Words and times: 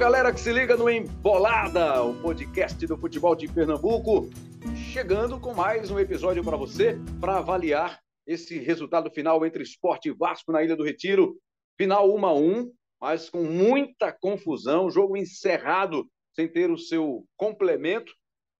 galera 0.00 0.32
que 0.32 0.40
se 0.40 0.50
liga 0.50 0.78
no 0.78 0.88
Embolada, 0.88 2.02
o 2.02 2.18
podcast 2.22 2.86
do 2.86 2.96
futebol 2.96 3.36
de 3.36 3.46
Pernambuco, 3.46 4.30
chegando 4.74 5.38
com 5.38 5.52
mais 5.52 5.90
um 5.90 6.00
episódio 6.00 6.42
para 6.42 6.56
você, 6.56 6.98
para 7.20 7.36
avaliar 7.36 8.00
esse 8.26 8.58
resultado 8.58 9.10
final 9.10 9.44
entre 9.44 9.62
Esporte 9.62 10.08
e 10.08 10.14
Vasco 10.14 10.52
na 10.52 10.64
Ilha 10.64 10.74
do 10.74 10.84
Retiro. 10.84 11.36
Final 11.76 12.16
1 12.16 12.26
a 12.26 12.34
1, 12.34 12.72
mas 12.98 13.28
com 13.28 13.44
muita 13.44 14.10
confusão, 14.10 14.90
jogo 14.90 15.18
encerrado 15.18 16.08
sem 16.32 16.48
ter 16.48 16.70
o 16.70 16.78
seu 16.78 17.26
complemento, 17.36 18.10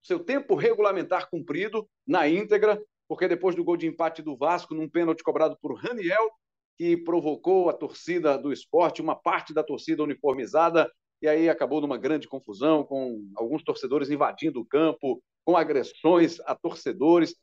seu 0.02 0.20
tempo 0.20 0.54
regulamentar 0.54 1.30
cumprido 1.30 1.88
na 2.06 2.28
íntegra, 2.28 2.78
porque 3.08 3.26
depois 3.26 3.56
do 3.56 3.64
gol 3.64 3.78
de 3.78 3.86
empate 3.86 4.20
do 4.20 4.36
Vasco, 4.36 4.74
num 4.74 4.90
pênalti 4.90 5.22
cobrado 5.22 5.56
por 5.58 5.72
Raniel, 5.72 6.30
que 6.76 6.98
provocou 6.98 7.70
a 7.70 7.72
torcida 7.72 8.36
do 8.36 8.52
esporte, 8.52 9.00
uma 9.00 9.14
parte 9.14 9.54
da 9.54 9.64
torcida 9.64 10.02
uniformizada, 10.02 10.90
e 11.22 11.28
aí 11.28 11.48
acabou 11.48 11.80
numa 11.80 11.98
grande 11.98 12.28
confusão, 12.28 12.84
com 12.84 13.30
alguns 13.36 13.62
torcedores 13.62 14.10
invadindo 14.10 14.60
o 14.60 14.64
campo, 14.64 15.22
com 15.44 15.56
agressões 15.56 16.40
a 16.40 16.54
torcedores, 16.54 17.34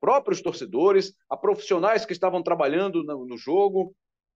próprios 0.00 0.42
torcedores, 0.42 1.14
a 1.30 1.36
profissionais 1.36 2.04
que 2.04 2.12
estavam 2.12 2.42
trabalhando 2.42 3.02
no, 3.04 3.24
no 3.24 3.36
jogo, 3.36 3.94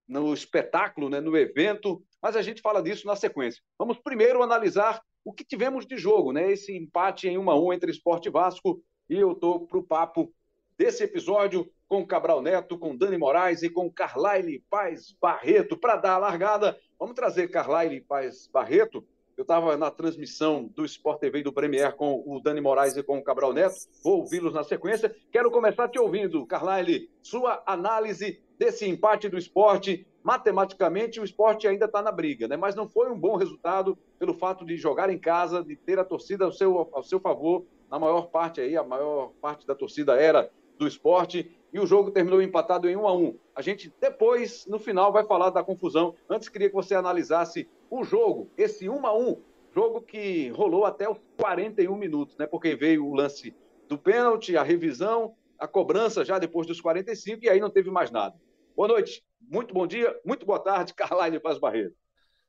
no 0.08 0.32
espetáculo, 0.32 1.08
né, 1.08 1.20
no 1.20 1.36
evento, 1.36 2.02
mas 2.22 2.36
a 2.36 2.42
gente 2.42 2.62
fala 2.62 2.82
disso 2.82 3.06
na 3.06 3.16
sequência. 3.16 3.62
Vamos 3.78 3.98
primeiro 3.98 4.42
analisar 4.42 5.02
o 5.24 5.32
que 5.32 5.44
tivemos 5.44 5.84
de 5.84 5.96
jogo, 5.96 6.32
né? 6.32 6.52
Esse 6.52 6.76
empate 6.76 7.26
em 7.26 7.36
1 7.36 7.50
a 7.50 7.60
1 7.60 7.72
entre 7.72 7.90
Esporte 7.90 8.30
Vasco, 8.30 8.80
e 9.10 9.16
eu 9.16 9.32
estou 9.32 9.66
para 9.66 9.78
o 9.78 9.82
papo 9.82 10.32
desse 10.78 11.02
episódio 11.02 11.68
com 11.88 12.06
Cabral 12.06 12.42
Neto, 12.42 12.78
com 12.78 12.96
Dani 12.96 13.16
Moraes 13.16 13.62
e 13.62 13.70
com 13.70 13.90
Carlaile 13.90 14.64
Paz 14.68 15.16
Barreto. 15.20 15.76
Para 15.76 15.96
dar 15.96 16.14
a 16.14 16.18
largada, 16.18 16.78
vamos 16.98 17.14
trazer 17.14 17.48
Carlaile 17.48 18.00
Paz 18.00 18.48
Barreto. 18.52 19.04
Eu 19.36 19.42
estava 19.42 19.76
na 19.76 19.90
transmissão 19.90 20.64
do 20.64 20.84
Sport 20.84 21.20
TV 21.20 21.42
do 21.42 21.52
Premier 21.52 21.94
com 21.94 22.22
o 22.26 22.40
Dani 22.40 22.60
Moraes 22.60 22.96
e 22.96 23.02
com 23.02 23.18
o 23.18 23.22
Cabral 23.22 23.52
Neto. 23.52 23.76
Vou 24.02 24.20
ouvi-los 24.20 24.54
na 24.54 24.64
sequência. 24.64 25.14
Quero 25.30 25.50
começar 25.50 25.88
te 25.88 25.98
ouvindo, 25.98 26.46
Carlaile, 26.46 27.10
sua 27.22 27.62
análise 27.66 28.42
desse 28.58 28.88
empate 28.88 29.28
do 29.28 29.36
esporte. 29.36 30.06
Matematicamente, 30.22 31.20
o 31.20 31.24
esporte 31.24 31.68
ainda 31.68 31.84
está 31.84 32.02
na 32.02 32.10
briga, 32.10 32.48
né? 32.48 32.56
mas 32.56 32.74
não 32.74 32.88
foi 32.88 33.10
um 33.10 33.18
bom 33.18 33.36
resultado 33.36 33.96
pelo 34.18 34.34
fato 34.34 34.64
de 34.64 34.76
jogar 34.76 35.08
em 35.10 35.18
casa, 35.18 35.62
de 35.62 35.76
ter 35.76 35.98
a 36.00 36.04
torcida 36.04 36.46
ao 36.46 36.50
seu, 36.50 36.88
ao 36.92 37.02
seu 37.04 37.20
favor. 37.20 37.64
Na 37.88 37.98
maior 37.98 38.28
parte 38.28 38.60
aí, 38.60 38.76
a 38.76 38.82
maior 38.82 39.32
parte 39.40 39.66
da 39.66 39.74
torcida 39.74 40.20
era 40.20 40.50
do 40.78 40.86
esporte 40.86 41.55
e 41.72 41.80
o 41.80 41.86
jogo 41.86 42.10
terminou 42.10 42.40
empatado 42.40 42.88
em 42.88 42.96
1 42.96 43.06
a 43.06 43.14
1. 43.14 43.38
A 43.54 43.62
gente 43.62 43.92
depois, 44.00 44.66
no 44.66 44.78
final, 44.78 45.12
vai 45.12 45.24
falar 45.24 45.50
da 45.50 45.64
confusão. 45.64 46.14
Antes 46.28 46.48
queria 46.48 46.68
que 46.68 46.74
você 46.74 46.94
analisasse 46.94 47.68
o 47.90 48.04
jogo, 48.04 48.50
esse 48.56 48.88
1 48.88 49.06
a 49.06 49.16
1, 49.16 49.42
jogo 49.74 50.00
que 50.00 50.48
rolou 50.50 50.84
até 50.84 51.08
os 51.08 51.18
41 51.38 51.94
minutos, 51.96 52.36
né? 52.36 52.46
Porque 52.46 52.74
veio 52.74 53.04
o 53.04 53.14
lance 53.14 53.54
do 53.88 53.98
pênalti, 53.98 54.56
a 54.56 54.62
revisão, 54.62 55.34
a 55.58 55.68
cobrança 55.68 56.24
já 56.24 56.38
depois 56.38 56.66
dos 56.66 56.80
45 56.80 57.44
e 57.44 57.48
aí 57.48 57.60
não 57.60 57.70
teve 57.70 57.90
mais 57.90 58.10
nada. 58.10 58.34
Boa 58.74 58.88
noite, 58.88 59.22
muito 59.40 59.72
bom 59.72 59.86
dia, 59.86 60.14
muito 60.24 60.44
boa 60.44 60.58
tarde, 60.58 60.92
Carline 60.96 61.40
Paz 61.40 61.58
Barreiro. 61.58 61.92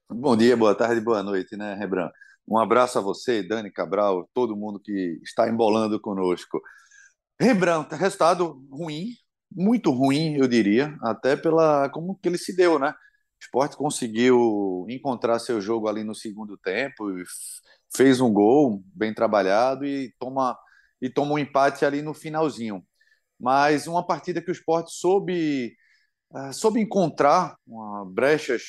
Bom 0.09 0.37
dia, 0.37 0.55
boa 0.55 0.73
tarde, 0.73 1.01
boa 1.01 1.21
noite, 1.21 1.57
né, 1.57 1.73
Rebran? 1.73 2.09
Um 2.47 2.57
abraço 2.57 2.97
a 2.97 3.01
você, 3.01 3.43
Dani 3.43 3.69
Cabral, 3.69 4.29
todo 4.33 4.55
mundo 4.55 4.79
que 4.79 5.19
está 5.21 5.49
embolando 5.49 5.99
conosco. 5.99 6.61
Rembrandt, 7.39 7.93
resultado 7.95 8.65
ruim, 8.71 9.09
muito 9.51 9.91
ruim, 9.91 10.35
eu 10.35 10.47
diria, 10.47 10.97
até 11.03 11.35
pela 11.35 11.89
como 11.89 12.17
que 12.17 12.27
ele 12.27 12.37
se 12.37 12.55
deu, 12.55 12.79
né? 12.79 12.89
O 12.89 13.43
Sport 13.43 13.75
conseguiu 13.75 14.85
encontrar 14.89 15.37
seu 15.39 15.61
jogo 15.61 15.87
ali 15.87 16.03
no 16.03 16.15
segundo 16.15 16.57
tempo, 16.57 17.05
fez 17.95 18.19
um 18.19 18.33
gol 18.33 18.83
bem 18.93 19.13
trabalhado 19.13 19.85
e 19.85 20.13
toma 20.19 20.57
e 20.99 21.09
toma 21.09 21.33
um 21.33 21.39
empate 21.39 21.85
ali 21.85 22.01
no 22.01 22.13
finalzinho. 22.13 22.83
Mas 23.39 23.85
uma 23.85 24.05
partida 24.05 24.41
que 24.41 24.49
o 24.49 24.53
Sport 24.53 24.87
soube 24.89 25.75
uh, 26.31 26.51
soube 26.51 26.81
encontrar 26.81 27.55
brechas 28.07 28.63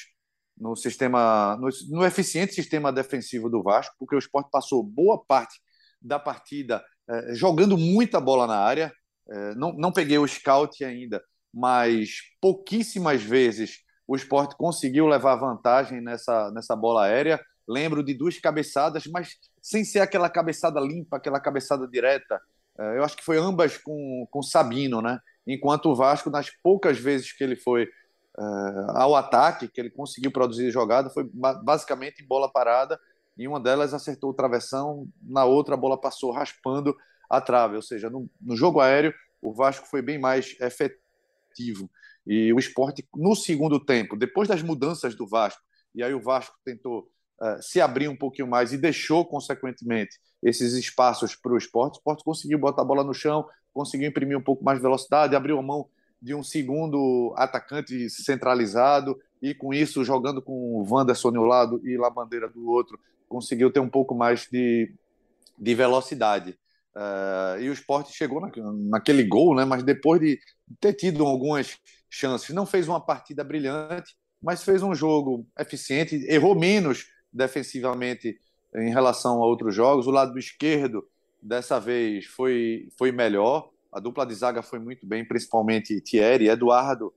no 0.57 0.77
sistema 0.77 1.57
no, 1.57 1.69
no 1.91 2.05
eficiente 2.05 2.53
sistema 2.53 2.93
defensivo 2.93 3.49
do 3.49 3.63
Vasco, 3.63 3.95
porque 3.99 4.15
o 4.15 4.19
Sport 4.19 4.49
passou 4.51 4.83
boa 4.83 5.25
parte 5.25 5.59
da 6.03 6.19
partida 6.19 6.85
é, 7.09 7.35
jogando 7.35 7.77
muita 7.77 8.21
bola 8.21 8.47
na 8.47 8.59
área. 8.59 8.93
É, 9.31 9.55
não, 9.55 9.73
não 9.73 9.93
peguei 9.93 10.19
o 10.19 10.27
scout 10.27 10.85
ainda, 10.85 11.23
mas 11.53 12.21
pouquíssimas 12.41 13.23
vezes 13.23 13.79
o 14.07 14.17
esporte 14.17 14.57
conseguiu 14.57 15.07
levar 15.07 15.37
vantagem 15.37 16.01
nessa, 16.01 16.51
nessa 16.51 16.75
bola 16.75 17.05
aérea. 17.05 17.41
Lembro 17.67 18.03
de 18.03 18.15
duas 18.15 18.39
cabeçadas, 18.39 19.07
mas 19.07 19.37
sem 19.61 19.85
ser 19.85 20.01
aquela 20.01 20.31
cabeçada 20.31 20.81
limpa, 20.81 21.19
aquela 21.19 21.41
cabeçada 21.41 21.87
direta. 21.87 22.41
É, 22.79 22.99
eu 22.99 23.05
acho 23.05 23.17
que 23.17 23.25
foi 23.25 23.39
ambas 23.39 23.77
com, 23.77 24.27
com 24.31 24.43
Sabino, 24.43 25.03
né? 25.03 25.19
Enquanto 25.47 25.87
o 25.87 25.95
Vasco, 25.95 26.31
nas 26.31 26.51
poucas 26.63 26.99
vezes 26.99 27.33
que 27.33 27.43
ele 27.43 27.57
foi 27.57 27.85
uh, 27.85 28.91
ao 28.97 29.17
ataque, 29.17 29.69
que 29.69 29.81
ele 29.81 29.91
conseguiu 29.91 30.31
produzir 30.31 30.71
jogada, 30.71 31.09
foi 31.09 31.29
basicamente 31.63 32.23
em 32.23 32.27
bola 32.27 32.53
parada 32.53 32.99
em 33.39 33.47
uma 33.47 33.61
delas 33.61 33.95
acertou 33.95 34.31
o 34.31 34.35
travessão, 34.35 35.09
na 35.23 35.45
outra 35.45 35.75
a 35.75 35.79
bola 35.79 35.99
passou 35.99 36.33
raspando 36.33 36.97
a 37.31 37.41
trave, 37.41 37.77
ou 37.77 37.83
seja, 37.83 38.11
no, 38.11 38.29
no 38.41 38.57
jogo 38.57 38.81
aéreo 38.81 39.15
o 39.41 39.53
Vasco 39.53 39.87
foi 39.87 40.03
bem 40.03 40.19
mais 40.19 40.57
efetivo. 40.61 41.89
E 42.27 42.53
o 42.53 42.59
esporte, 42.59 43.07
no 43.15 43.35
segundo 43.35 43.79
tempo, 43.79 44.17
depois 44.17 44.49
das 44.49 44.63
mudanças 44.63 45.15
do 45.15 45.27
Vasco, 45.27 45.63
e 45.95 46.03
aí 46.03 46.13
o 46.13 46.21
Vasco 46.21 46.57
tentou 46.65 47.09
uh, 47.41 47.63
se 47.63 47.81
abrir 47.81 48.09
um 48.09 48.17
pouquinho 48.17 48.49
mais 48.49 48.73
e 48.73 48.77
deixou, 48.77 49.25
consequentemente, 49.25 50.19
esses 50.43 50.75
espaços 50.75 51.35
para 51.35 51.53
o 51.53 51.57
esporte, 51.57 51.95
o 51.95 51.99
esporte 51.99 52.25
conseguiu 52.25 52.59
botar 52.59 52.83
a 52.83 52.85
bola 52.85 53.05
no 53.05 53.15
chão, 53.15 53.47
conseguiu 53.73 54.09
imprimir 54.09 54.37
um 54.37 54.43
pouco 54.43 54.65
mais 54.65 54.79
de 54.79 54.83
velocidade, 54.83 55.37
abriu 55.37 55.59
a 55.59 55.63
mão 55.63 55.89
de 56.21 56.35
um 56.35 56.43
segundo 56.43 57.33
atacante 57.37 58.11
centralizado, 58.11 59.19
e 59.41 59.55
com 59.55 59.73
isso, 59.73 60.05
jogando 60.05 60.43
com 60.43 60.53
o 60.53 60.87
Wanderson 60.89 61.31
de 61.31 61.39
um 61.39 61.45
lado 61.45 61.81
e 61.89 61.97
Labandeira 61.97 62.49
do 62.49 62.69
outro, 62.69 62.99
conseguiu 63.29 63.71
ter 63.71 63.81
um 63.81 63.89
pouco 63.89 64.15
mais 64.15 64.49
de, 64.51 64.93
de 65.59 65.75
velocidade. 65.75 66.59
Uh, 66.97 67.61
e 67.61 67.71
o 67.71 67.73
esporte 67.73 68.13
chegou 68.13 68.41
na, 68.41 68.51
naquele 68.91 69.23
gol, 69.23 69.55
né? 69.55 69.65
mas 69.65 69.83
depois 69.83 70.21
de 70.21 70.41
ter 70.81 70.95
tido 70.95 71.25
algumas 71.25 71.79
chances, 72.11 72.55
não 72.55 72.67
fez 72.67 72.89
uma 72.89 73.01
partida 73.01 73.45
brilhante, 73.45 74.17
mas 74.43 74.65
fez 74.65 74.83
um 74.83 74.95
jogo 74.95 75.47
eficiente, 75.59 76.17
errou 76.29 76.55
menos 76.55 77.07
defensivamente 77.33 78.39
em 78.75 78.91
relação 78.91 79.43
a 79.43 79.47
outros 79.47 79.75
jogos. 79.75 80.07
O 80.07 80.11
lado 80.11 80.39
esquerdo, 80.39 81.07
dessa 81.41 81.79
vez, 81.79 82.27
foi, 82.27 82.89
foi 82.97 83.13
melhor. 83.13 83.71
A 83.93 84.01
dupla 84.01 84.27
de 84.27 84.35
zaga 84.35 84.63
foi 84.63 84.79
muito 84.79 85.07
bem, 85.07 85.25
principalmente 85.25 86.01
Thierry, 86.01 86.49
Eduardo 86.49 87.13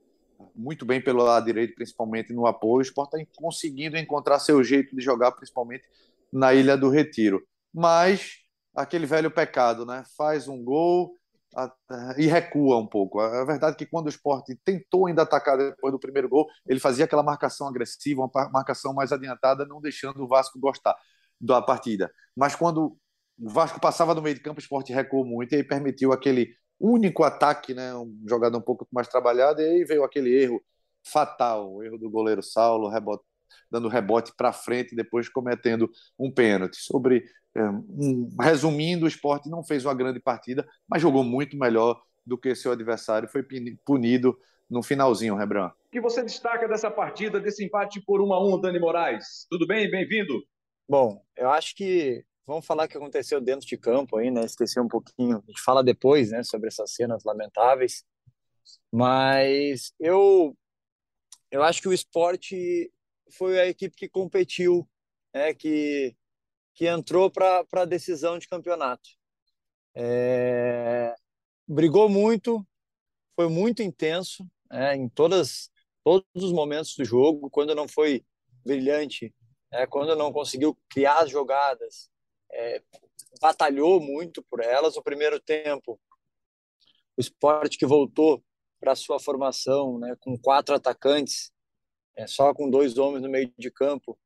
muito 0.56 0.86
bem 0.86 1.02
pelo 1.02 1.24
lado 1.24 1.46
direito, 1.46 1.76
principalmente 1.76 2.34
no 2.34 2.46
apoio. 2.46 2.80
O 2.80 2.82
Sport 2.82 3.14
está 3.14 3.32
conseguindo 3.36 3.98
encontrar 3.98 4.40
seu 4.40 4.64
jeito 4.64 4.96
de 4.96 5.02
jogar, 5.02 5.32
principalmente 5.32 5.84
na 6.32 6.54
Ilha 6.54 6.78
do 6.78 6.90
Retiro. 6.90 7.46
Mas 7.74 8.38
aquele 8.76 9.06
velho 9.06 9.32
pecado, 9.32 9.86
né? 9.86 10.04
Faz 10.18 10.48
um 10.48 10.64
gol 10.64 11.16
e 12.18 12.28
recua 12.28 12.78
um 12.78 12.88
pouco. 12.88 13.20
A 13.20 13.44
verdade 13.44 13.76
é 13.76 13.78
que 13.78 13.86
quando 13.86 14.06
o 14.06 14.10
Sport 14.10 14.46
tentou 14.64 15.08
ainda 15.08 15.24
atacar 15.24 15.58
depois 15.58 15.92
do 15.92 16.00
primeiro 16.00 16.30
gol, 16.30 16.48
ele 16.66 16.80
fazia 16.80 17.06
aquela 17.06 17.24
marcação 17.24 17.68
agressiva, 17.68 18.22
uma 18.22 18.50
marcação 18.50 18.94
mais 18.94 19.12
adiantada, 19.12 19.66
não 19.66 19.82
deixando 19.82 20.24
o 20.24 20.28
Vasco 20.28 20.60
gostar 20.60 20.96
da 21.40 21.62
partida. 21.62 22.12
Mas 22.36 22.56
quando 22.56 22.98
o 23.38 23.50
Vasco 23.50 23.82
passava 23.82 24.16
no 24.16 24.22
meio 24.22 24.36
de 24.36 24.42
campo, 24.42 24.60
o 24.60 24.64
Sport 24.64 24.90
recuou 24.90 25.26
muito 25.26 25.54
e 25.54 25.58
aí 25.58 25.64
permitiu 25.64 26.14
aquele 26.14 26.56
único 26.82 27.24
ataque, 27.24 27.74
né? 27.74 27.94
Um 27.96 28.24
jogador 28.28 28.58
um 28.58 28.62
pouco 28.62 28.88
mais 28.92 29.08
trabalhado, 29.08 29.62
e 29.62 29.66
aí 29.66 29.84
veio 29.84 30.04
aquele 30.04 30.34
erro 30.34 30.62
fatal, 31.04 31.74
o 31.74 31.84
erro 31.84 31.98
do 31.98 32.10
goleiro 32.10 32.44
Saulo, 32.44 32.90
rebote, 32.90 33.24
dando 33.70 33.88
rebote 33.88 34.34
para 34.36 34.52
frente, 34.52 34.96
depois 34.96 35.30
cometendo 35.30 35.90
um 36.18 36.32
pênalti. 36.32 36.78
Sobre 36.78 37.24
é, 37.56 37.64
um, 37.64 38.36
resumindo, 38.40 39.06
o 39.06 39.08
esporte 39.08 39.50
não 39.50 39.64
fez 39.64 39.86
uma 39.86 39.94
grande 39.94 40.20
partida, 40.20 40.68
mas 40.88 41.02
jogou 41.02 41.24
muito 41.24 41.58
melhor 41.58 42.02
do 42.26 42.38
que 42.38 42.56
seu 42.56 42.72
adversário, 42.72 43.30
foi 43.30 43.44
punido 43.86 44.38
no 44.70 44.82
finalzinho, 44.82 45.36
Rebran. 45.36 45.68
O 45.68 45.92
que 45.92 46.00
você 46.00 46.24
destaca 46.24 46.68
dessa 46.68 46.90
partida, 46.90 47.40
desse 47.40 47.66
empate 47.66 48.02
por 48.02 48.22
1 48.22 48.34
a 48.34 48.56
1, 48.56 48.62
Dani 48.62 48.80
Moraes? 48.80 49.46
Tudo 49.50 49.68
bem? 49.68 49.90
Bem-vindo. 49.90 50.42
Bom, 50.88 51.22
eu 51.36 51.50
acho 51.50 51.76
que 51.76 52.24
vamos 52.46 52.66
falar 52.66 52.86
o 52.86 52.88
que 52.88 52.98
aconteceu 52.98 53.40
dentro 53.42 53.68
de 53.68 53.78
campo 53.78 54.18
aí, 54.18 54.32
né? 54.32 54.44
Esqueci 54.46 54.80
um 54.80 54.88
pouquinho. 54.88 55.38
A 55.38 55.52
gente 55.52 55.62
fala 55.62 55.84
depois, 55.84 56.32
né, 56.32 56.44
sobre 56.44 56.68
essas 56.68 56.94
cenas 56.94 57.24
lamentáveis. 57.24 58.04
Mas 58.92 59.94
eu 60.00 60.56
eu 61.50 61.64
acho 61.64 61.82
que 61.82 61.88
o 61.88 61.94
esporte 61.94 62.92
foi 63.32 63.60
a 63.60 63.68
equipe 63.68 63.96
que 63.96 64.10
competiu, 64.10 64.88
né, 65.34 65.54
que 65.54 66.16
que 66.74 66.88
entrou 66.88 67.30
para 67.30 67.66
a 67.74 67.86
decisão 67.86 68.40
de 68.40 68.48
campeonato. 68.48 69.10
É, 69.94 71.14
brigou 71.68 72.08
muito, 72.10 72.66
foi 73.36 73.50
muito 73.50 73.84
intenso, 73.84 74.50
é, 74.72 74.96
em 74.96 75.10
todas 75.10 75.70
todos 76.04 76.26
os 76.36 76.52
momentos 76.54 76.96
do 76.96 77.06
jogo. 77.06 77.50
Quando 77.50 77.76
não 77.76 77.88
foi 77.88 78.26
brilhante, 78.66 79.34
é, 79.72 79.86
quando 79.86 80.16
não 80.16 80.32
conseguiu 80.32 80.78
criar 80.90 81.20
as 81.20 81.30
jogadas, 81.30 82.10
é, 82.54 82.82
batalhou 83.42 84.00
muito 84.00 84.44
por 84.44 84.62
elas. 84.62 84.96
No 84.96 85.04
primeiro 85.04 85.40
tempo, 85.40 86.00
o 87.18 87.22
esporte 87.22 87.78
que 87.78 87.86
voltou 87.86 88.44
para 88.80 88.96
sua 88.96 89.20
formação, 89.20 90.00
né, 90.00 90.16
com 90.20 90.38
quatro 90.38 90.76
atacantes, 90.76 91.52
é, 92.16 92.26
só 92.28 92.54
com 92.54 92.70
dois 92.70 92.98
homens 92.98 93.22
no 93.22 93.30
meio 93.30 93.52
de 93.58 93.72
campo, 93.72 94.18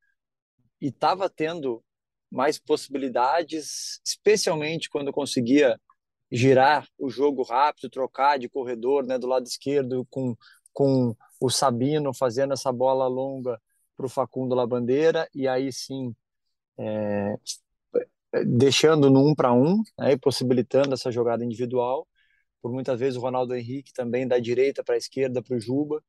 e 0.81 0.87
estava 0.87 1.29
tendo 1.29 1.83
mais 2.31 2.57
possibilidades, 2.59 4.01
especialmente 4.05 4.89
quando 4.89 5.11
conseguia 5.11 5.79
girar 6.31 6.87
o 6.97 7.09
jogo 7.09 7.43
rápido, 7.43 7.89
trocar 7.89 8.39
de 8.39 8.49
corredor, 8.49 9.05
né, 9.05 9.17
do 9.17 9.27
lado 9.27 9.45
esquerdo 9.45 10.05
com 10.09 10.35
com 10.75 11.15
o 11.39 11.49
Sabino 11.49 12.13
fazendo 12.13 12.53
essa 12.53 12.69
bola 12.69 13.07
longa 13.07 13.59
para 13.95 14.05
o 14.05 14.09
Facundo 14.09 14.53
Labandeira 14.53 15.27
e 15.33 15.47
aí 15.47 15.71
sim 15.71 16.13
é, 16.77 17.37
deixando 18.43 19.09
no 19.09 19.29
um 19.29 19.35
para 19.35 19.53
um, 19.53 19.81
né, 19.97 20.17
possibilitando 20.17 20.93
essa 20.93 21.11
jogada 21.11 21.43
individual. 21.45 22.07
Por 22.61 22.71
muitas 22.71 22.99
vezes 22.99 23.17
o 23.17 23.21
Ronaldo 23.21 23.55
Henrique 23.55 23.93
também 23.93 24.27
da 24.27 24.39
direita 24.39 24.83
para 24.83 24.95
a 24.95 24.97
esquerda 24.97 25.41
para 25.41 25.55
o 25.55 25.59
Juba, 25.59 26.03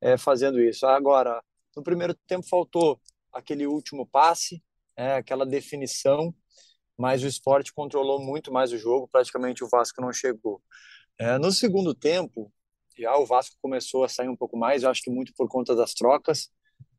é, 0.00 0.18
fazendo 0.18 0.60
isso. 0.60 0.86
Agora, 0.86 1.42
no 1.76 1.82
primeiro 1.82 2.14
tempo 2.26 2.46
faltou 2.46 3.00
aquele 3.32 3.66
último 3.66 4.06
passe, 4.06 4.62
é, 4.96 5.14
aquela 5.14 5.46
definição, 5.46 6.34
mas 6.96 7.22
o 7.22 7.26
esporte 7.26 7.72
controlou 7.72 8.20
muito 8.20 8.52
mais 8.52 8.72
o 8.72 8.78
jogo, 8.78 9.08
praticamente 9.08 9.64
o 9.64 9.68
Vasco 9.68 10.00
não 10.00 10.12
chegou. 10.12 10.60
É, 11.18 11.38
no 11.38 11.52
segundo 11.52 11.94
tempo, 11.94 12.52
já 12.98 13.16
o 13.16 13.26
Vasco 13.26 13.56
começou 13.60 14.04
a 14.04 14.08
sair 14.08 14.28
um 14.28 14.36
pouco 14.36 14.56
mais, 14.56 14.82
eu 14.82 14.90
acho 14.90 15.02
que 15.02 15.10
muito 15.10 15.32
por 15.34 15.48
conta 15.48 15.74
das 15.74 15.94
trocas. 15.94 16.50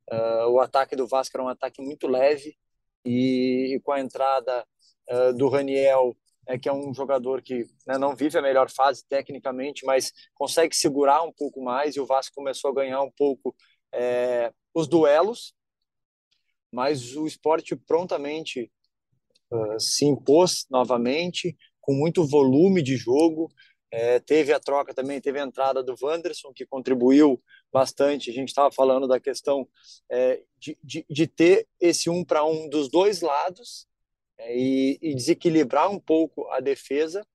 Uh, 0.09 0.47
o 0.49 0.59
ataque 0.59 0.95
do 0.95 1.07
Vasco 1.07 1.35
era 1.35 1.43
um 1.43 1.49
ataque 1.49 1.81
muito 1.81 2.07
leve 2.07 2.55
e, 3.05 3.75
e 3.75 3.79
com 3.81 3.91
a 3.91 3.99
entrada 3.99 4.65
uh, 5.09 5.33
do 5.37 5.47
Raniel, 5.47 6.15
é, 6.47 6.57
que 6.57 6.69
é 6.69 6.73
um 6.73 6.93
jogador 6.93 7.41
que 7.41 7.65
né, 7.87 7.97
não 7.97 8.15
vive 8.15 8.37
a 8.37 8.41
melhor 8.41 8.69
fase 8.69 9.03
tecnicamente, 9.07 9.85
mas 9.85 10.11
consegue 10.33 10.75
segurar 10.75 11.23
um 11.23 11.31
pouco 11.31 11.61
mais 11.61 11.95
e 11.95 11.99
o 11.99 12.05
Vasco 12.05 12.35
começou 12.35 12.71
a 12.71 12.75
ganhar 12.75 13.01
um 13.01 13.11
pouco 13.11 13.55
é, 13.93 14.51
os 14.73 14.87
duelos, 14.87 15.53
mas 16.71 17.15
o 17.15 17.25
esporte 17.25 17.75
prontamente 17.75 18.71
uh, 19.51 19.79
se 19.79 20.05
impôs 20.05 20.65
novamente, 20.69 21.55
com 21.79 21.93
muito 21.93 22.27
volume 22.27 22.81
de 22.81 22.97
jogo, 22.97 23.49
é, 23.91 24.19
teve 24.19 24.51
a 24.51 24.59
troca 24.59 24.93
também, 24.93 25.21
teve 25.21 25.39
a 25.39 25.43
entrada 25.43 25.83
do 25.83 25.95
Wanderson, 26.01 26.51
que 26.53 26.65
contribuiu 26.65 27.41
bastante. 27.71 28.29
A 28.29 28.33
gente 28.33 28.49
estava 28.49 28.71
falando 28.71 29.07
da 29.07 29.19
questão 29.19 29.67
é, 30.09 30.41
de, 30.57 30.77
de, 30.83 31.05
de, 31.09 31.27
ter 31.27 31.67
esse 31.79 32.09
um 32.09 32.23
para 32.23 32.43
um 32.43 32.67
dos 32.67 32.89
dois 32.89 33.21
lados 33.21 33.87
é, 34.37 34.57
e, 34.57 34.97
e, 35.01 35.15
desequilibrar 35.15 35.89
um 35.89 35.99
pouco 35.99 36.47
a 36.49 36.59
defesa. 36.59 37.25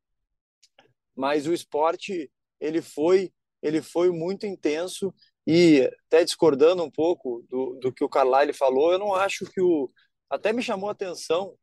Mas 1.15 1.47
o 1.47 1.53
esporte 1.53 2.31
ele 2.61 2.83
foi 2.83 3.33
ele 3.63 3.83
foi 3.83 4.11
muito 4.11 4.47
intenso 4.47 5.13
e 5.47 5.83
até 6.07 6.25
discordando 6.25 6.83
um 6.83 6.91
pouco 6.91 7.45
do, 7.49 7.79
do 7.79 7.93
que 7.93 8.03
o 8.03 8.09
Carlyle 8.09 8.55
falou, 8.55 8.93
eu 8.93 8.99
não 8.99 9.15
acho 9.15 9.45
que 9.45 9.61
o 9.61 9.91
até 10.31 10.53
me 10.53 10.63
chamou 10.63 10.89
a 10.89 10.93
atenção 10.93 11.55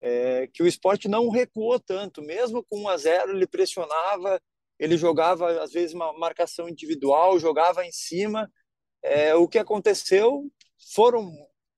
é, 0.00 0.46
que 0.52 0.62
o 0.62 0.66
esporte 0.66 1.08
não 1.08 1.28
recuou 1.30 1.78
tanto, 1.80 2.22
mesmo 2.22 2.64
com 2.68 2.80
1 2.82 2.88
a 2.88 2.96
0 2.96 3.32
ele 3.32 3.46
pressionava, 3.46 4.40
ele 4.78 4.96
jogava 4.96 5.62
às 5.62 5.72
vezes 5.72 5.94
uma 5.94 6.12
marcação 6.18 6.68
individual, 6.68 7.38
jogava 7.38 7.84
em 7.84 7.92
cima. 7.92 8.50
É, 9.02 9.34
o 9.34 9.48
que 9.48 9.58
aconteceu 9.58 10.50
foram 10.92 11.32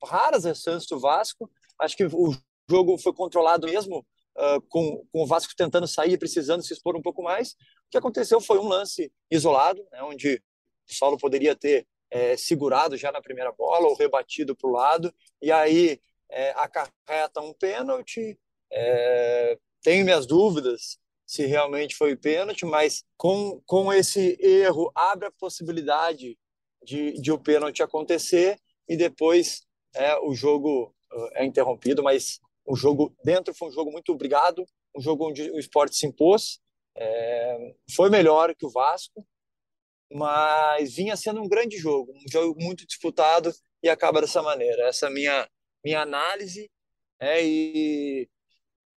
raras 0.04 0.46
as 0.46 0.60
chances 0.60 0.88
do 0.88 0.98
Vasco. 0.98 1.50
Acho 1.80 1.96
que 1.96 2.04
o 2.04 2.34
jogo 2.68 2.98
foi 2.98 3.12
controlado 3.12 3.66
mesmo 3.66 4.04
uh, 4.36 4.60
com, 4.68 5.04
com 5.12 5.22
o 5.22 5.26
Vasco 5.26 5.54
tentando 5.56 5.86
sair, 5.86 6.18
precisando 6.18 6.62
se 6.62 6.72
expor 6.72 6.96
um 6.96 7.02
pouco 7.02 7.22
mais. 7.22 7.52
O 7.52 7.90
que 7.90 7.98
aconteceu 7.98 8.40
foi 8.40 8.58
um 8.58 8.68
lance 8.68 9.12
isolado, 9.30 9.84
né, 9.92 10.02
onde 10.02 10.42
o 10.88 10.94
Saulo 10.94 11.18
poderia 11.18 11.54
ter 11.54 11.86
é, 12.10 12.36
segurado 12.36 12.96
já 12.96 13.12
na 13.12 13.20
primeira 13.20 13.52
bola 13.52 13.86
ou 13.86 13.96
rebatido 13.96 14.56
para 14.56 14.68
o 14.68 14.72
lado, 14.72 15.14
e 15.42 15.52
aí 15.52 16.00
é, 16.30 16.50
acarreta 16.50 17.40
um 17.40 17.52
pênalti. 17.52 18.38
É, 18.70 19.58
tenho 19.82 20.04
minhas 20.04 20.26
dúvidas 20.26 20.98
se 21.26 21.44
realmente 21.44 21.94
foi 21.94 22.16
pênalti, 22.16 22.64
mas 22.64 23.04
com, 23.16 23.60
com 23.66 23.92
esse 23.92 24.38
erro 24.40 24.90
abre 24.94 25.28
a 25.28 25.32
possibilidade 25.32 26.38
de, 26.82 27.12
de 27.20 27.30
o 27.30 27.38
pênalti 27.38 27.82
acontecer 27.82 28.58
e 28.88 28.96
depois 28.96 29.66
é, 29.94 30.16
o 30.18 30.34
jogo 30.34 30.94
é 31.34 31.44
interrompido, 31.44 32.02
mas 32.02 32.40
o 32.64 32.76
jogo 32.76 33.14
dentro 33.24 33.54
foi 33.54 33.68
um 33.68 33.72
jogo 33.72 33.90
muito 33.90 34.12
obrigado, 34.12 34.64
um 34.94 35.00
jogo 35.00 35.28
onde 35.28 35.50
o 35.50 35.58
esporte 35.58 35.96
se 35.96 36.06
impôs, 36.06 36.60
é, 36.96 37.74
foi 37.94 38.10
melhor 38.10 38.54
que 38.54 38.66
o 38.66 38.70
Vasco, 38.70 39.26
mas 40.10 40.94
vinha 40.94 41.16
sendo 41.16 41.40
um 41.42 41.48
grande 41.48 41.76
jogo, 41.76 42.12
um 42.12 42.30
jogo 42.30 42.60
muito 42.60 42.86
disputado 42.86 43.52
e 43.82 43.88
acaba 43.88 44.20
dessa 44.20 44.42
maneira. 44.42 44.88
Essa 44.88 45.06
é 45.06 45.10
minha 45.10 45.48
minha 45.84 46.02
análise 46.02 46.70
é, 47.20 47.44
e 47.44 48.28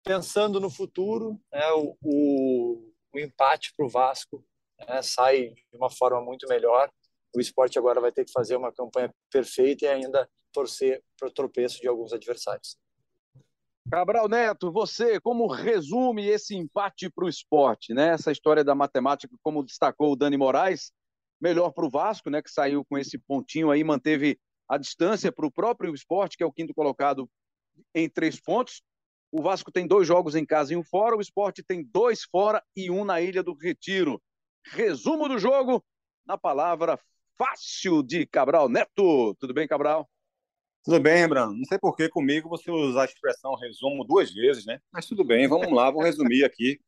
pensando 0.03 0.59
no 0.59 0.69
futuro, 0.69 1.39
é, 1.51 1.71
o, 1.73 1.97
o, 2.01 2.91
o 3.13 3.19
empate 3.19 3.73
para 3.75 3.85
o 3.85 3.89
Vasco 3.89 4.43
é, 4.77 5.01
sai 5.01 5.49
de 5.49 5.77
uma 5.77 5.89
forma 5.89 6.21
muito 6.21 6.47
melhor. 6.47 6.91
O 7.35 7.39
esporte 7.39 7.79
agora 7.79 8.01
vai 8.01 8.11
ter 8.11 8.25
que 8.25 8.31
fazer 8.31 8.55
uma 8.55 8.71
campanha 8.71 9.13
perfeita 9.31 9.85
e 9.85 9.87
ainda 9.87 10.29
torcer 10.51 11.01
para 11.17 11.29
o 11.29 11.33
tropeço 11.33 11.79
de 11.79 11.87
alguns 11.87 12.11
adversários. 12.11 12.77
Cabral 13.89 14.27
Neto, 14.27 14.71
você 14.71 15.19
como 15.19 15.47
resume 15.47 16.27
esse 16.27 16.55
empate 16.55 17.09
para 17.09 17.25
o 17.25 17.29
esporte, 17.29 17.93
né? 17.93 18.09
Essa 18.09 18.31
história 18.31 18.63
da 18.63 18.75
matemática, 18.75 19.35
como 19.41 19.63
destacou 19.63 20.11
o 20.11 20.15
Dani 20.15 20.37
Moraes, 20.37 20.91
melhor 21.41 21.71
para 21.71 21.85
o 21.85 21.89
Vasco, 21.89 22.29
né? 22.29 22.41
Que 22.41 22.51
saiu 22.51 22.85
com 22.85 22.97
esse 22.97 23.17
pontinho 23.17 23.71
aí, 23.71 23.83
manteve 23.83 24.39
a 24.71 24.77
distância 24.77 25.33
para 25.33 25.45
o 25.45 25.51
próprio 25.51 25.93
esporte, 25.93 26.37
que 26.37 26.43
é 26.43 26.45
o 26.45 26.51
quinto 26.51 26.73
colocado, 26.73 27.29
em 27.93 28.09
três 28.09 28.39
pontos. 28.39 28.81
O 29.29 29.41
Vasco 29.41 29.69
tem 29.69 29.85
dois 29.85 30.07
jogos 30.07 30.33
em 30.33 30.45
casa 30.45 30.73
e 30.73 30.77
um 30.77 30.83
fora, 30.83 31.17
o 31.17 31.19
esporte 31.19 31.61
tem 31.61 31.83
dois 31.83 32.23
fora 32.23 32.63
e 32.73 32.89
um 32.89 33.03
na 33.03 33.19
Ilha 33.19 33.43
do 33.43 33.53
Retiro. 33.53 34.21
Resumo 34.65 35.27
do 35.27 35.37
jogo 35.37 35.83
na 36.25 36.37
palavra 36.37 36.97
fácil 37.37 38.01
de 38.01 38.25
Cabral 38.25 38.69
Neto. 38.69 39.35
Tudo 39.35 39.53
bem, 39.53 39.67
Cabral? 39.67 40.09
Tudo 40.85 41.01
bem, 41.01 41.27
Brano. 41.27 41.53
Não 41.53 41.65
sei 41.65 41.77
por 41.77 41.93
que 41.93 42.07
comigo 42.07 42.47
você 42.47 42.71
usar 42.71 43.01
a 43.01 43.05
expressão 43.05 43.55
resumo 43.55 44.05
duas 44.05 44.31
vezes, 44.31 44.65
né? 44.65 44.79
Mas 44.89 45.05
tudo 45.05 45.25
bem, 45.25 45.49
vamos 45.49 45.69
lá, 45.73 45.91
vou 45.91 46.01
resumir 46.01 46.45
aqui. 46.45 46.79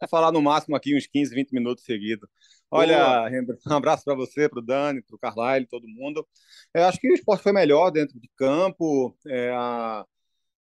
Vou 0.00 0.08
falar 0.08 0.32
no 0.32 0.42
máximo 0.42 0.76
aqui 0.76 0.96
uns 0.96 1.06
15, 1.06 1.34
20 1.34 1.52
minutos 1.52 1.84
seguidos. 1.84 2.28
Olha, 2.70 3.30
um 3.66 3.72
abraço 3.72 4.04
para 4.04 4.14
você, 4.14 4.48
para 4.48 4.58
o 4.58 4.62
Dani, 4.62 5.02
para 5.02 5.14
o 5.14 5.18
Carlyle, 5.18 5.66
todo 5.66 5.86
mundo. 5.86 6.26
Eu 6.72 6.84
acho 6.84 6.98
que 6.98 7.10
o 7.10 7.14
esporte 7.14 7.42
foi 7.42 7.52
melhor 7.52 7.90
dentro 7.90 8.18
de 8.18 8.28
campo. 8.36 9.16
É, 9.26 9.50
a 9.50 10.04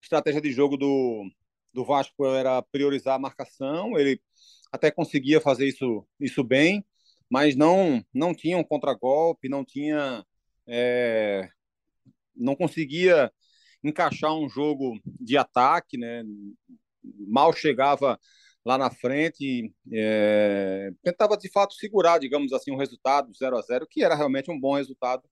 estratégia 0.01 0.41
de 0.41 0.51
jogo 0.53 0.77
do, 0.77 1.31
do 1.73 1.85
Vasco 1.85 2.25
era 2.27 2.63
priorizar 2.63 3.15
a 3.15 3.19
marcação. 3.19 3.99
Ele 3.99 4.21
até 4.73 4.91
conseguia 4.91 5.41
fazer 5.41 5.67
isso, 5.67 6.07
isso 6.19 6.43
bem, 6.43 6.85
mas 7.29 7.57
não, 7.57 8.05
não 8.13 8.35
tinha 8.35 8.57
um 8.57 8.65
contragolpe, 8.65 9.49
não 9.49 9.65
tinha. 9.65 10.25
É, 10.67 11.49
não 12.37 12.55
conseguia 12.55 13.33
encaixar 13.83 14.35
um 14.35 14.49
jogo 14.49 14.99
de 15.05 15.37
ataque, 15.37 15.97
né? 15.97 16.23
Mal 17.03 17.53
chegava 17.53 18.19
lá 18.65 18.79
na 18.79 18.91
frente, 18.91 19.73
é, 19.93 20.91
tentava 21.03 21.37
de 21.37 21.51
fato 21.51 21.75
segurar, 21.75 22.19
digamos 22.19 22.53
assim, 22.53 22.71
um 22.73 22.77
resultado 22.77 23.33
0 23.35 23.57
a 23.57 23.63
0 23.63 23.87
que 23.89 24.03
era 24.05 24.15
realmente 24.15 24.51
um 24.51 24.61
bom 24.61 24.75
resultado 24.77 25.23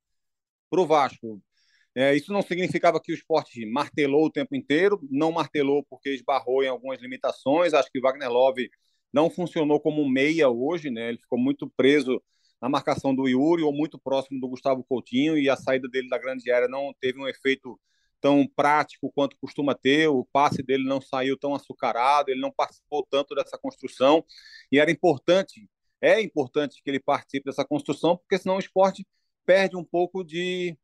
para 0.70 0.80
o 0.80 0.86
Vasco. 0.86 1.42
É, 1.94 2.14
isso 2.14 2.32
não 2.32 2.42
significava 2.42 3.00
que 3.00 3.12
o 3.12 3.14
esporte 3.14 3.64
martelou 3.66 4.26
o 4.26 4.30
tempo 4.30 4.54
inteiro, 4.54 5.00
não 5.10 5.32
martelou 5.32 5.84
porque 5.88 6.10
esbarrou 6.10 6.62
em 6.62 6.68
algumas 6.68 7.00
limitações. 7.00 7.72
Acho 7.74 7.90
que 7.90 7.98
o 7.98 8.02
Wagner 8.02 8.30
Love 8.30 8.70
não 9.12 9.30
funcionou 9.30 9.80
como 9.80 10.08
meia 10.08 10.48
hoje, 10.50 10.90
né? 10.90 11.08
ele 11.08 11.18
ficou 11.18 11.38
muito 11.38 11.70
preso 11.76 12.22
na 12.60 12.68
marcação 12.68 13.14
do 13.14 13.28
Yuri 13.28 13.62
ou 13.62 13.72
muito 13.72 13.98
próximo 13.98 14.40
do 14.40 14.48
Gustavo 14.48 14.84
Coutinho 14.84 15.38
e 15.38 15.48
a 15.48 15.56
saída 15.56 15.88
dele 15.88 16.08
da 16.08 16.18
grande 16.18 16.50
área 16.50 16.68
não 16.68 16.92
teve 17.00 17.18
um 17.18 17.28
efeito 17.28 17.78
tão 18.20 18.46
prático 18.46 19.10
quanto 19.14 19.36
costuma 19.40 19.74
ter, 19.74 20.08
o 20.08 20.24
passe 20.32 20.62
dele 20.62 20.84
não 20.84 21.00
saiu 21.00 21.36
tão 21.38 21.54
açucarado, 21.54 22.30
ele 22.30 22.40
não 22.40 22.52
participou 22.52 23.06
tanto 23.08 23.34
dessa 23.34 23.58
construção, 23.58 24.24
e 24.70 24.78
era 24.78 24.90
importante, 24.90 25.68
é 26.00 26.20
importante 26.20 26.80
que 26.82 26.90
ele 26.90 27.00
participe 27.00 27.46
dessa 27.46 27.64
construção, 27.64 28.16
porque 28.16 28.38
senão 28.38 28.56
o 28.56 28.60
esporte 28.60 29.06
perde 29.44 29.76
um 29.76 29.84
pouco 29.84 30.24
de, 30.24 30.76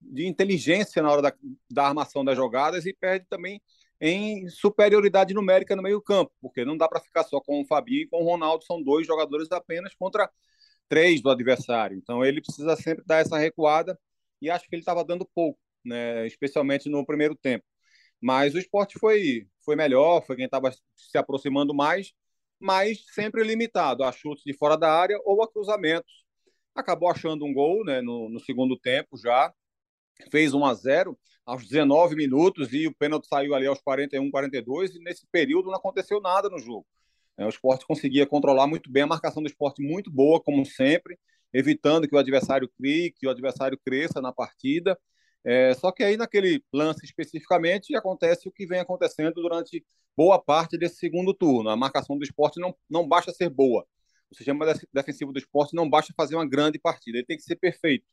de 0.00 0.26
inteligência 0.26 1.02
na 1.02 1.10
hora 1.10 1.22
da, 1.22 1.34
da 1.70 1.86
armação 1.88 2.24
das 2.24 2.36
jogadas 2.36 2.86
e 2.86 2.92
perde 2.92 3.26
também 3.28 3.62
em 4.00 4.48
superioridade 4.48 5.34
numérica 5.34 5.76
no 5.76 5.82
meio-campo, 5.82 6.32
porque 6.40 6.64
não 6.64 6.76
dá 6.76 6.88
para 6.88 7.00
ficar 7.00 7.22
só 7.24 7.40
com 7.40 7.60
o 7.60 7.66
Fabinho 7.66 8.02
e 8.02 8.08
com 8.08 8.22
o 8.22 8.24
Ronaldo, 8.24 8.64
são 8.64 8.82
dois 8.82 9.06
jogadores 9.06 9.50
apenas 9.52 9.94
contra 9.94 10.30
três 10.88 11.20
do 11.20 11.30
adversário. 11.30 11.96
Então 11.96 12.24
ele 12.24 12.40
precisa 12.40 12.74
sempre 12.76 13.04
dar 13.06 13.18
essa 13.18 13.38
recuada 13.38 13.98
e 14.40 14.50
acho 14.50 14.66
que 14.68 14.74
ele 14.74 14.82
estava 14.82 15.04
dando 15.04 15.28
pouco 15.34 15.58
né, 15.84 16.26
especialmente 16.26 16.88
no 16.88 17.04
primeiro 17.04 17.34
tempo. 17.36 17.64
Mas 18.20 18.54
o 18.54 18.58
esporte 18.58 18.98
foi, 18.98 19.46
foi 19.64 19.76
melhor, 19.76 20.24
foi 20.26 20.36
quem 20.36 20.44
estava 20.44 20.70
se 20.96 21.18
aproximando 21.18 21.74
mais, 21.74 22.12
mas 22.58 23.04
sempre 23.14 23.42
limitado 23.42 24.04
a 24.04 24.12
chutes 24.12 24.44
de 24.44 24.54
fora 24.54 24.76
da 24.76 24.92
área 24.92 25.18
ou 25.24 25.42
a 25.42 25.50
cruzamentos. 25.50 26.24
Acabou 26.74 27.10
achando 27.10 27.44
um 27.44 27.52
gol 27.52 27.84
né, 27.84 28.00
no, 28.02 28.28
no 28.28 28.40
segundo 28.40 28.78
tempo 28.78 29.16
já, 29.16 29.52
fez 30.30 30.54
1 30.54 30.64
a 30.64 30.74
0 30.74 31.18
aos 31.46 31.66
19 31.66 32.14
minutos 32.14 32.72
e 32.72 32.86
o 32.86 32.94
pênalti 32.94 33.26
saiu 33.26 33.54
ali 33.54 33.66
aos 33.66 33.80
41, 33.80 34.30
42 34.30 34.94
e 34.94 34.98
nesse 35.00 35.26
período 35.32 35.68
não 35.68 35.76
aconteceu 35.76 36.20
nada 36.20 36.48
no 36.48 36.58
jogo. 36.58 36.86
É, 37.36 37.46
o 37.46 37.48
esporte 37.48 37.86
conseguia 37.86 38.26
controlar 38.26 38.66
muito 38.66 38.90
bem 38.90 39.02
a 39.02 39.06
marcação 39.06 39.42
do 39.42 39.48
esporte, 39.48 39.82
muito 39.82 40.10
boa, 40.10 40.40
como 40.42 40.64
sempre, 40.66 41.18
evitando 41.52 42.06
que 42.06 42.14
o 42.14 42.18
adversário 42.18 42.70
crie, 42.78 43.12
que 43.12 43.26
o 43.26 43.30
adversário 43.30 43.80
cresça 43.82 44.20
na 44.20 44.32
partida. 44.32 44.98
É, 45.44 45.74
só 45.74 45.90
que 45.90 46.02
aí, 46.02 46.16
naquele 46.16 46.62
lance 46.72 47.04
especificamente, 47.04 47.94
acontece 47.94 48.48
o 48.48 48.52
que 48.52 48.66
vem 48.66 48.80
acontecendo 48.80 49.34
durante 49.34 49.84
boa 50.16 50.38
parte 50.38 50.76
desse 50.76 50.96
segundo 50.96 51.32
turno. 51.32 51.70
A 51.70 51.76
marcação 51.76 52.18
do 52.18 52.24
esporte 52.24 52.60
não, 52.60 52.74
não 52.88 53.08
basta 53.08 53.32
ser 53.32 53.48
boa. 53.48 53.86
O 54.30 54.34
sistema 54.36 54.66
defensivo 54.92 55.32
do 55.32 55.38
esporte 55.38 55.74
não 55.74 55.88
basta 55.88 56.12
fazer 56.16 56.36
uma 56.36 56.48
grande 56.48 56.78
partida, 56.78 57.18
ele 57.18 57.26
tem 57.26 57.36
que 57.36 57.42
ser 57.42 57.56
perfeito 57.56 58.06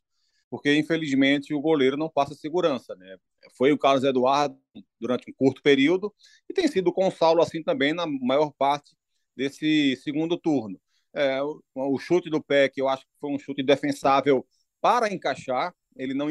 porque 0.50 0.74
infelizmente 0.74 1.54
o 1.54 1.60
goleiro 1.60 1.96
não 1.96 2.08
passa 2.08 2.34
segurança, 2.34 2.94
né? 2.96 3.16
Foi 3.56 3.72
o 3.72 3.78
Carlos 3.78 4.04
Eduardo 4.04 4.58
durante 5.00 5.30
um 5.30 5.34
curto 5.34 5.62
período 5.62 6.14
e 6.48 6.54
tem 6.54 6.66
sido 6.68 6.92
o 6.94 7.10
Saulo 7.10 7.42
assim 7.42 7.62
também 7.62 7.92
na 7.92 8.06
maior 8.06 8.52
parte 8.52 8.96
desse 9.36 9.96
segundo 10.02 10.38
turno. 10.38 10.80
É, 11.14 11.42
o, 11.42 11.62
o, 11.74 11.98
chute 11.98 12.30
do 12.30 12.42
pé, 12.42 12.68
que 12.68 12.80
eu 12.80 12.88
acho 12.88 13.04
que 13.04 13.12
foi 13.20 13.30
um 13.30 13.38
chute 13.38 13.62
defensável 13.62 14.46
para 14.80 15.12
encaixar, 15.12 15.74
ele 15.96 16.14
não 16.14 16.30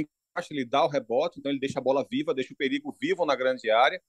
ele 0.51 0.65
dá 0.65 0.84
o 0.84 0.89
rebote, 0.89 1.39
então 1.39 1.51
ele 1.51 1.60
deixa 1.60 1.79
a 1.79 1.82
bola 1.82 2.06
viva, 2.10 2.34
deixa 2.34 2.53
o 2.53 2.58
perigo 2.58 2.96
vivo 3.00 3.25
na 3.25 3.36
grande 3.36 3.70
área. 3.70 4.01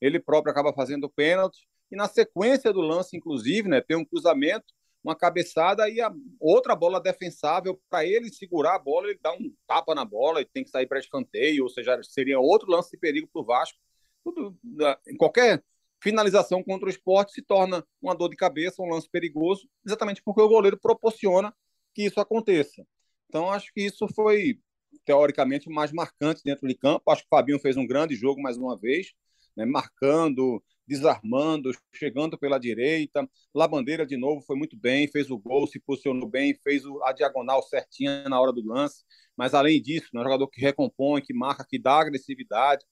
Ele 0.00 0.18
próprio 0.18 0.50
acaba 0.50 0.72
fazendo 0.72 1.04
o 1.04 1.10
pênalti. 1.10 1.66
E 1.90 1.96
na 1.96 2.08
sequência 2.08 2.72
do 2.72 2.80
lance, 2.80 3.16
inclusive, 3.16 3.68
né, 3.68 3.80
tem 3.80 3.96
um 3.96 4.04
cruzamento 4.04 4.72
uma 5.02 5.16
cabeçada 5.16 5.88
e 5.88 6.00
a 6.00 6.12
outra 6.38 6.76
bola 6.76 7.00
defensável 7.00 7.80
para 7.90 8.06
ele 8.06 8.32
segurar 8.32 8.76
a 8.76 8.78
bola, 8.78 9.08
ele 9.08 9.18
dá 9.20 9.32
um 9.32 9.52
tapa 9.66 9.94
na 9.94 10.04
bola 10.04 10.40
e 10.40 10.44
tem 10.44 10.62
que 10.62 10.70
sair 10.70 10.86
para 10.86 11.00
escanteio, 11.00 11.64
ou 11.64 11.68
seja, 11.68 12.00
seria 12.04 12.38
outro 12.38 12.70
lance 12.70 12.90
de 12.90 12.98
perigo 12.98 13.28
para 13.32 13.42
o 13.42 13.44
Vasco. 13.44 13.78
Tudo, 14.22 14.56
em 15.08 15.16
qualquer 15.16 15.62
finalização 16.00 16.62
contra 16.62 16.86
o 16.86 16.90
esporte 16.90 17.32
se 17.32 17.42
torna 17.42 17.84
uma 18.00 18.14
dor 18.14 18.28
de 18.28 18.36
cabeça, 18.36 18.82
um 18.82 18.88
lance 18.88 19.08
perigoso, 19.10 19.68
exatamente 19.84 20.22
porque 20.22 20.40
o 20.40 20.48
goleiro 20.48 20.78
proporciona 20.78 21.52
que 21.94 22.04
isso 22.04 22.20
aconteça. 22.20 22.86
Então, 23.28 23.50
acho 23.50 23.72
que 23.72 23.82
isso 23.82 24.06
foi, 24.14 24.60
teoricamente, 25.04 25.68
mais 25.68 25.92
marcante 25.92 26.42
dentro 26.44 26.66
de 26.66 26.74
campo. 26.74 27.10
Acho 27.10 27.22
que 27.22 27.26
o 27.26 27.36
Fabinho 27.36 27.58
fez 27.58 27.76
um 27.76 27.86
grande 27.86 28.14
jogo 28.14 28.40
mais 28.40 28.56
uma 28.56 28.76
vez, 28.76 29.12
né, 29.56 29.64
marcando, 29.64 30.62
desarmando, 30.86 31.70
chegando 31.94 32.38
pela 32.38 32.58
direita. 32.58 33.28
Labandeira, 33.54 34.06
de 34.06 34.16
novo, 34.16 34.42
foi 34.42 34.56
muito 34.56 34.76
bem, 34.76 35.08
fez 35.08 35.30
o 35.30 35.38
gol, 35.38 35.66
se 35.66 35.80
posicionou 35.80 36.28
bem, 36.28 36.54
fez 36.62 36.82
a 37.04 37.12
diagonal 37.12 37.62
certinha 37.62 38.28
na 38.28 38.40
hora 38.40 38.52
do 38.52 38.66
lance. 38.66 39.04
Mas, 39.36 39.54
além 39.54 39.80
disso, 39.80 40.08
é 40.14 40.18
um 40.18 40.22
jogador 40.22 40.48
que 40.48 40.60
recompõe, 40.60 41.22
que 41.22 41.34
marca, 41.34 41.66
que 41.68 41.78
dá 41.78 42.00
agressividade. 42.00 42.84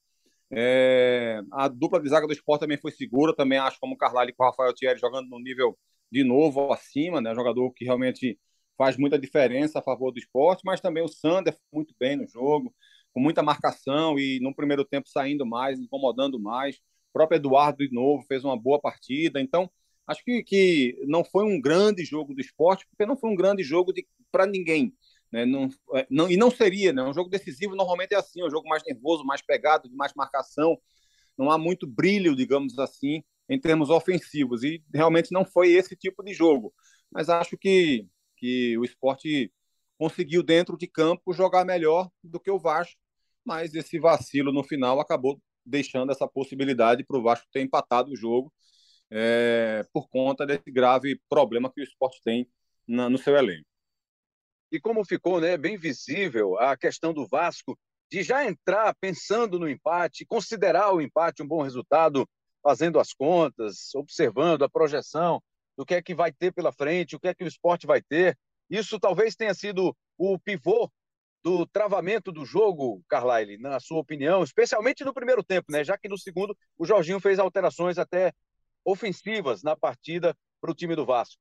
É... 0.52 1.40
a 1.52 1.68
dupla 1.68 2.00
de 2.00 2.08
zaga 2.08 2.26
do 2.26 2.32
esporte 2.32 2.62
também 2.62 2.76
foi 2.76 2.90
segura, 2.90 3.34
também 3.36 3.58
acho 3.58 3.78
como 3.80 3.94
o 3.94 3.96
Carlalho 3.96 4.34
com 4.36 4.42
o 4.42 4.46
Rafael 4.46 4.74
Thierry 4.74 4.98
jogando 4.98 5.28
no 5.28 5.38
nível 5.38 5.78
de 6.10 6.24
novo 6.24 6.72
acima, 6.72 7.20
né? 7.20 7.30
Um 7.30 7.36
jogador 7.36 7.70
que 7.72 7.84
realmente 7.84 8.36
faz 8.80 8.96
muita 8.96 9.18
diferença 9.18 9.78
a 9.78 9.82
favor 9.82 10.10
do 10.10 10.18
esporte, 10.18 10.62
mas 10.64 10.80
também 10.80 11.02
o 11.02 11.08
Sander 11.08 11.54
muito 11.70 11.94
bem 12.00 12.16
no 12.16 12.26
jogo, 12.26 12.74
com 13.12 13.20
muita 13.20 13.42
marcação 13.42 14.18
e 14.18 14.40
no 14.40 14.54
primeiro 14.54 14.86
tempo 14.86 15.06
saindo 15.06 15.44
mais, 15.44 15.78
incomodando 15.78 16.40
mais. 16.40 16.76
O 16.76 17.12
próprio 17.12 17.36
Eduardo, 17.36 17.86
de 17.86 17.92
novo, 17.92 18.24
fez 18.26 18.42
uma 18.42 18.58
boa 18.58 18.80
partida. 18.80 19.38
Então, 19.38 19.70
acho 20.06 20.24
que, 20.24 20.42
que 20.42 20.98
não 21.06 21.22
foi 21.22 21.44
um 21.44 21.60
grande 21.60 22.06
jogo 22.06 22.34
do 22.34 22.40
esporte, 22.40 22.86
porque 22.88 23.04
não 23.04 23.18
foi 23.18 23.28
um 23.28 23.34
grande 23.34 23.62
jogo 23.62 23.92
para 24.32 24.46
ninguém. 24.46 24.94
Né? 25.30 25.44
Não, 25.44 25.68
é, 25.94 26.06
não, 26.08 26.30
e 26.30 26.38
não 26.38 26.50
seria, 26.50 26.90
né? 26.90 27.02
Um 27.02 27.12
jogo 27.12 27.28
decisivo 27.28 27.76
normalmente 27.76 28.14
é 28.14 28.16
assim, 28.16 28.42
um 28.42 28.48
jogo 28.48 28.66
mais 28.66 28.82
nervoso, 28.82 29.26
mais 29.26 29.42
pegado, 29.42 29.90
de 29.90 29.94
mais 29.94 30.14
marcação. 30.14 30.78
Não 31.36 31.50
há 31.50 31.58
muito 31.58 31.86
brilho, 31.86 32.34
digamos 32.34 32.78
assim, 32.78 33.22
em 33.46 33.60
termos 33.60 33.90
ofensivos. 33.90 34.64
E 34.64 34.82
realmente 34.94 35.32
não 35.32 35.44
foi 35.44 35.70
esse 35.72 35.94
tipo 35.94 36.24
de 36.24 36.32
jogo. 36.32 36.72
Mas 37.12 37.28
acho 37.28 37.58
que, 37.58 38.08
que 38.40 38.76
o 38.78 38.84
esporte 38.84 39.52
conseguiu, 39.98 40.42
dentro 40.42 40.78
de 40.78 40.86
campo, 40.86 41.34
jogar 41.34 41.64
melhor 41.64 42.10
do 42.24 42.40
que 42.40 42.50
o 42.50 42.58
Vasco. 42.58 42.98
Mas 43.44 43.74
esse 43.74 43.98
vacilo 43.98 44.50
no 44.50 44.64
final 44.64 44.98
acabou 44.98 45.40
deixando 45.64 46.10
essa 46.10 46.26
possibilidade 46.26 47.04
para 47.04 47.18
o 47.18 47.22
Vasco 47.22 47.46
ter 47.52 47.60
empatado 47.60 48.10
o 48.10 48.16
jogo 48.16 48.52
é, 49.10 49.84
por 49.92 50.08
conta 50.08 50.46
desse 50.46 50.70
grave 50.70 51.20
problema 51.28 51.70
que 51.70 51.80
o 51.80 51.84
esporte 51.84 52.20
tem 52.24 52.48
na, 52.88 53.10
no 53.10 53.18
seu 53.18 53.36
elenco. 53.36 53.66
E 54.72 54.80
como 54.80 55.04
ficou 55.04 55.40
né, 55.40 55.56
bem 55.58 55.76
visível 55.76 56.58
a 56.58 56.76
questão 56.76 57.12
do 57.12 57.26
Vasco 57.26 57.78
de 58.10 58.22
já 58.22 58.44
entrar 58.46 58.94
pensando 59.00 59.58
no 59.58 59.68
empate, 59.68 60.24
considerar 60.24 60.94
o 60.94 61.00
empate 61.00 61.42
um 61.42 61.46
bom 61.46 61.62
resultado, 61.62 62.26
fazendo 62.62 62.98
as 62.98 63.12
contas, 63.12 63.94
observando 63.94 64.62
a 64.62 64.70
projeção 64.70 65.42
do 65.76 65.84
que 65.84 65.94
é 65.94 66.02
que 66.02 66.14
vai 66.14 66.32
ter 66.32 66.52
pela 66.52 66.72
frente, 66.72 67.16
o 67.16 67.20
que 67.20 67.28
é 67.28 67.34
que 67.34 67.44
o 67.44 67.48
esporte 67.48 67.86
vai 67.86 68.02
ter. 68.02 68.38
Isso 68.68 68.98
talvez 69.00 69.34
tenha 69.34 69.54
sido 69.54 69.96
o 70.16 70.38
pivô 70.38 70.90
do 71.42 71.66
travamento 71.66 72.30
do 72.30 72.44
jogo, 72.44 73.02
Carlyle, 73.08 73.58
na 73.58 73.80
sua 73.80 73.98
opinião, 73.98 74.42
especialmente 74.42 75.04
no 75.04 75.14
primeiro 75.14 75.42
tempo, 75.42 75.72
né? 75.72 75.82
Já 75.82 75.96
que 75.96 76.08
no 76.08 76.18
segundo 76.18 76.56
o 76.76 76.84
Jorginho 76.84 77.20
fez 77.20 77.38
alterações 77.38 77.98
até 77.98 78.32
ofensivas 78.84 79.62
na 79.62 79.76
partida 79.76 80.36
para 80.60 80.70
o 80.70 80.74
time 80.74 80.94
do 80.94 81.06
Vasco. 81.06 81.40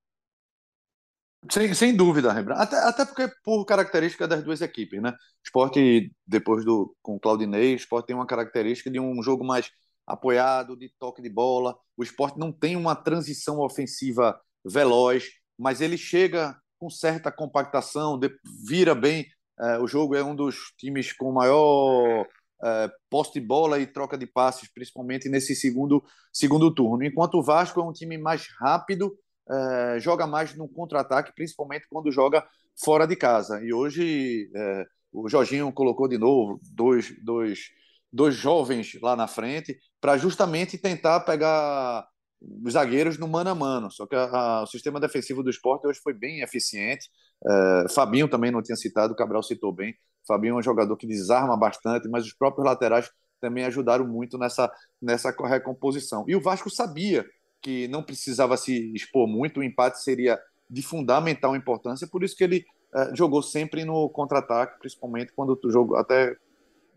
Sem, 1.49 1.73
sem 1.73 1.95
dúvida, 1.95 2.33
Rembrandt. 2.33 2.61
Até, 2.61 2.77
até 2.77 3.05
porque 3.05 3.29
por 3.43 3.65
característica 3.65 4.27
das 4.27 4.43
duas 4.43 4.61
equipes, 4.61 5.01
né? 5.01 5.13
Esporte, 5.43 6.11
depois 6.27 6.65
do 6.65 6.95
com 7.01 7.15
o 7.15 7.19
Claudinei, 7.19 7.73
esporte 7.73 8.07
tem 8.07 8.15
uma 8.15 8.27
característica 8.27 8.91
de 8.91 8.99
um 8.99 9.21
jogo 9.23 9.45
mais 9.45 9.71
apoiado, 10.09 10.75
de 10.75 10.89
toque 10.99 11.21
de 11.21 11.29
bola. 11.29 11.77
O 11.95 12.03
esporte 12.03 12.37
não 12.39 12.51
tem 12.51 12.75
uma 12.75 12.95
transição 12.95 13.59
ofensiva 13.59 14.39
veloz, 14.65 15.29
mas 15.57 15.79
ele 15.79 15.97
chega 15.97 16.57
com 16.77 16.89
certa 16.89 17.31
compactação, 17.31 18.19
vira 18.65 18.95
bem 18.95 19.25
é, 19.59 19.77
o 19.77 19.87
jogo 19.87 20.15
é 20.15 20.23
um 20.23 20.33
dos 20.33 20.73
times 20.77 21.11
com 21.11 21.31
maior 21.33 22.25
é, 22.63 22.91
posse 23.09 23.33
de 23.33 23.41
bola 23.41 23.77
e 23.79 23.85
troca 23.85 24.17
de 24.17 24.25
passes, 24.25 24.71
principalmente 24.73 25.27
nesse 25.27 25.53
segundo, 25.55 26.01
segundo 26.31 26.73
turno. 26.73 27.03
Enquanto 27.03 27.35
o 27.35 27.43
Vasco 27.43 27.79
é 27.81 27.83
um 27.83 27.91
time 27.91 28.17
mais 28.17 28.47
rápido, 28.57 29.17
é, 29.49 29.99
joga 29.99 30.25
mais 30.25 30.55
no 30.55 30.67
contra-ataque, 30.67 31.33
principalmente 31.35 31.87
quando 31.89 32.11
joga 32.11 32.45
fora 32.81 33.05
de 33.05 33.17
casa. 33.17 33.61
E 33.61 33.73
hoje 33.73 34.49
é, 34.55 34.85
o 35.11 35.27
Jorginho 35.27 35.71
colocou 35.73 36.07
de 36.07 36.17
novo 36.17 36.61
dois, 36.71 37.13
dois, 37.21 37.69
dois 38.11 38.35
jovens 38.35 38.97
lá 39.01 39.13
na 39.15 39.27
frente 39.27 39.77
para 40.01 40.17
justamente 40.17 40.77
tentar 40.77 41.21
pegar 41.21 42.07
os 42.41 42.73
zagueiros 42.73 43.17
no 43.17 43.27
mano 43.27 43.49
a 43.49 43.55
mano. 43.55 43.91
Só 43.91 44.05
que 44.05 44.15
a, 44.15 44.23
a, 44.23 44.63
o 44.63 44.67
sistema 44.67 44.99
defensivo 44.99 45.43
do 45.43 45.49
esporte 45.49 45.87
hoje 45.87 45.99
foi 46.01 46.13
bem 46.13 46.41
eficiente. 46.41 47.09
É, 47.45 47.85
Fabinho 47.93 48.27
também 48.27 48.51
não 48.51 48.61
tinha 48.61 48.75
citado, 48.75 49.13
o 49.13 49.15
Cabral 49.15 49.43
citou 49.43 49.73
bem. 49.73 49.95
Fabinho 50.27 50.55
é 50.55 50.57
um 50.57 50.63
jogador 50.63 50.95
que 50.95 51.07
desarma 51.07 51.57
bastante, 51.57 52.07
mas 52.07 52.25
os 52.25 52.33
próprios 52.33 52.65
laterais 52.65 53.09
também 53.41 53.65
ajudaram 53.65 54.05
muito 54.05 54.37
nessa, 54.37 54.71
nessa 55.01 55.31
recomposição. 55.31 56.25
E 56.27 56.35
o 56.35 56.41
Vasco 56.41 56.69
sabia 56.69 57.25
que 57.61 57.87
não 57.87 58.03
precisava 58.03 58.55
se 58.57 58.93
expor 58.93 59.27
muito, 59.27 59.59
o 59.59 59.63
empate 59.63 60.01
seria 60.01 60.39
de 60.69 60.81
fundamental 60.81 61.55
importância, 61.55 62.07
por 62.07 62.23
isso 62.23 62.35
que 62.35 62.43
ele 62.43 62.65
é, 62.95 63.15
jogou 63.15 63.41
sempre 63.41 63.83
no 63.83 64.07
contra-ataque, 64.09 64.79
principalmente 64.79 65.33
quando 65.35 65.59
o 65.61 65.71
jogo 65.71 65.95
até 65.95 66.35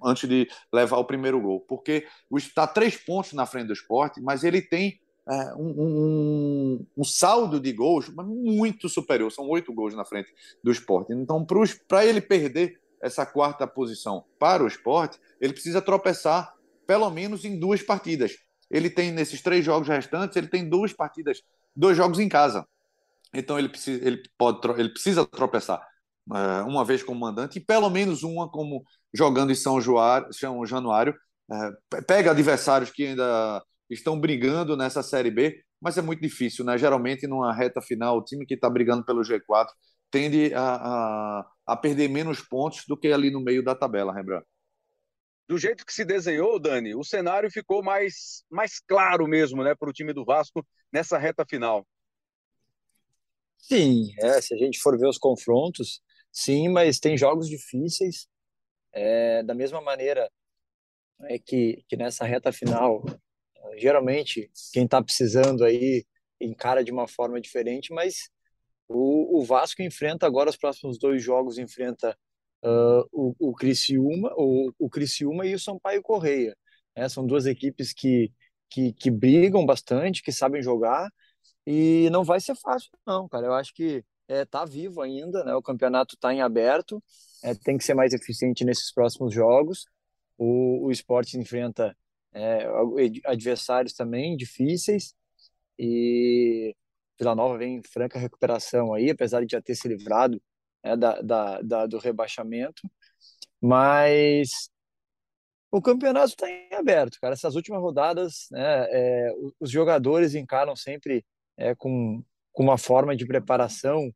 antes 0.05 0.29
de 0.29 0.49
levar 0.73 0.99
o 0.99 1.05
primeiro 1.05 1.41
gol, 1.41 1.61
porque 1.61 2.07
está 2.37 2.67
três 2.67 2.97
pontos 2.97 3.33
na 3.33 3.47
frente 3.47 3.67
do 3.67 3.73
esporte, 3.73 4.21
mas 4.21 4.45
ele 4.45 4.61
tem 4.61 5.01
é, 5.29 5.55
um, 5.55 5.71
um, 5.79 6.87
um, 6.99 7.05
saldo 7.05 7.61
de 7.61 7.73
gols 7.73 8.09
muito 8.09 8.89
superior, 8.89 9.31
são 9.31 9.49
oito 9.49 9.73
gols 9.73 9.95
na 9.95 10.05
frente 10.05 10.33
do 10.63 10.73
esporte. 10.73 11.13
Então, 11.13 11.47
para 11.87 12.05
ele 12.05 12.21
perder 12.21 12.81
essa 13.01 13.25
quarta 13.25 13.67
posição 13.67 14.25
para 14.39 14.63
o 14.63 14.67
esporte, 14.67 15.19
ele 15.41 15.53
precisa 15.53 15.81
tropeçar 15.81 16.55
pelo 16.87 17.09
menos 17.11 17.45
em 17.45 17.59
duas 17.59 17.83
partidas. 17.83 18.37
Ele 18.71 18.89
tem, 18.89 19.13
nesses 19.13 19.43
três 19.43 19.65
jogos 19.65 19.89
restantes, 19.89 20.37
ele 20.37 20.49
tem 20.49 20.69
duas 20.69 20.93
partidas, 20.93 21.43
dois 21.75 21.97
jogos 21.97 22.19
em 22.19 22.29
casa. 22.29 22.67
Então 23.35 23.59
ele 23.59 23.69
precisa, 23.69 24.05
ele 24.07 24.23
pode, 24.37 24.61
ele 24.79 24.89
precisa 24.91 25.25
tropeçar 25.25 25.87
uma 26.27 26.85
vez 26.85 27.03
como 27.03 27.21
mandante 27.21 27.59
e 27.59 27.65
pelo 27.65 27.91
menos 27.91 28.23
uma 28.23 28.49
como 28.49 28.83
jogando 29.15 29.53
em 29.53 29.55
São, 29.55 29.79
São 30.31 30.65
Januário. 30.67 31.15
É, 31.51 32.03
pega 32.03 32.31
adversários 32.31 32.91
que 32.91 33.09
ainda 33.09 33.63
estão 33.91 34.19
brigando 34.19 34.77
nessa 34.77 35.03
Série 35.03 35.31
B, 35.31 35.63
mas 35.81 35.99
é 35.99 36.03
muito 36.03 36.21
difícil, 36.21 36.65
né? 36.65 36.79
Geralmente, 36.79 37.27
numa 37.27 37.53
reta 37.53 37.83
final, 37.83 38.19
o 38.19 38.25
time 38.25 38.47
que 38.47 38.55
está 38.55 38.71
brigando 38.71 39.05
pelo 39.05 39.23
G4 39.23 39.69
tende 40.11 40.55
a, 40.55 40.61
a, 40.61 41.47
a, 41.67 41.77
perder 41.77 42.09
menos 42.09 42.41
pontos 42.41 42.85
do 42.87 42.97
que 42.97 43.09
ali 43.09 43.31
no 43.31 43.41
meio 43.41 43.65
da 43.65 43.75
tabela, 43.75 44.15
Rembrandt. 44.15 44.47
do 45.49 45.59
jeito 45.59 45.85
que 45.85 45.93
se 45.93 46.05
desenhou, 46.05 46.61
Dani, 46.61 46.95
o 46.95 47.03
cenário 47.03 47.51
ficou 47.51 47.83
mais, 47.83 48.45
mais 48.51 48.79
claro 48.79 49.27
mesmo 49.27 49.65
né, 49.65 49.75
para 49.75 49.89
o 49.89 49.93
time 49.93 50.13
do 50.13 50.25
Vasco 50.25 50.65
nessa 50.93 51.19
reta 51.19 51.45
final. 51.49 51.87
Sim, 53.57 54.13
é, 54.19 54.41
se 54.41 54.55
a 54.55 54.59
gente 54.59 54.79
for 54.81 54.99
ver 54.99 55.09
os 55.09 55.19
confrontos, 55.19 56.03
sim, 56.33 56.69
mas 56.69 56.99
tem 56.99 57.17
jogos 57.17 57.49
difíceis. 57.49 58.27
É, 58.93 59.43
da 59.43 59.55
mesma 59.55 59.81
maneira 59.81 60.31
é 61.23 61.39
que, 61.39 61.85
que 61.89 61.97
nessa 61.97 62.25
reta 62.25 62.53
final, 62.53 63.05
geralmente 63.77 64.51
quem 64.73 64.85
está 64.85 65.03
precisando 65.03 65.65
aí 65.65 66.05
encara 66.41 66.83
de 66.83 66.91
uma 66.91 67.07
forma 67.07 67.41
diferente, 67.41 67.93
mas 67.93 68.29
o, 68.89 69.41
o 69.41 69.45
Vasco 69.45 69.83
enfrenta 69.83 70.27
agora 70.27 70.51
os 70.51 70.57
próximos 70.57 70.99
dois 70.99 71.23
jogos, 71.23 71.59
enfrenta 71.59 72.17
uh, 72.65 73.09
o, 73.13 73.35
o, 73.39 73.55
Criciúma, 73.55 74.33
o, 74.37 74.73
o 74.79 74.91
Criciúma 74.91 75.47
e 75.47 75.55
o 75.55 75.59
Sampaio 75.59 76.03
Correia. 76.03 76.57
Né? 76.97 77.09
São 77.09 77.27
duas 77.27 77.47
equipes 77.47 77.93
que, 77.93 78.33
que, 78.69 78.93
que 78.93 79.11
brigam 79.11 79.65
bastante, 79.65 80.23
que 80.23 80.33
sabem 80.33 80.63
jogar, 80.63 81.09
e 81.67 82.09
não 82.11 82.25
vai 82.25 82.41
ser 82.41 82.57
fácil, 82.57 82.91
não, 83.07 83.29
cara. 83.29 83.47
Eu 83.47 83.55
acho 83.55 83.73
que 83.73 84.05
é, 84.33 84.45
tá 84.47 84.65
vivo 84.65 85.03
ainda, 85.03 85.45
né? 85.45 85.55
O 85.55 85.63
campeonato 85.63 86.15
está 86.15 86.33
em 86.33 86.41
aberto, 86.41 87.03
é, 87.45 87.55
tem 87.55 87.77
que 87.77 87.85
ser 87.85 87.95
mais 87.95 88.15
eficiente 88.15 88.65
nesses 88.65 88.93
próximos 88.93 89.35
jogos. 89.35 89.85
O, 90.39 90.87
o 90.87 90.91
esporte 90.91 91.39
enfrenta 91.39 91.95
é, 92.33 92.67
adversários 93.27 93.93
também 93.93 94.37
difíceis 94.37 95.15
e 95.79 96.75
Vila 97.19 97.35
Nova 97.35 97.59
vem 97.59 97.77
em 97.77 97.83
franca 97.83 98.19
recuperação 98.19 98.95
aí, 98.95 99.11
apesar 99.11 99.45
de 99.45 99.53
já 99.53 99.61
ter 99.61 99.75
se 99.75 99.87
livrado 99.87 100.41
né, 100.83 100.97
da, 100.97 101.21
da, 101.21 101.61
da, 101.61 101.87
do 101.87 101.99
rebaixamento. 101.99 102.83
Mas 103.61 104.71
o 105.71 105.83
campeonato 105.83 106.29
está 106.29 106.49
em 106.49 106.75
aberto, 106.75 107.19
cara. 107.21 107.35
Essas 107.35 107.55
últimas 107.55 107.81
rodadas, 107.83 108.47
né, 108.51 108.87
é, 108.91 109.33
os 109.61 109.71
jogadores 109.71 110.35
encaram 110.35 110.75
sempre 110.75 111.25
é, 111.57 111.75
com, 111.75 112.25
com 112.51 112.63
uma 112.63 112.79
forma 112.79 113.15
de 113.15 113.27
preparação 113.27 114.11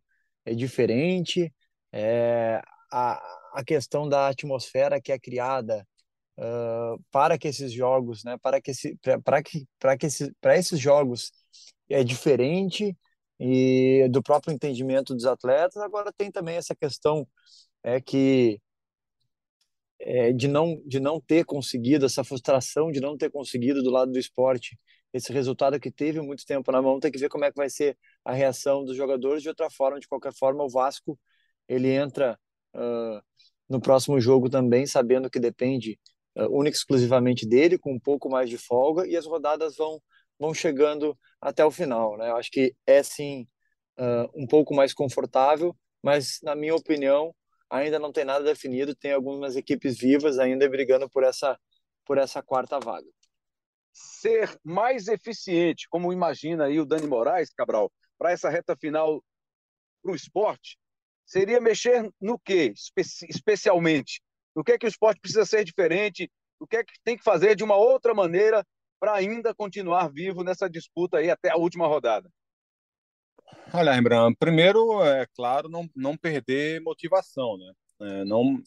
é, 0.46 0.54
diferente. 0.54 1.52
É, 1.92 2.62
a, 2.92 3.20
a 3.54 3.64
questão 3.64 4.08
da 4.08 4.28
atmosfera 4.28 5.00
que 5.00 5.12
é 5.12 5.18
criada 5.18 5.86
uh, 6.38 7.02
para 7.10 7.38
que 7.38 7.48
esses 7.48 7.72
jogos, 7.72 8.24
né, 8.24 8.36
para 8.38 8.60
que 8.60 8.70
esse, 8.70 8.96
para 9.24 9.42
que 9.42 9.66
para 9.78 9.96
que 9.96 10.06
esse, 10.06 10.32
para 10.40 10.56
esses 10.56 10.78
jogos 10.78 11.32
é 11.88 12.04
diferente 12.04 12.96
e 13.38 14.08
do 14.10 14.22
próprio 14.22 14.54
entendimento 14.54 15.14
dos 15.14 15.26
atletas. 15.26 15.76
Agora 15.82 16.12
tem 16.16 16.30
também 16.30 16.56
essa 16.56 16.74
questão 16.74 17.26
é 17.82 18.00
que 18.00 18.60
é, 19.98 20.32
de 20.32 20.48
não 20.48 20.80
de 20.86 21.00
não 21.00 21.20
ter 21.20 21.44
conseguido 21.44 22.06
essa 22.06 22.24
frustração 22.24 22.90
de 22.90 23.00
não 23.00 23.16
ter 23.16 23.30
conseguido 23.30 23.82
do 23.82 23.90
lado 23.90 24.12
do 24.12 24.18
esporte 24.18 24.78
esse 25.12 25.32
resultado 25.32 25.80
que 25.80 25.90
teve 25.90 26.20
muito 26.20 26.44
tempo 26.44 26.70
na 26.70 26.82
mão 26.82 27.00
tem 27.00 27.10
que 27.10 27.18
ver 27.18 27.28
como 27.28 27.44
é 27.44 27.50
que 27.50 27.56
vai 27.56 27.70
ser 27.70 27.96
a 28.24 28.32
reação 28.32 28.84
dos 28.84 28.96
jogadores 28.96 29.42
de 29.42 29.48
outra 29.48 29.70
forma 29.70 29.98
de 29.98 30.08
qualquer 30.08 30.32
forma 30.34 30.64
o 30.64 30.68
Vasco 30.68 31.18
ele 31.68 31.88
entra 31.88 32.38
uh, 32.74 33.20
no 33.68 33.80
próximo 33.80 34.20
jogo 34.20 34.50
também 34.50 34.86
sabendo 34.86 35.30
que 35.30 35.40
depende 35.40 35.98
uh, 36.36 36.48
única 36.50 36.76
exclusivamente 36.76 37.46
dele 37.46 37.78
com 37.78 37.92
um 37.94 38.00
pouco 38.00 38.28
mais 38.28 38.50
de 38.50 38.58
folga 38.58 39.06
e 39.06 39.16
as 39.16 39.26
rodadas 39.26 39.76
vão 39.76 40.00
vão 40.38 40.52
chegando 40.52 41.18
até 41.40 41.64
o 41.64 41.70
final, 41.70 42.16
né? 42.16 42.30
Eu 42.30 42.36
acho 42.36 42.50
que 42.50 42.74
é 42.86 43.02
sim 43.02 43.46
uh, 43.98 44.28
um 44.34 44.46
pouco 44.46 44.74
mais 44.74 44.92
confortável, 44.92 45.74
mas 46.02 46.38
na 46.42 46.54
minha 46.54 46.74
opinião 46.74 47.34
ainda 47.70 47.98
não 47.98 48.12
tem 48.12 48.24
nada 48.24 48.44
definido. 48.44 48.94
Tem 48.94 49.12
algumas 49.12 49.56
equipes 49.56 49.98
vivas 49.98 50.38
ainda 50.38 50.68
brigando 50.68 51.08
por 51.08 51.22
essa 51.22 51.58
por 52.04 52.18
essa 52.18 52.42
quarta 52.42 52.78
vaga. 52.78 53.08
Ser 53.92 54.56
mais 54.62 55.08
eficiente, 55.08 55.88
como 55.88 56.12
imagina 56.12 56.66
aí 56.66 56.78
o 56.78 56.86
Dani 56.86 57.06
Moraes, 57.06 57.52
Cabral, 57.52 57.90
para 58.16 58.30
essa 58.30 58.48
reta 58.48 58.76
final 58.76 59.22
para 60.02 60.12
o 60.12 60.14
esporte, 60.14 60.78
seria 61.24 61.60
mexer 61.60 62.08
no 62.20 62.38
que 62.38 62.72
espe 62.74 63.02
especialmente? 63.28 64.22
O 64.54 64.62
que 64.62 64.72
é 64.72 64.78
que 64.78 64.86
o 64.86 64.88
esporte 64.88 65.20
precisa 65.20 65.44
ser 65.44 65.64
diferente? 65.64 66.30
O 66.60 66.66
que 66.66 66.76
é 66.76 66.84
que 66.84 66.94
tem 67.04 67.16
que 67.16 67.24
fazer 67.24 67.56
de 67.56 67.64
uma 67.64 67.76
outra 67.76 68.14
maneira 68.14 68.64
para 69.00 69.14
ainda 69.14 69.54
continuar 69.54 70.08
vivo 70.08 70.44
nessa 70.44 70.70
disputa 70.70 71.18
aí 71.18 71.28
até 71.28 71.50
a 71.50 71.56
última 71.56 71.86
rodada? 71.86 72.30
Olha, 73.72 73.92
Rembrandt, 73.92 74.36
primeiro, 74.38 75.02
é 75.04 75.26
claro, 75.34 75.68
não, 75.68 75.88
não 75.94 76.16
perder 76.16 76.80
motivação, 76.80 77.56
né? 77.58 77.72
É, 78.00 78.24
não, 78.24 78.60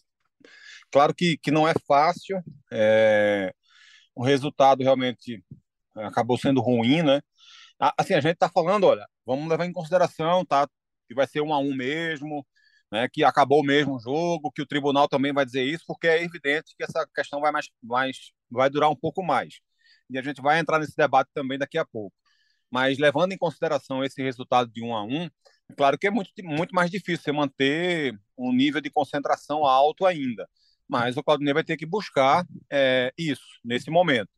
claro 0.92 1.14
que, 1.14 1.38
que 1.38 1.52
não 1.52 1.68
é 1.68 1.74
fácil, 1.88 2.42
é, 2.72 3.54
o 4.16 4.24
resultado 4.24 4.84
realmente 4.84 5.44
acabou 5.96 6.38
sendo 6.38 6.62
ruim, 6.62 7.02
né? 7.04 7.22
Assim, 7.98 8.14
a 8.14 8.22
gente 8.22 8.34
está 8.34 8.50
falando, 8.50 8.86
olha, 8.86 9.06
vamos 9.26 9.48
levar 9.50 9.66
em 9.66 9.74
consideração, 9.74 10.46
tá? 10.46 10.68
Que 11.08 11.16
vai 11.16 11.28
ser 11.28 11.42
um 11.42 11.54
a 11.54 11.60
um 11.60 11.74
mesmo, 11.76 12.46
né? 12.92 13.08
Que 13.10 13.24
acabou 13.24 13.64
mesmo 13.64 13.96
o 13.96 14.00
jogo, 14.00 14.52
que 14.52 14.62
o 14.62 14.68
tribunal 14.68 15.08
também 15.08 15.34
vai 15.34 15.46
dizer 15.46 15.64
isso, 15.64 15.84
porque 15.88 16.08
é 16.08 16.24
evidente 16.24 16.76
que 16.78 16.84
essa 16.84 17.08
questão 17.16 17.40
vai 17.42 17.52
mais, 17.52 17.68
mais 17.82 18.32
vai 18.50 18.70
durar 18.70 18.90
um 18.90 18.96
pouco 18.96 19.24
mais 19.24 19.60
e 20.10 20.18
a 20.18 20.22
gente 20.22 20.42
vai 20.42 20.60
entrar 20.60 20.80
nesse 20.80 20.96
debate 20.96 21.30
também 21.34 21.58
daqui 21.58 21.78
a 21.78 21.86
pouco. 21.86 22.16
Mas 22.72 22.98
levando 22.98 23.32
em 23.32 23.38
consideração 23.38 24.04
esse 24.04 24.22
resultado 24.22 24.72
de 24.72 24.84
um 24.84 24.96
a 24.96 25.04
um, 25.04 25.30
é 25.70 25.74
claro 25.76 25.98
que 25.98 26.08
é 26.08 26.12
muito, 26.12 26.32
muito 26.44 26.74
mais 26.74 26.90
difícil 26.90 27.24
você 27.24 27.32
manter 27.32 28.20
um 28.38 28.52
nível 28.52 28.82
de 28.82 28.90
concentração 28.90 29.66
alto 29.66 30.06
ainda. 30.06 30.48
Mas 30.88 31.18
o 31.18 31.24
Claudinei 31.24 31.54
vai 31.54 31.64
ter 31.64 31.78
que 31.78 31.86
buscar 31.86 32.46
é, 32.72 33.14
isso 33.18 33.46
nesse 33.64 33.90
momento. 33.92 34.32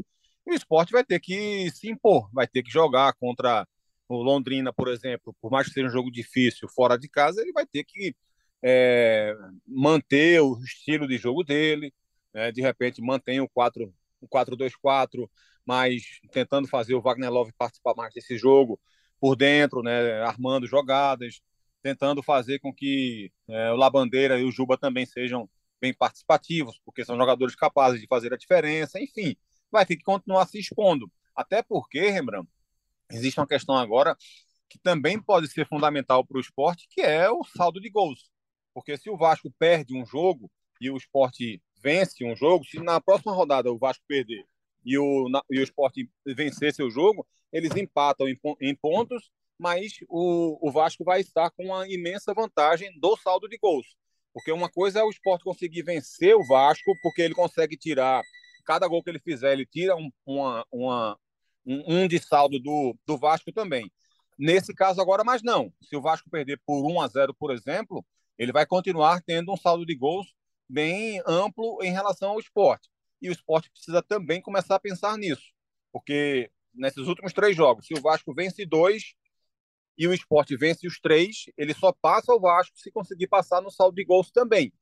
E 0.46 0.52
o 0.52 0.56
esporte 0.56 0.92
vai 0.92 1.04
ter 1.04 1.20
que 1.20 1.72
se 1.72 1.90
impor, 1.90 2.30
vai 2.34 2.48
ter 2.48 2.64
que 2.64 2.72
jogar 2.72 3.14
contra 3.14 3.66
o 4.10 4.22
Londrina, 4.22 4.74
por 4.74 4.90
exemplo, 4.90 5.36
por 5.42 5.50
mais 5.50 5.68
que 5.68 5.74
seja 5.74 5.88
um 5.88 5.92
jogo 5.92 6.12
difícil 6.12 6.68
fora 6.68 6.98
de 6.98 7.08
casa, 7.08 7.42
ele 7.42 7.54
vai 7.54 7.66
ter 7.66 7.86
que 7.86 8.14
é, 8.62 9.34
manter 9.66 10.42
o 10.42 10.60
estilo 10.62 11.08
de 11.08 11.18
jogo 11.18 11.44
dele, 11.44 11.94
né? 12.34 12.52
de 12.52 12.62
repente 12.62 13.02
mantém 13.02 13.40
o 13.40 13.48
4-2-4, 14.28 15.30
mas 15.66 16.04
tentando 16.32 16.68
fazer 16.68 16.96
o 16.96 17.02
Wagner 17.02 17.32
Love 17.32 17.54
participar 17.58 17.94
mais 17.96 18.14
desse 18.14 18.38
jogo 18.38 18.80
por 19.20 19.36
dentro, 19.36 19.84
né, 19.84 20.22
armando 20.24 20.66
jogadas, 20.66 21.42
tentando 21.82 22.24
fazer 22.24 22.60
com 22.60 22.74
que 22.74 23.32
é, 23.48 23.72
o 23.72 23.76
Labandeira 23.76 24.40
e 24.40 24.44
o 24.44 24.52
Juba 24.52 24.78
também 24.78 25.06
sejam 25.06 25.50
bem 25.80 25.94
participativos, 25.94 26.80
porque 26.86 27.04
são 27.04 27.18
jogadores 27.18 27.56
capazes 27.56 28.00
de 28.00 28.08
fazer 28.08 28.34
a 28.34 28.38
diferença, 28.38 29.00
enfim, 29.00 29.36
vai 29.72 29.86
ter 29.86 29.96
que 29.96 30.04
continuar 30.04 30.46
se 30.48 30.60
expondo. 30.60 31.12
Até 31.36 31.64
porque, 31.64 32.10
Rembrandt, 32.10 32.48
existe 33.12 33.40
uma 33.40 33.48
questão 33.48 33.76
agora 33.76 34.16
que 34.70 34.78
também 34.80 35.22
pode 35.22 35.48
ser 35.48 35.68
fundamental 35.68 36.26
para 36.26 36.38
o 36.38 36.42
esporte, 36.42 36.88
que 36.90 37.02
é 37.02 37.30
o 37.30 37.44
saldo 37.44 37.82
de 37.82 37.90
gols. 37.90 38.30
Porque 38.74 38.98
se 38.98 39.10
o 39.10 39.18
Vasco 39.18 39.52
perde 39.60 39.94
um 39.96 40.06
jogo 40.06 40.50
e 40.80 40.90
o 40.90 40.98
esporte 40.98 41.62
vence 41.82 42.24
um 42.24 42.36
jogo, 42.36 42.66
se 42.66 42.80
na 42.80 43.00
próxima 43.02 43.34
rodada 43.34 43.72
o 43.72 43.78
Vasco 43.78 44.04
perder 44.08 44.46
e 44.86 44.98
o, 44.98 45.28
e 45.50 45.60
o 45.60 45.64
esporte 45.64 46.10
vencer 46.26 46.74
seu 46.74 46.90
jogo, 46.90 47.26
eles 47.52 47.76
empatam 47.76 48.28
em, 48.28 48.38
em 48.60 48.76
pontos, 48.76 49.32
mas 49.58 49.94
o, 50.10 50.58
o 50.68 50.72
Vasco 50.72 51.04
vai 51.04 51.22
estar 51.22 51.52
com 51.52 51.66
uma 51.66 51.88
imensa 51.88 52.34
vantagem 52.34 52.92
do 53.00 53.16
saldo 53.18 53.48
de 53.48 53.58
gols. 53.58 53.96
Porque 54.34 54.52
uma 54.52 54.70
coisa 54.70 55.00
é 55.00 55.04
o 55.04 55.10
esporte 55.10 55.44
conseguir 55.44 55.84
vencer 55.84 56.36
o 56.36 56.46
Vasco, 56.46 56.94
porque 57.04 57.22
ele 57.22 57.36
consegue 57.36 57.78
tirar, 57.78 58.24
cada 58.66 58.88
gol 58.88 59.04
que 59.04 59.10
ele 59.10 59.20
fizer, 59.20 59.54
ele 59.54 59.66
tira 59.66 59.96
um, 59.96 60.10
uma, 60.26 60.66
uma, 60.72 61.20
um, 61.66 62.04
um 62.04 62.08
de 62.08 62.18
saldo 62.20 62.60
do, 62.60 62.96
do 63.06 63.18
Vasco 63.18 63.52
também. 63.52 63.92
Nesse 64.40 64.74
caso 64.74 65.02
agora, 65.02 65.24
mas 65.24 65.44
não. 65.44 65.72
Se 65.82 65.96
o 65.96 66.02
Vasco 66.02 66.30
perder 66.30 66.60
por 66.66 66.90
1 66.90 67.02
a 67.02 67.08
0, 67.08 67.34
por 67.36 67.52
exemplo, 67.52 68.04
ele 68.38 68.52
vai 68.52 68.66
continuar 68.66 69.22
tendo 69.22 69.52
um 69.52 69.58
saldo 69.58 69.86
de 69.86 69.94
gols 69.96 70.34
bem 70.72 71.22
amplo 71.28 71.80
em 71.84 71.92
relação 71.92 72.30
ao 72.30 72.40
esporte 72.40 72.90
e 73.22 73.30
o 73.30 73.32
esporte 73.32 73.70
precisa 73.70 74.02
também 74.02 74.42
começar 74.42 74.76
a 74.76 74.80
pensar 74.80 75.18
nisso, 75.18 75.52
porque 75.92 76.50
nesses 76.74 77.08
últimos 77.08 77.34
três 77.34 77.56
jogos, 77.56 77.86
se 77.86 77.94
o 77.94 78.02
Vasco 78.02 78.34
vence 78.34 78.66
dois 78.66 79.14
e 79.98 80.08
o 80.08 80.14
esporte 80.14 80.56
vence 80.56 80.88
os 80.88 81.00
três, 81.00 81.46
ele 81.58 81.74
só 81.74 81.92
passa 81.92 82.34
o 82.34 82.40
Vasco 82.40 82.78
se 82.80 82.92
conseguir 82.92 83.28
passar 83.28 83.62
no 83.62 83.70
saldo 83.70 83.96
de 83.96 84.06
gols 84.06 84.32
também. 84.32 84.74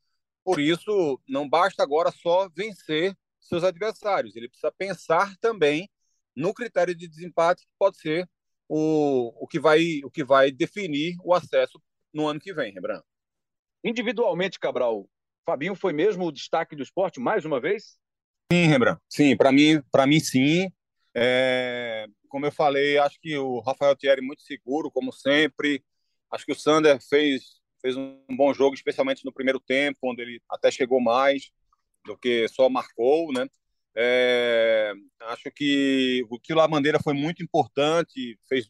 Por 0.43 0.59
isso, 0.59 1.19
não 1.27 1.49
basta 1.49 1.83
agora 1.83 2.11
só 2.11 2.47
vencer 2.49 3.17
seus 3.39 3.63
adversários, 3.63 4.35
ele 4.35 4.47
precisa 4.47 4.71
pensar 4.71 5.35
também 5.37 5.89
no 6.35 6.53
critério 6.53 6.95
de 6.95 7.07
desempate, 7.07 7.63
que 7.63 7.71
pode 7.77 7.97
ser 7.97 8.29
o, 8.67 9.33
o, 9.43 9.47
que, 9.47 9.59
vai, 9.59 10.01
o 10.03 10.11
que 10.11 10.23
vai 10.23 10.51
definir 10.51 11.15
o 11.23 11.33
acesso 11.33 11.81
no 12.13 12.27
ano 12.27 12.39
que 12.39 12.53
vem, 12.53 12.71
Rebran. 12.71 13.01
Individualmente, 13.83 14.59
Cabral, 14.59 15.09
Fabinho 15.49 15.73
foi 15.73 15.91
mesmo 15.91 16.27
o 16.27 16.31
destaque 16.31 16.75
do 16.75 16.83
esporte 16.83 17.19
mais 17.19 17.43
uma 17.43 17.59
vez? 17.59 17.97
Sim, 18.53 18.67
Rembrandt. 18.67 19.01
Sim, 19.09 19.35
para 19.35 19.51
mim, 19.51 19.81
para 19.91 20.05
mim 20.05 20.19
sim. 20.19 20.71
É, 21.11 22.05
como 22.27 22.45
eu 22.45 22.51
falei, 22.51 22.99
acho 22.99 23.19
que 23.19 23.35
o 23.35 23.59
Rafael 23.59 23.95
Thierry 23.95 24.21
muito 24.21 24.43
seguro, 24.43 24.91
como 24.91 25.11
sempre. 25.11 25.83
Acho 26.31 26.45
que 26.45 26.51
o 26.51 26.55
Sander 26.55 26.99
fez 27.01 27.59
fez 27.81 27.97
um 27.97 28.19
bom 28.37 28.53
jogo, 28.53 28.75
especialmente 28.75 29.25
no 29.25 29.33
primeiro 29.33 29.59
tempo, 29.59 29.97
onde 30.03 30.21
ele 30.21 30.39
até 30.47 30.69
chegou 30.69 31.01
mais. 31.01 31.49
do 32.05 32.15
que 32.15 32.47
só 32.49 32.69
marcou, 32.69 33.33
né? 33.33 33.47
É, 33.95 34.93
acho 35.21 35.49
que 35.51 36.23
o 36.29 36.39
que 36.39 36.53
o 36.53 36.57
Lamandeira 36.57 36.99
foi 37.03 37.15
muito 37.15 37.41
importante, 37.41 38.37
fez 38.47 38.69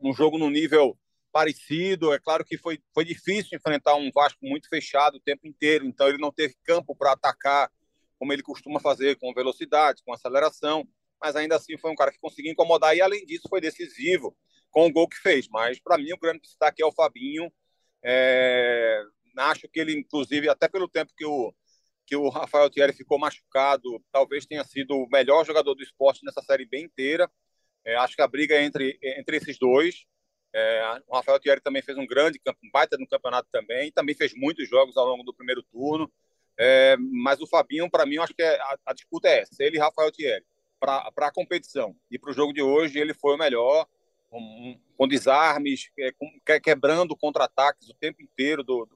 um 0.00 0.12
jogo 0.12 0.38
no 0.38 0.48
nível 0.48 0.96
parecido. 1.32 2.12
É 2.12 2.18
claro 2.18 2.44
que 2.44 2.58
foi, 2.58 2.78
foi 2.94 3.04
difícil 3.04 3.56
enfrentar 3.56 3.94
um 3.94 4.10
Vasco 4.12 4.38
muito 4.42 4.68
fechado 4.68 5.16
o 5.16 5.20
tempo 5.20 5.46
inteiro, 5.46 5.86
então 5.86 6.08
ele 6.08 6.18
não 6.18 6.32
teve 6.32 6.54
campo 6.64 6.94
para 6.94 7.12
atacar 7.12 7.70
como 8.18 8.34
ele 8.34 8.42
costuma 8.42 8.78
fazer, 8.78 9.16
com 9.16 9.32
velocidade, 9.32 10.02
com 10.04 10.12
aceleração, 10.12 10.86
mas 11.20 11.34
ainda 11.36 11.56
assim 11.56 11.78
foi 11.78 11.90
um 11.90 11.94
cara 11.94 12.12
que 12.12 12.18
conseguiu 12.18 12.52
incomodar 12.52 12.94
e, 12.94 13.00
além 13.00 13.24
disso, 13.24 13.48
foi 13.48 13.62
decisivo 13.62 14.36
com 14.70 14.86
o 14.86 14.92
gol 14.92 15.08
que 15.08 15.16
fez. 15.16 15.48
Mas, 15.48 15.80
para 15.80 15.96
mim, 15.96 16.12
o 16.12 16.18
grande 16.18 16.40
destaque 16.40 16.82
é 16.82 16.86
o 16.86 16.92
Fabinho. 16.92 17.50
É... 18.04 19.02
Acho 19.38 19.66
que 19.68 19.80
ele, 19.80 19.98
inclusive, 19.98 20.50
até 20.50 20.68
pelo 20.68 20.86
tempo 20.86 21.12
que 21.16 21.24
o, 21.24 21.54
que 22.06 22.14
o 22.14 22.28
Rafael 22.28 22.68
Thierry 22.68 22.92
ficou 22.92 23.18
machucado, 23.18 24.04
talvez 24.12 24.44
tenha 24.44 24.64
sido 24.64 24.94
o 24.94 25.08
melhor 25.08 25.46
jogador 25.46 25.74
do 25.74 25.82
esporte 25.82 26.24
nessa 26.24 26.42
série 26.42 26.66
bem 26.66 26.84
inteira. 26.84 27.30
É, 27.86 27.96
acho 27.96 28.16
que 28.16 28.22
a 28.22 28.28
briga 28.28 28.54
é 28.54 28.64
entre, 28.64 28.98
entre 29.02 29.36
esses 29.38 29.58
dois. 29.58 30.04
É, 30.52 31.02
o 31.06 31.14
Rafael 31.14 31.38
Thierry 31.38 31.60
também 31.60 31.82
fez 31.82 31.96
um 31.96 32.06
grande 32.06 32.40
um 32.46 32.70
baita 32.72 32.96
no 32.98 33.06
campeonato 33.06 33.48
também, 33.52 33.92
também 33.92 34.14
fez 34.14 34.32
muitos 34.34 34.68
jogos 34.68 34.96
ao 34.96 35.06
longo 35.06 35.22
do 35.22 35.34
primeiro 35.34 35.62
turno. 35.62 36.10
É, 36.58 36.96
mas 36.98 37.40
o 37.40 37.46
Fabinho, 37.46 37.90
para 37.90 38.04
mim, 38.04 38.16
eu 38.16 38.22
acho 38.22 38.34
que 38.34 38.42
é, 38.42 38.60
a, 38.60 38.76
a, 38.86 38.92
disputa 38.92 39.28
é 39.28 39.40
essa, 39.40 39.62
ele 39.62 39.76
e 39.76 39.80
Rafael 39.80 40.12
Thierry. 40.12 40.44
Para 40.78 41.12
a 41.18 41.32
competição 41.32 41.94
e 42.10 42.18
para 42.18 42.30
o 42.30 42.34
jogo 42.34 42.52
de 42.52 42.62
hoje, 42.62 42.98
ele 42.98 43.12
foi 43.12 43.34
o 43.34 43.38
melhor, 43.38 43.86
com, 44.30 44.80
com 44.96 45.08
desarmes, 45.08 45.90
é, 45.98 46.12
com, 46.12 46.26
quebrando 46.62 47.16
contra-ataques 47.16 47.88
o 47.88 47.94
tempo 47.94 48.22
inteiro 48.22 48.62
do, 48.64 48.88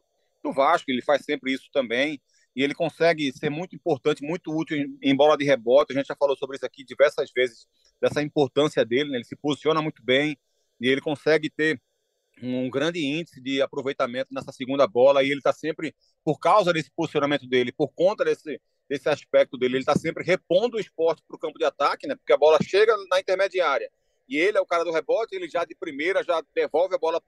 do 0.43 0.53
Vasco, 0.53 0.91
ele 0.91 1.03
faz 1.03 1.25
sempre 1.25 1.53
isso 1.53 1.69
também 1.73 2.21
e 2.57 2.63
ele 2.63 2.75
consegue 2.75 3.33
ser 3.33 3.51
muito 3.51 3.75
importante, 3.75 4.23
muito 4.23 4.57
útil 4.57 4.79
em, 5.03 5.17
bola 5.17 5.37
de 5.37 5.45
rebote. 5.45 5.93
A 5.93 5.97
gente 5.97 6.07
já 6.07 6.15
falou 6.15 6.37
sobre 6.37 6.57
isso 6.57 6.65
aqui 6.65 6.85
diversas 6.85 7.31
vezes, 7.35 7.67
dessa 8.01 8.23
importância 8.23 8.85
dele. 8.85 9.11
Né? 9.11 9.17
Ele 9.17 9.25
se 9.25 9.35
posiciona 9.35 9.83
muito 9.83 10.03
bem 10.05 10.39
e 10.81 10.89
ele 10.89 11.01
consegue 11.01 11.51
ter 11.51 11.81
um 12.43 12.69
grande 12.69 13.05
índice 13.05 13.41
de 13.41 13.63
aproveitamento 13.63 14.35
nessa 14.35 14.53
segunda 14.53 14.87
bola 14.87 15.23
e 15.23 15.27
ele 15.31 15.39
está 15.39 15.53
sempre, 15.53 15.95
por 16.25 16.39
causa 16.39 16.73
desse 16.73 16.91
posicionamento 16.91 17.47
dele, 17.47 17.73
por 17.73 17.89
conta 17.95 18.25
desse, 18.25 18.61
desse 18.89 19.09
aspecto 19.09 19.57
dele, 19.57 19.75
ele 19.75 19.83
está 19.83 19.95
sempre 19.95 20.25
repondo 20.25 20.77
o 20.77 20.81
esporte 20.81 21.23
para 21.27 21.37
o 21.37 21.39
campo 21.39 21.59
de 21.59 21.65
ataque, 21.65 22.07
né? 22.07 22.17
porque 22.17 22.33
a 22.33 22.37
bola 22.37 22.59
chega 22.63 22.95
na 23.09 23.21
intermediária 23.21 23.91
e 24.29 24.37
ele 24.37 24.59
é 24.59 24.61
o 24.61 24.67
cara 24.67 24.85
do 24.85 24.91
rebote, 24.91 25.35
ele 25.35 25.49
já 25.49 25.65
de 25.65 25.75
primeira 25.75 26.25
já 26.25 26.43
devolve 26.55 26.95
a 26.95 26.99
bola 26.99 27.23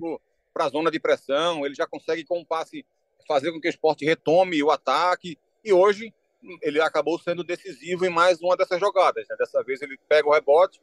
para 0.53 0.65
a 0.65 0.69
zona 0.69 0.91
de 0.91 0.99
pressão, 0.99 1.65
ele 1.65 1.75
já 1.75 1.87
consegue 1.87 2.25
com 2.25 2.41
um 2.41 2.45
passe 2.45 2.85
fazer 3.27 3.53
com 3.53 3.61
que 3.61 3.69
o 3.69 3.71
esporte 3.71 4.05
retome 4.05 4.63
o 4.63 4.71
ataque 4.71 5.39
e 5.65 5.73
hoje 5.73 6.13
ele 6.63 6.81
acabou 6.81 7.19
sendo 7.19 7.43
decisivo 7.43 8.07
em 8.07 8.11
mais 8.11 8.41
uma 8.41 8.57
dessas 8.57 8.79
jogadas. 8.79 9.27
Né? 9.29 9.37
Dessa 9.37 9.63
vez 9.63 9.83
ele 9.83 9.99
pega 10.09 10.29
o 10.29 10.33
rebote, 10.33 10.81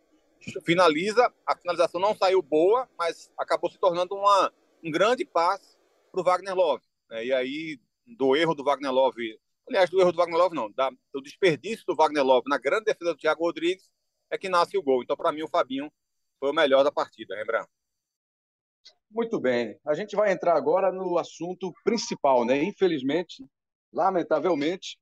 finaliza, 0.66 1.32
a 1.46 1.56
finalização 1.56 2.00
não 2.00 2.16
saiu 2.16 2.42
boa, 2.42 2.90
mas 2.98 3.32
acabou 3.38 3.70
se 3.70 3.80
tornando 3.80 4.16
uma, 4.16 4.54
um 4.84 4.92
grande 4.92 5.26
passe 5.26 5.78
para 6.12 6.22
o 6.22 6.24
Wagner 6.24 6.56
Love. 6.56 6.84
Né? 7.10 7.26
E 7.26 7.34
aí, 7.34 7.80
do 8.06 8.36
erro 8.36 8.54
do 8.54 8.64
Wagner 8.64 8.92
Love, 8.92 9.40
aliás, 9.68 9.90
do 9.90 10.00
erro 10.00 10.12
do 10.12 10.18
Wagner 10.18 10.38
Love 10.38 10.56
não, 10.56 10.72
da, 10.72 10.92
do 11.14 11.22
desperdício 11.22 11.86
do 11.86 11.96
Wagner 11.96 12.24
Love 12.24 12.50
na 12.50 12.58
grande 12.58 12.86
defesa 12.86 13.14
do 13.14 13.20
Thiago 13.20 13.44
Rodrigues, 13.44 13.90
é 14.30 14.38
que 14.38 14.50
nasce 14.50 14.78
o 14.78 14.84
gol. 14.84 15.04
Então, 15.04 15.16
para 15.16 15.32
mim, 15.32 15.44
o 15.44 15.48
Fabinho 15.48 15.92
foi 16.40 16.50
o 16.50 16.54
melhor 16.54 16.84
da 16.84 16.92
partida, 16.92 17.36
lembrando. 17.36 17.68
Muito 19.10 19.40
bem. 19.40 19.80
A 19.86 19.94
gente 19.94 20.16
vai 20.16 20.32
entrar 20.32 20.58
agora 20.58 20.92
no 20.92 21.18
assunto 21.18 21.72
principal, 21.84 22.44
né? 22.44 22.64
Infelizmente, 22.64 23.46
lamentavelmente, 23.94 24.98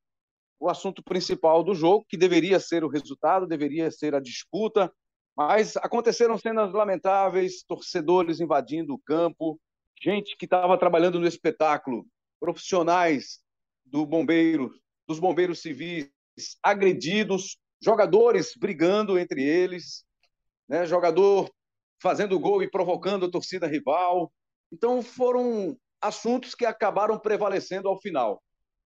o 0.60 0.70
assunto 0.70 1.02
principal 1.02 1.64
do 1.64 1.74
jogo, 1.74 2.06
que 2.08 2.18
deveria 2.18 2.60
ser 2.60 2.84
o 2.84 2.90
resultado, 2.90 3.48
deveria 3.48 3.90
ser 3.90 4.14
a 4.14 4.20
disputa, 4.20 4.94
mas 5.36 5.78
aconteceram 5.78 6.38
cenas 6.38 6.74
lamentáveis, 6.74 7.64
torcedores 7.64 8.40
invadindo 8.40 8.94
o 8.94 9.00
campo, 9.00 9.60
gente 10.02 10.36
que 10.38 10.46
estava 10.46 10.78
trabalhando 10.78 11.20
no 11.20 11.28
espetáculo, 11.28 12.06
profissionais 12.40 13.40
do 13.86 14.06
bombeiro, 14.06 14.74
dos 15.08 15.20
bombeiros 15.20 15.62
civis 15.62 16.10
agredidos, 16.64 17.58
jogadores 17.82 18.54
brigando 18.58 19.18
entre 19.18 19.44
eles, 19.44 20.04
né? 20.68 20.86
jogador 20.86 21.52
fazendo 22.02 22.40
gol 22.40 22.64
e 22.64 22.70
provocando 22.70 23.26
a 23.26 23.32
torcida 23.32 23.68
rival. 23.68 24.32
Então 24.72 25.02
foram 25.02 25.78
assuntos 26.02 26.56
que 26.56 26.66
acabaram 26.66 27.20
prevalecendo 27.20 27.88
ao 27.88 28.00
final. 28.00 28.42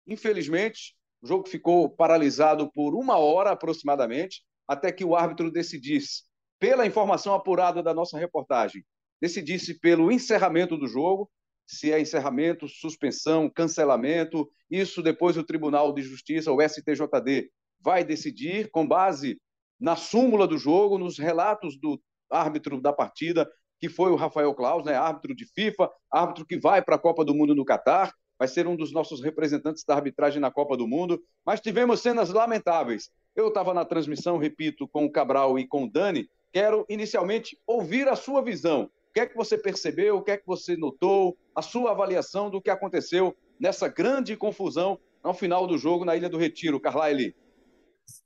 Infelizmente, 0.07 0.97
o 1.23 1.27
jogo 1.27 1.49
ficou 1.49 1.89
paralisado 1.89 2.71
por 2.73 2.95
uma 2.95 3.17
hora 3.17 3.51
aproximadamente, 3.51 4.43
até 4.67 4.91
que 4.91 5.05
o 5.05 5.15
árbitro 5.15 5.51
decidisse 5.51 6.25
pela 6.65 6.87
informação 6.87 7.35
apurada 7.35 7.83
da 7.83 7.93
nossa 7.93 8.19
reportagem, 8.19 8.83
decidisse 9.21 9.79
pelo 9.79 10.11
encerramento 10.11 10.79
do 10.79 10.87
jogo, 10.87 11.31
se 11.67 11.93
é 11.93 12.01
encerramento, 12.01 12.67
suspensão, 12.67 13.51
cancelamento, 13.51 14.51
isso 14.71 15.03
depois 15.03 15.37
o 15.37 15.45
Tribunal 15.45 15.93
de 15.93 16.01
Justiça, 16.01 16.51
o 16.51 16.63
STJD, 16.63 17.51
vai 17.79 18.03
decidir 18.03 18.71
com 18.71 18.89
base 18.89 19.39
na 19.79 19.95
súmula 19.95 20.49
do 20.49 20.57
jogo, 20.57 20.97
nos 20.97 21.19
relatos 21.19 21.79
do 21.79 22.01
árbitro 22.31 22.81
da 22.81 22.95
partida, 22.95 23.47
que 23.79 23.91
foi 23.91 24.11
o 24.11 24.17
Rafael 24.17 24.55
Claus, 24.55 24.87
né, 24.87 24.95
árbitro 24.95 25.35
de 25.35 25.45
FIFA, 25.45 25.91
árbitro 26.11 26.47
que 26.47 26.59
vai 26.59 26.81
para 26.81 26.97
a 26.97 26.99
Copa 26.99 27.27
do 27.27 27.35
Mundo 27.35 27.55
no 27.55 27.67
Catar, 27.67 28.11
vai 28.39 28.49
ser 28.49 28.67
um 28.67 28.75
dos 28.75 28.91
nossos 28.91 29.23
representantes 29.23 29.85
da 29.85 29.97
arbitragem 29.97 30.41
na 30.41 30.51
Copa 30.51 30.79
do 30.79 30.89
Mundo, 30.89 31.23
mas 31.45 31.61
tivemos 31.61 32.01
cenas 32.01 32.31
lamentáveis. 32.31 33.11
Eu 33.37 33.49
estava 33.49 33.75
na 33.75 33.85
transmissão, 33.85 34.39
repito, 34.39 34.89
com 34.89 35.05
o 35.05 35.13
Cabral 35.13 35.59
e 35.59 35.67
com 35.67 35.85
o 35.85 35.91
Dani, 35.91 36.27
Quero 36.55 36.87
inicialmente 36.89 37.59
ouvir 37.67 38.07
a 38.07 38.15
sua 38.15 38.41
visão. 38.41 38.85
O 38.85 39.13
que 39.13 39.19
é 39.19 39.27
que 39.27 39.37
você 39.37 39.59
percebeu? 39.59 40.19
O 40.19 40.23
que 40.23 40.31
é 40.31 40.37
que 40.37 40.47
você 40.47 40.77
notou? 40.77 41.37
A 41.53 41.61
sua 41.61 41.91
avaliação 41.91 42.49
do 42.49 42.63
que 42.63 42.71
aconteceu 42.71 43.37
nessa 43.59 43.89
grande 43.89 44.37
confusão 44.37 44.97
ao 45.21 45.35
final 45.35 45.67
do 45.67 45.77
jogo 45.77 46.05
na 46.05 46.15
Ilha 46.15 46.29
do 46.29 46.39
Retiro, 46.39 46.79
Carlyle. 46.79 47.35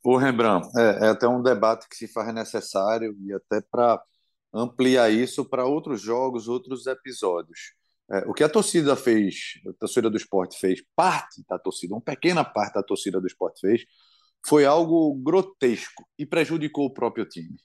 O 0.05 0.19
Rembrandt, 0.19 0.69
é, 0.79 1.07
é 1.07 1.09
até 1.09 1.27
um 1.27 1.43
debate 1.43 1.89
que 1.89 1.97
se 1.97 2.07
faz 2.07 2.35
necessário 2.35 3.17
e 3.19 3.33
até 3.33 3.63
para 3.63 3.99
ampliar 4.53 5.11
isso 5.11 5.43
para 5.43 5.65
outros 5.65 6.03
jogos, 6.03 6.49
outros 6.49 6.87
episódios. 6.87 7.73
É, 8.13 8.19
o 8.27 8.35
que 8.35 8.45
a 8.45 8.49
torcida 8.51 8.95
fez, 8.95 9.55
a 9.67 9.73
torcida 9.73 10.11
do 10.11 10.19
esporte 10.19 10.59
fez, 10.59 10.83
parte 10.95 11.43
da 11.49 11.59
torcida, 11.59 11.95
uma 11.95 12.03
pequena 12.03 12.45
parte 12.45 12.75
da 12.75 12.83
torcida 12.83 13.23
do 13.23 13.27
esporte 13.27 13.61
fez, 13.61 13.87
foi 14.47 14.67
algo 14.67 15.15
grotesco 15.15 16.07
e 16.19 16.27
prejudicou 16.27 16.85
o 16.85 16.93
próprio 16.93 17.25
time. 17.25 17.57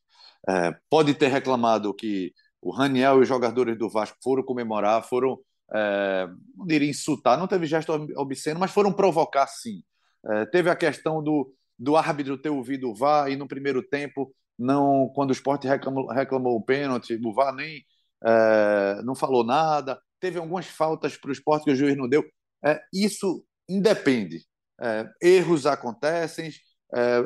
É, 0.48 0.76
pode 0.90 1.14
ter 1.14 1.28
reclamado 1.28 1.94
que 1.94 2.34
o 2.62 2.72
Raniel 2.72 3.20
e 3.20 3.22
os 3.22 3.28
jogadores 3.28 3.78
do 3.78 3.90
Vasco 3.90 4.18
foram 4.24 4.44
comemorar, 4.44 5.04
foram, 5.04 5.40
é, 5.74 6.28
não 6.56 6.66
diria 6.66 6.90
insultar, 6.90 7.38
não 7.38 7.48
teve 7.48 7.66
gesto 7.66 7.92
obsceno, 8.18 8.60
mas 8.60 8.72
foram 8.72 8.92
provocar 8.92 9.48
sim. 9.48 9.84
É, 10.26 10.46
teve 10.46 10.70
a 10.70 10.76
questão 10.76 11.22
do, 11.24 11.54
do 11.78 11.96
árbitro 11.98 12.38
ter 12.38 12.50
ouvido 12.50 12.90
o 12.90 12.96
VAR 12.96 13.30
e 13.30 13.36
no 13.36 13.48
primeiro 13.48 13.82
tempo, 13.84 14.34
não 14.58 15.10
quando 15.16 15.30
o 15.30 15.34
esporte 15.34 15.68
reclamou, 15.68 16.08
reclamou 16.08 16.56
o 16.56 16.64
pênalti, 16.64 17.20
o 17.24 17.34
VAR 17.34 17.54
nem 17.54 17.84
é, 18.26 19.02
não 19.04 19.16
falou 19.16 19.44
nada. 19.44 20.00
Teve 20.20 20.40
algumas 20.40 20.66
faltas 20.68 21.18
para 21.18 21.30
o 21.30 21.34
esporte 21.34 21.66
que 21.66 21.72
o 21.72 21.76
juiz 21.76 21.98
não 21.98 22.08
deu. 22.08 22.24
É, 22.64 22.82
isso 22.94 23.46
independe. 23.68 24.46
É, 24.82 25.10
erros 25.22 25.66
acontecem. 25.66 26.52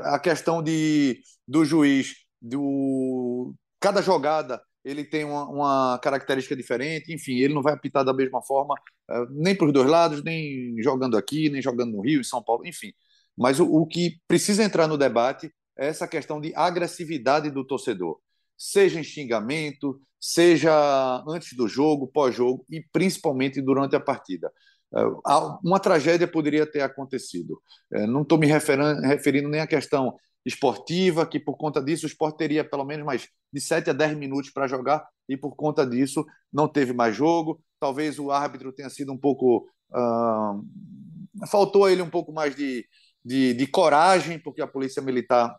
a 0.04 0.20
questão 0.20 0.64
de, 0.64 1.22
do 1.48 1.66
juiz 1.66 2.27
do 2.42 3.54
cada 3.80 4.02
jogada 4.02 4.62
ele 4.88 5.04
tem 5.04 5.26
uma, 5.26 5.50
uma, 5.50 6.00
característica 6.00 6.56
diferente, 6.56 7.14
enfim, 7.14 7.40
ele 7.40 7.54
não 7.54 7.62
vai 7.62 7.74
apitar 7.74 8.06
da 8.06 8.14
mesma 8.14 8.42
forma, 8.42 8.74
uh, 9.12 9.28
nem 9.32 9.54
para 9.54 9.68
os 9.68 9.74
dois 9.74 9.90
lados, 9.90 10.24
nem 10.24 10.82
jogando 10.82 11.18
aqui, 11.18 11.50
nem 11.50 11.62
jogando 11.62 11.92
no 11.92 12.02
Rio, 12.02 12.22
em 12.22 12.24
São 12.24 12.42
Paulo, 12.42 12.66
enfim. 12.66 12.94
Mas 13.38 13.60
o, 13.60 13.66
o, 13.66 13.86
que 13.86 14.22
precisa 14.28 14.64
entrar 14.64 14.88
no 14.88 14.98
debate 14.98 15.52
é 15.78 15.88
essa 15.88 16.08
questão 16.08 16.40
de 16.40 16.54
agressividade 16.56 17.52
do 17.52 17.66
torcedor, 17.66 18.18
seja 18.58 18.98
em 19.00 19.04
xingamento, 19.04 20.00
seja 20.20 21.24
antes 21.28 21.56
do 21.56 21.68
jogo, 21.68 22.08
pós-jogo 22.08 22.66
e 22.70 22.82
principalmente 22.92 23.62
durante 23.62 23.96
a 23.96 24.00
partida. 24.00 24.50
Uh, 24.90 25.20
uma 25.66 25.82
tragédia 25.82 26.28
poderia 26.28 26.66
ter 26.66 26.80
acontecido. 26.80 27.62
Uh, 27.94 28.08
não 28.08 28.22
estou 28.22 28.38
me 28.38 28.48
referindo 28.48 29.50
nem 29.50 29.60
à 29.60 29.68
questão 29.68 30.16
esportiva, 30.48 31.26
que 31.26 31.40
por 31.40 31.58
conta 31.58 31.82
disso 31.82 32.06
o 32.06 32.08
esporte 32.08 32.38
teria 32.38 32.64
pelo 32.64 32.86
menos 32.86 33.06
mais 33.06 33.28
de 33.52 33.60
7 33.60 33.90
a 33.90 33.94
10 33.94 34.18
minutos 34.18 34.50
para 34.50 34.68
jogar 34.68 35.06
e 35.28 35.36
por 35.36 35.56
conta 35.56 35.86
disso 35.86 36.26
não 36.52 36.68
teve 36.68 36.94
mais 36.94 37.16
jogo. 37.16 37.62
Talvez 37.80 38.18
o 38.18 38.32
árbitro 38.32 38.72
tenha 38.72 38.90
sido 38.90 39.12
um 39.12 39.18
pouco. 39.18 39.68
Uh, 39.92 41.48
faltou 41.48 41.86
a 41.86 41.92
ele 41.92 42.02
um 42.02 42.10
pouco 42.10 42.32
mais 42.32 42.56
de, 42.56 42.86
de, 43.24 43.54
de 43.54 43.68
coragem, 43.68 44.40
porque 44.40 44.62
a 44.62 44.68
Polícia 44.68 45.02
Militar 45.02 45.56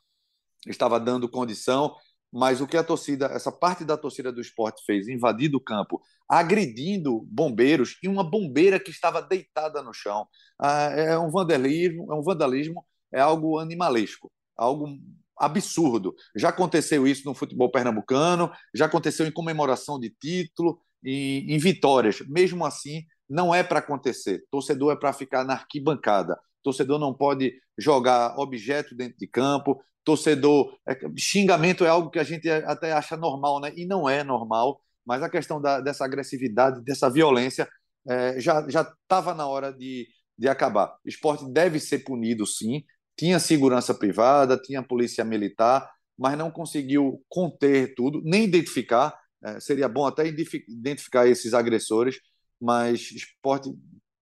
estava 0.66 0.98
dando 0.98 1.28
condição, 1.28 1.94
mas 2.32 2.60
o 2.60 2.66
que 2.66 2.76
a 2.76 2.82
torcida, 2.82 3.26
essa 3.26 3.52
parte 3.52 3.84
da 3.84 3.96
torcida 3.96 4.32
do 4.32 4.40
esporte 4.40 4.82
fez, 4.84 5.06
invadindo 5.06 5.58
o 5.58 5.62
campo, 5.62 6.00
agredindo 6.28 7.26
bombeiros 7.30 7.98
e 8.02 8.08
uma 8.08 8.24
bombeira 8.24 8.80
que 8.80 8.90
estava 8.90 9.22
deitada 9.22 9.82
no 9.82 9.92
chão, 9.92 10.26
ah, 10.58 10.90
é 10.90 11.18
um 11.18 11.30
vandalismo, 11.30 12.12
é 12.12 12.14
um 12.14 12.22
vandalismo 12.22 12.84
é 13.12 13.20
algo 13.20 13.58
animalesco, 13.58 14.30
algo 14.58 14.98
absurdo. 15.38 16.14
Já 16.36 16.48
aconteceu 16.48 17.06
isso 17.06 17.24
no 17.24 17.34
futebol 17.34 17.70
pernambucano, 17.70 18.50
já 18.74 18.86
aconteceu 18.86 19.26
em 19.26 19.30
comemoração 19.30 19.98
de 19.98 20.10
título, 20.10 20.80
em, 21.04 21.54
em 21.54 21.58
vitórias. 21.58 22.20
Mesmo 22.28 22.66
assim, 22.66 23.04
não 23.28 23.54
é 23.54 23.62
para 23.62 23.78
acontecer. 23.78 24.44
Torcedor 24.50 24.92
é 24.92 24.96
para 24.96 25.12
ficar 25.12 25.44
na 25.44 25.54
arquibancada. 25.54 26.38
Torcedor 26.62 26.98
não 26.98 27.14
pode 27.14 27.54
jogar 27.78 28.38
objeto 28.38 28.94
dentro 28.94 29.18
de 29.18 29.26
campo. 29.26 29.80
Torcedor, 30.04 30.76
é, 30.88 30.98
xingamento 31.16 31.84
é 31.84 31.88
algo 31.88 32.10
que 32.10 32.18
a 32.18 32.24
gente 32.24 32.50
até 32.50 32.92
acha 32.92 33.16
normal, 33.16 33.60
né? 33.60 33.72
E 33.76 33.86
não 33.86 34.08
é 34.08 34.24
normal. 34.24 34.80
Mas 35.06 35.22
a 35.22 35.30
questão 35.30 35.60
da, 35.60 35.80
dessa 35.80 36.04
agressividade, 36.04 36.82
dessa 36.82 37.08
violência, 37.08 37.68
é, 38.08 38.40
já 38.40 38.66
estava 38.68 39.34
na 39.34 39.46
hora 39.46 39.72
de, 39.72 40.08
de 40.36 40.48
acabar. 40.48 40.96
Esporte 41.04 41.48
deve 41.50 41.78
ser 41.78 42.00
punido, 42.00 42.46
sim. 42.46 42.84
Tinha 43.18 43.38
segurança 43.40 43.92
privada, 43.92 44.56
tinha 44.56 44.82
polícia 44.82 45.24
militar, 45.24 45.90
mas 46.16 46.38
não 46.38 46.50
conseguiu 46.50 47.22
conter 47.28 47.94
tudo, 47.94 48.22
nem 48.24 48.44
identificar. 48.44 49.18
É, 49.42 49.60
seria 49.60 49.88
bom 49.88 50.06
até 50.06 50.26
identificar 50.26 51.26
esses 51.26 51.54
agressores, 51.54 52.20
mas 52.60 53.10
esporte 53.12 53.70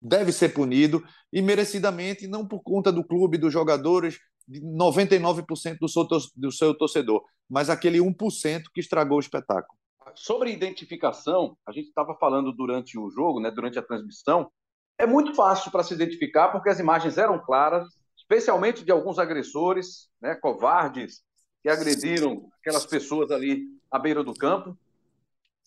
deve 0.02 0.32
ser 0.32 0.50
punido 0.50 1.04
e 1.34 1.41
merecidamente, 1.41 2.28
não 2.28 2.48
por 2.48 2.62
conta 2.62 2.91
do 2.91 3.04
clube, 3.04 3.38
dos 3.38 3.52
jogadores, 3.52 4.19
de 4.48 4.62
99% 4.62 5.78
do 5.80 5.88
seu, 5.88 6.08
do 6.36 6.52
seu 6.52 6.78
torcedor, 6.78 7.24
mas 7.50 7.69
aquele 7.69 8.00
1% 8.00 8.63
que 8.74 8.80
estragou 8.80 9.17
o 9.17 9.19
espetáculo. 9.19 9.78
Sobre 10.13 10.52
identificação, 10.52 11.58
a 11.67 11.71
gente 11.71 11.88
estava 11.88 12.15
falando 12.15 12.52
durante 12.54 12.98
o 12.98 13.10
jogo, 13.10 13.39
né, 13.39 13.50
durante 13.50 13.80
a 13.80 13.82
transmissão, 13.82 14.50
é 14.98 15.06
muito 15.06 15.34
fácil 15.34 15.71
para 15.71 15.84
se 15.84 15.93
identificar 15.93 16.50
porque 16.50 16.69
as 16.69 16.80
imagens 16.80 17.17
eram 17.17 17.39
claras, 17.39 17.86
especialmente 18.26 18.84
de 18.84 18.92
alguns 18.92 19.20
agressores, 19.20 20.10
né, 20.20 20.36
covardes, 20.36 21.24
que 21.62 21.70
agrediram 21.70 22.50
aquelas 22.60 22.86
pessoas 22.86 23.32
ali 23.32 23.64
à 23.90 24.00
beira 24.00 24.24
do 24.24 24.34
campo. 24.34 24.78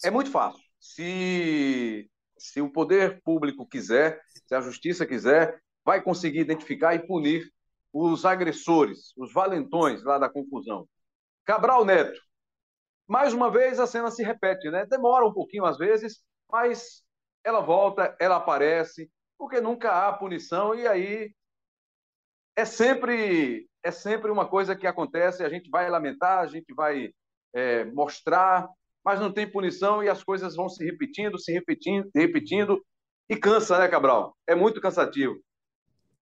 É 0.04 0.10
muito 0.10 0.30
fácil. 0.30 0.62
Se, 0.80 2.10
se 2.36 2.60
o 2.60 2.70
poder 2.70 3.22
público 3.22 3.66
quiser, 3.66 4.20
se 4.46 4.54
a 4.54 4.60
justiça 4.60 5.06
quiser, 5.06 5.60
vai 5.84 6.02
conseguir 6.02 6.40
identificar 6.40 6.94
e 6.94 7.06
punir 7.06 7.50
os 7.92 8.24
agressores, 8.24 9.12
os 9.16 9.32
valentões 9.32 10.02
lá 10.02 10.18
da 10.18 10.28
confusão. 10.28 10.88
Cabral 11.44 11.84
Neto. 11.84 12.20
Mais 13.06 13.32
uma 13.32 13.50
vez 13.50 13.80
a 13.80 13.86
cena 13.86 14.10
se 14.10 14.22
repete, 14.22 14.70
né? 14.70 14.84
Demora 14.84 15.26
um 15.26 15.32
pouquinho 15.32 15.64
às 15.64 15.78
vezes, 15.78 16.22
mas 16.50 17.02
ela 17.42 17.60
volta, 17.60 18.14
ela 18.20 18.36
aparece, 18.36 19.10
porque 19.38 19.60
nunca 19.60 20.06
há 20.06 20.12
punição 20.12 20.74
e 20.74 20.86
aí 20.86 21.32
é 22.58 22.64
sempre 22.64 23.68
é 23.84 23.92
sempre 23.92 24.32
uma 24.32 24.44
coisa 24.48 24.74
que 24.74 24.84
acontece, 24.84 25.44
a 25.44 25.48
gente 25.48 25.70
vai 25.70 25.88
lamentar, 25.88 26.40
a 26.40 26.46
gente 26.48 26.74
vai 26.74 27.10
é, 27.54 27.84
mostrar, 27.84 28.68
mas 29.04 29.20
não 29.20 29.32
tem 29.32 29.48
punição 29.48 30.02
e 30.02 30.08
as 30.08 30.24
coisas 30.24 30.56
vão 30.56 30.68
se 30.68 30.84
repetindo, 30.84 31.38
se 31.38 31.52
repetindo, 31.52 32.10
repetindo 32.12 32.84
e 33.30 33.36
cansa, 33.36 33.78
né, 33.78 33.86
Cabral? 33.86 34.36
É 34.44 34.56
muito 34.56 34.80
cansativo. 34.80 35.40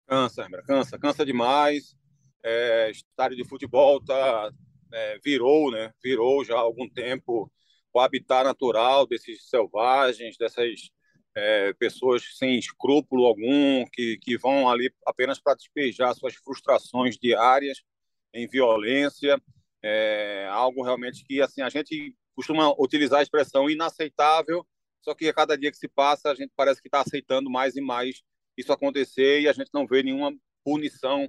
Cansa, 0.07 0.47
cansa, 0.67 0.99
cansa 0.99 1.25
demais. 1.25 1.97
É, 2.45 2.91
estádio 2.91 3.39
de 3.39 3.49
futebol 3.49 4.05
tá, 4.05 4.51
é, 4.93 5.19
virou, 5.25 5.71
né? 5.71 5.91
Virou 6.05 6.45
já 6.45 6.55
há 6.55 6.61
algum 6.61 6.87
tempo 6.87 7.51
o 7.95 7.99
habitat 7.99 8.45
natural 8.45 9.07
desses 9.07 9.49
selvagens, 9.49 10.37
dessas 10.37 10.91
é, 11.37 11.75
pessoas 11.75 12.23
sem 12.39 12.59
escrúpulo 12.59 13.27
algum, 13.27 13.85
que, 13.93 14.17
que 14.23 14.39
vão 14.39 14.71
ali 14.71 14.91
apenas 15.07 15.39
para 15.39 15.55
despejar 15.55 16.15
suas 16.15 16.35
frustrações 16.35 17.19
diárias 17.19 17.83
em 18.33 18.49
violência. 18.49 19.41
É 19.83 20.49
algo 20.51 20.83
realmente 20.83 21.25
que 21.25 21.43
assim 21.43 21.61
a 21.61 21.69
gente 21.69 22.17
costuma 22.35 22.71
utilizar 22.79 23.21
a 23.21 23.23
expressão 23.23 23.69
inaceitável, 23.69 24.67
só 25.03 25.15
que 25.15 25.29
a 25.29 25.35
cada 25.35 25.57
dia 25.57 25.71
que 25.71 25.77
se 25.77 25.89
passa 25.89 26.31
a 26.31 26.35
gente 26.35 26.53
parece 26.57 26.81
que 26.81 26.89
está 26.89 27.03
aceitando 27.03 27.51
mais 27.51 27.77
e 27.77 27.81
mais 27.83 28.23
isso 28.57 28.73
acontecer 28.73 29.43
e 29.43 29.49
a 29.49 29.53
gente 29.53 29.71
não 29.73 29.87
vê 29.87 30.03
nenhuma 30.03 30.35
punição 30.65 31.29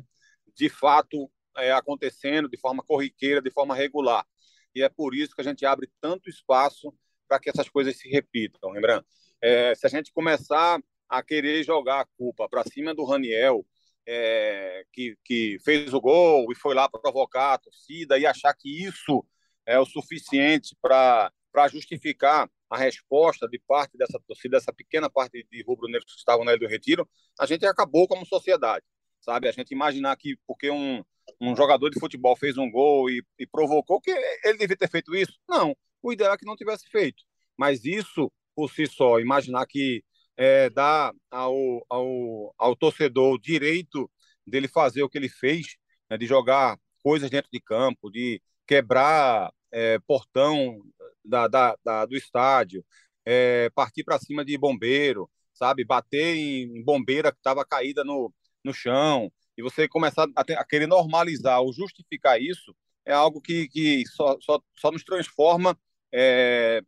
de 0.56 0.70
fato 0.70 1.30
é, 1.58 1.72
acontecendo 1.74 2.50
de 2.50 2.58
forma 2.58 2.82
corriqueira, 2.82 3.41
de 3.41 3.52
forma 3.52 3.76
regular. 3.76 4.26
E 4.74 4.82
é 4.82 4.88
por 4.88 5.13
isso 5.13 5.36
que 5.36 5.41
a 5.41 5.43
gente 5.43 5.65
abre 5.65 5.89
tanto 6.00 6.30
espaço 6.30 6.93
para 7.28 7.39
que 7.39 7.50
essas 7.50 7.67
coisas 7.67 7.98
se 7.98 8.08
repitam. 8.10 8.72
Lembrando, 8.72 9.06
é, 9.41 9.76
se 9.76 9.86
a 9.86 9.89
gente 9.89 10.12
começar 10.12 10.80
a 11.10 11.23
querer 11.23 11.63
jogar 11.63 12.02
a 12.02 12.06
culpa 12.17 12.47
para 12.50 12.63
cima 12.63 12.93
do 12.93 13.06
Raniel, 13.06 13.65
é, 14.08 14.86
que, 14.93 15.17
que 15.23 15.58
fez 15.63 15.93
o 15.93 16.00
gol 16.00 16.52
e 16.52 16.56
foi 16.56 16.73
lá 16.73 16.89
provocar 16.89 17.54
a 17.54 17.58
torcida 17.58 18.17
e 18.17 18.26
achar 18.26 18.54
que 18.54 18.86
isso 18.86 19.26
é 19.65 19.78
o 19.80 19.86
suficiente 19.86 20.76
para 20.82 21.32
justificar 21.69 22.50
a 22.69 22.78
resposta 22.78 23.47
de 23.47 23.60
parte 23.60 23.97
dessa 23.97 24.19
torcida, 24.28 24.58
dessa 24.58 24.73
pequena 24.73 25.10
parte 25.10 25.45
de 25.50 25.63
rubro-negros 25.63 26.13
que 26.13 26.19
estavam 26.19 26.45
na 26.45 26.52
Ilha 26.52 26.60
do 26.60 26.67
Retiro, 26.67 27.08
a 27.39 27.45
gente 27.45 27.65
acabou 27.65 28.08
como 28.08 28.26
sociedade, 28.26 28.86
sabe? 29.21 29.47
A 29.47 29.52
gente 29.52 29.71
imaginar 29.71 30.15
que 30.17 30.38
porque 30.45 30.69
um, 30.69 31.04
um 31.39 31.56
jogador 31.56 31.89
de 31.89 32.00
futebol 32.00 32.36
fez 32.36 32.58
um 32.58 32.69
gol 32.69 33.10
e, 33.10 33.23
e 33.38 33.45
provocou, 33.45 34.02
que 34.02 34.12
ele 34.43 34.58
devia 34.58 34.78
ter 34.78 34.89
feito 34.89 35.15
isso? 35.15 35.34
Não, 35.47 35.76
o 36.02 36.13
ideal 36.13 36.34
é 36.34 36.38
que 36.38 36.45
não 36.45 36.56
tivesse 36.56 36.89
feito. 36.89 37.23
Mas 37.58 37.84
isso, 37.84 38.32
por 38.58 38.72
si 38.72 38.88
só, 38.88 39.20
imaginar 39.20 39.67
que 39.67 40.04
é, 40.36 40.67
dá 40.72 41.13
ao, 41.30 41.86
ao, 41.88 42.56
ao 42.58 42.76
torcedor 42.76 43.36
o 43.36 43.39
direito 43.39 44.10
dele 44.48 44.67
fazer 44.67 45.04
o 45.04 45.10
que 45.10 45.20
ele 45.20 45.30
fez, 45.30 45.78
né, 46.10 46.17
de 46.17 46.26
jogar 46.26 46.76
coisas 47.04 47.30
dentro 47.30 47.52
de 47.54 47.60
campo, 47.62 48.10
de 48.10 48.41
quebrar 48.65 49.54
é, 49.72 50.00
portão 50.08 50.82
da, 51.24 51.48
da, 51.48 51.78
da, 51.86 52.06
do 52.08 52.17
estádio, 52.17 52.84
é, 53.24 53.70
partir 53.76 54.04
para 54.04 54.17
cima 54.17 54.43
de 54.43 54.58
bombeiro, 54.58 55.30
sabe? 55.54 55.86
Bater 55.86 56.36
em, 56.36 56.84
bombeira 56.84 57.32
que 57.32 57.38
estava 57.38 57.63
caída 57.63 58.04
no, 58.04 58.34
no 58.63 58.74
chão, 58.74 59.32
e 59.56 59.62
você 59.62 59.88
começar 59.88 60.28
a, 60.36 60.43
ter, 60.43 60.58
a, 60.58 60.65
querer 60.65 60.88
normalizar 60.88 61.62
ou 61.62 61.72
justificar 61.72 62.41
isso, 62.41 62.76
é 63.06 63.13
algo 63.13 63.39
que, 63.39 63.67
que 63.70 64.04
só, 64.08 64.36
só, 64.41 64.60
só 64.76 64.91
nos 64.91 65.04
transforma 65.04 65.78
é, 66.12 66.82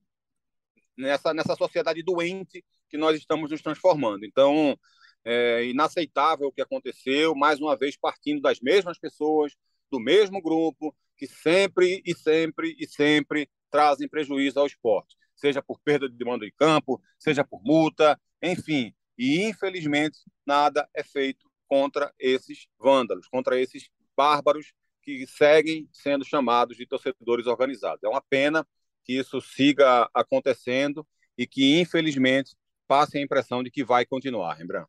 nessa, 1.00 1.34
nessa 1.34 1.56
sociedade 1.56 2.04
doente 2.04 2.64
que 2.90 2.98
nós 2.98 3.18
estamos 3.18 3.50
nos 3.50 3.62
transformando. 3.62 4.26
Então, 4.26 4.78
é 5.24 5.66
inaceitável 5.66 6.48
o 6.48 6.52
que 6.52 6.62
aconteceu, 6.62 7.34
mais 7.34 7.60
uma 7.60 7.78
vez 7.78 7.98
partindo 7.98 8.42
das 8.42 8.60
mesmas 8.60 9.00
pessoas, 9.00 9.56
do 9.90 10.00
mesmo 10.00 10.42
grupo, 10.42 10.96
que 11.18 11.28
sempre 11.28 12.02
e 12.06 12.14
sempre 12.14 12.76
e 12.78 12.88
sempre 12.88 13.50
trazem 13.72 14.08
prejuízo 14.08 14.60
ao 14.60 14.68
esporte, 14.68 15.16
seja 15.36 15.62
por 15.62 15.80
perda 15.80 16.10
de 16.10 16.26
mando 16.26 16.46
de 16.46 16.52
campo, 16.52 17.02
seja 17.18 17.44
por 17.44 17.62
multa, 17.64 18.20
enfim. 18.42 18.94
E, 19.18 19.44
infelizmente, 19.44 20.20
nada 20.46 20.88
é 20.94 21.04
feito 21.04 21.50
contra 21.68 22.14
esses 22.18 22.68
vândalos, 22.80 23.28
contra 23.28 23.60
esses 23.60 23.90
bárbaros 24.16 24.74
que 25.04 25.26
seguem 25.28 25.88
sendo 25.92 26.26
chamados 26.26 26.78
de 26.78 26.86
torcedores 26.86 27.46
organizados. 27.46 28.04
É 28.04 28.08
uma 28.08 28.22
pena 28.22 28.66
que 29.10 29.18
isso 29.18 29.42
siga 29.42 30.08
acontecendo 30.14 31.04
e 31.36 31.48
que, 31.48 31.80
infelizmente, 31.80 32.56
passe 32.88 33.18
a 33.18 33.22
impressão 33.22 33.64
de 33.64 33.72
que 33.72 33.84
vai 33.84 34.06
continuar, 34.06 34.54
Rembrandt. 34.54 34.88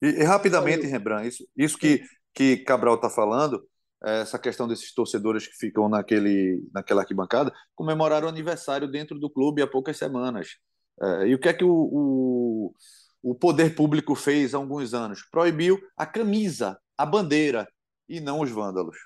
E, 0.00 0.06
e 0.06 0.22
rapidamente, 0.22 0.86
Rembrandt, 0.86 1.26
isso, 1.26 1.48
isso 1.56 1.76
que, 1.76 2.04
que 2.32 2.58
Cabral 2.58 2.94
está 2.94 3.10
falando, 3.10 3.68
é, 4.04 4.20
essa 4.20 4.38
questão 4.38 4.68
desses 4.68 4.94
torcedores 4.94 5.48
que 5.48 5.56
ficam 5.56 5.88
naquele, 5.88 6.62
naquela 6.72 7.00
arquibancada, 7.00 7.52
comemoraram 7.74 8.28
o 8.28 8.30
aniversário 8.30 8.86
dentro 8.86 9.18
do 9.18 9.28
clube 9.28 9.60
há 9.60 9.66
poucas 9.66 9.96
semanas. 9.96 10.50
É, 11.02 11.26
e 11.26 11.34
o 11.34 11.38
que 11.40 11.48
é 11.48 11.52
que 11.52 11.64
o, 11.64 11.72
o, 11.72 12.74
o, 13.20 13.34
poder 13.34 13.74
público 13.74 14.14
fez 14.14 14.54
há 14.54 14.58
alguns 14.58 14.94
anos? 14.94 15.22
Proibiu 15.32 15.80
a 15.96 16.06
camisa, 16.06 16.78
a 16.96 17.04
bandeira, 17.04 17.66
e 18.08 18.20
não 18.20 18.40
os 18.40 18.50
vândalos. 18.50 18.96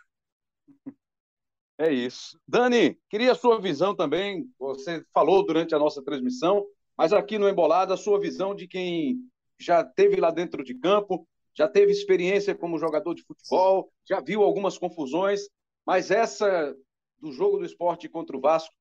É 1.82 1.92
isso. 1.92 2.38
Dani, 2.46 2.96
queria 3.10 3.32
a 3.32 3.34
sua 3.34 3.60
visão 3.60 3.92
também. 3.92 4.48
Você 4.56 5.04
falou 5.12 5.44
durante 5.44 5.74
a 5.74 5.80
nossa 5.80 6.00
transmissão, 6.00 6.64
mas 6.96 7.12
aqui 7.12 7.36
no 7.38 7.48
Embolada, 7.48 7.94
a 7.94 7.96
sua 7.96 8.20
visão 8.20 8.54
de 8.54 8.68
quem 8.68 9.18
já 9.58 9.82
teve 9.82 10.20
lá 10.20 10.30
dentro 10.30 10.62
de 10.62 10.76
campo, 10.76 11.26
já 11.52 11.66
teve 11.66 11.90
experiência 11.90 12.54
como 12.54 12.78
jogador 12.78 13.14
de 13.14 13.24
futebol, 13.24 13.92
já 14.08 14.20
viu 14.20 14.44
algumas 14.44 14.78
confusões, 14.78 15.40
mas 15.84 16.12
essa 16.12 16.72
do 17.18 17.32
jogo 17.32 17.58
do 17.58 17.64
esporte 17.64 18.08
contra 18.08 18.36
o 18.36 18.40
Vasco, 18.40 18.72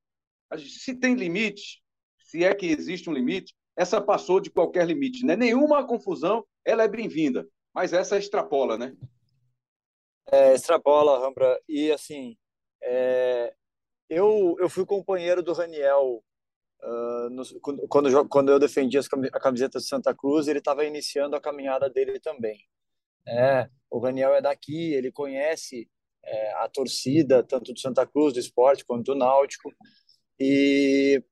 se 0.56 0.94
tem 0.94 1.16
limite, 1.16 1.82
se 2.20 2.44
é 2.44 2.54
que 2.54 2.66
existe 2.66 3.10
um 3.10 3.12
limite, 3.12 3.52
essa 3.76 4.00
passou 4.00 4.38
de 4.38 4.48
qualquer 4.48 4.86
limite, 4.86 5.26
né? 5.26 5.34
Nenhuma 5.34 5.84
confusão, 5.84 6.46
ela 6.64 6.84
é 6.84 6.88
bem-vinda, 6.88 7.48
mas 7.74 7.92
essa 7.92 8.16
extrapola, 8.16 8.78
né? 8.78 8.96
É, 10.30 10.54
extrapola, 10.54 11.18
Rambra. 11.18 11.60
E 11.68 11.90
assim, 11.90 12.36
é, 12.82 13.54
eu, 14.08 14.56
eu 14.58 14.68
fui 14.68 14.84
companheiro 14.84 15.42
do 15.42 15.52
Raniel 15.52 16.22
uh, 16.82 17.30
no, 17.30 17.42
quando, 17.88 18.28
quando 18.28 18.50
eu 18.50 18.58
defendia 18.58 19.00
a 19.32 19.40
camiseta 19.40 19.78
de 19.78 19.86
Santa 19.86 20.14
Cruz, 20.14 20.48
ele 20.48 20.58
estava 20.58 20.84
iniciando 20.84 21.36
a 21.36 21.40
caminhada 21.40 21.88
dele 21.88 22.18
também. 22.20 22.58
É, 23.26 23.68
o 23.90 23.98
Raniel 23.98 24.34
é 24.34 24.42
daqui, 24.42 24.92
ele 24.92 25.12
conhece 25.12 25.88
é, 26.24 26.52
a 26.54 26.68
torcida, 26.68 27.42
tanto 27.42 27.72
do 27.72 27.78
Santa 27.78 28.06
Cruz, 28.06 28.32
do 28.32 28.40
esporte, 28.40 28.84
quanto 28.84 29.06
do 29.06 29.14
Náutico. 29.14 29.72
E, 30.38 31.22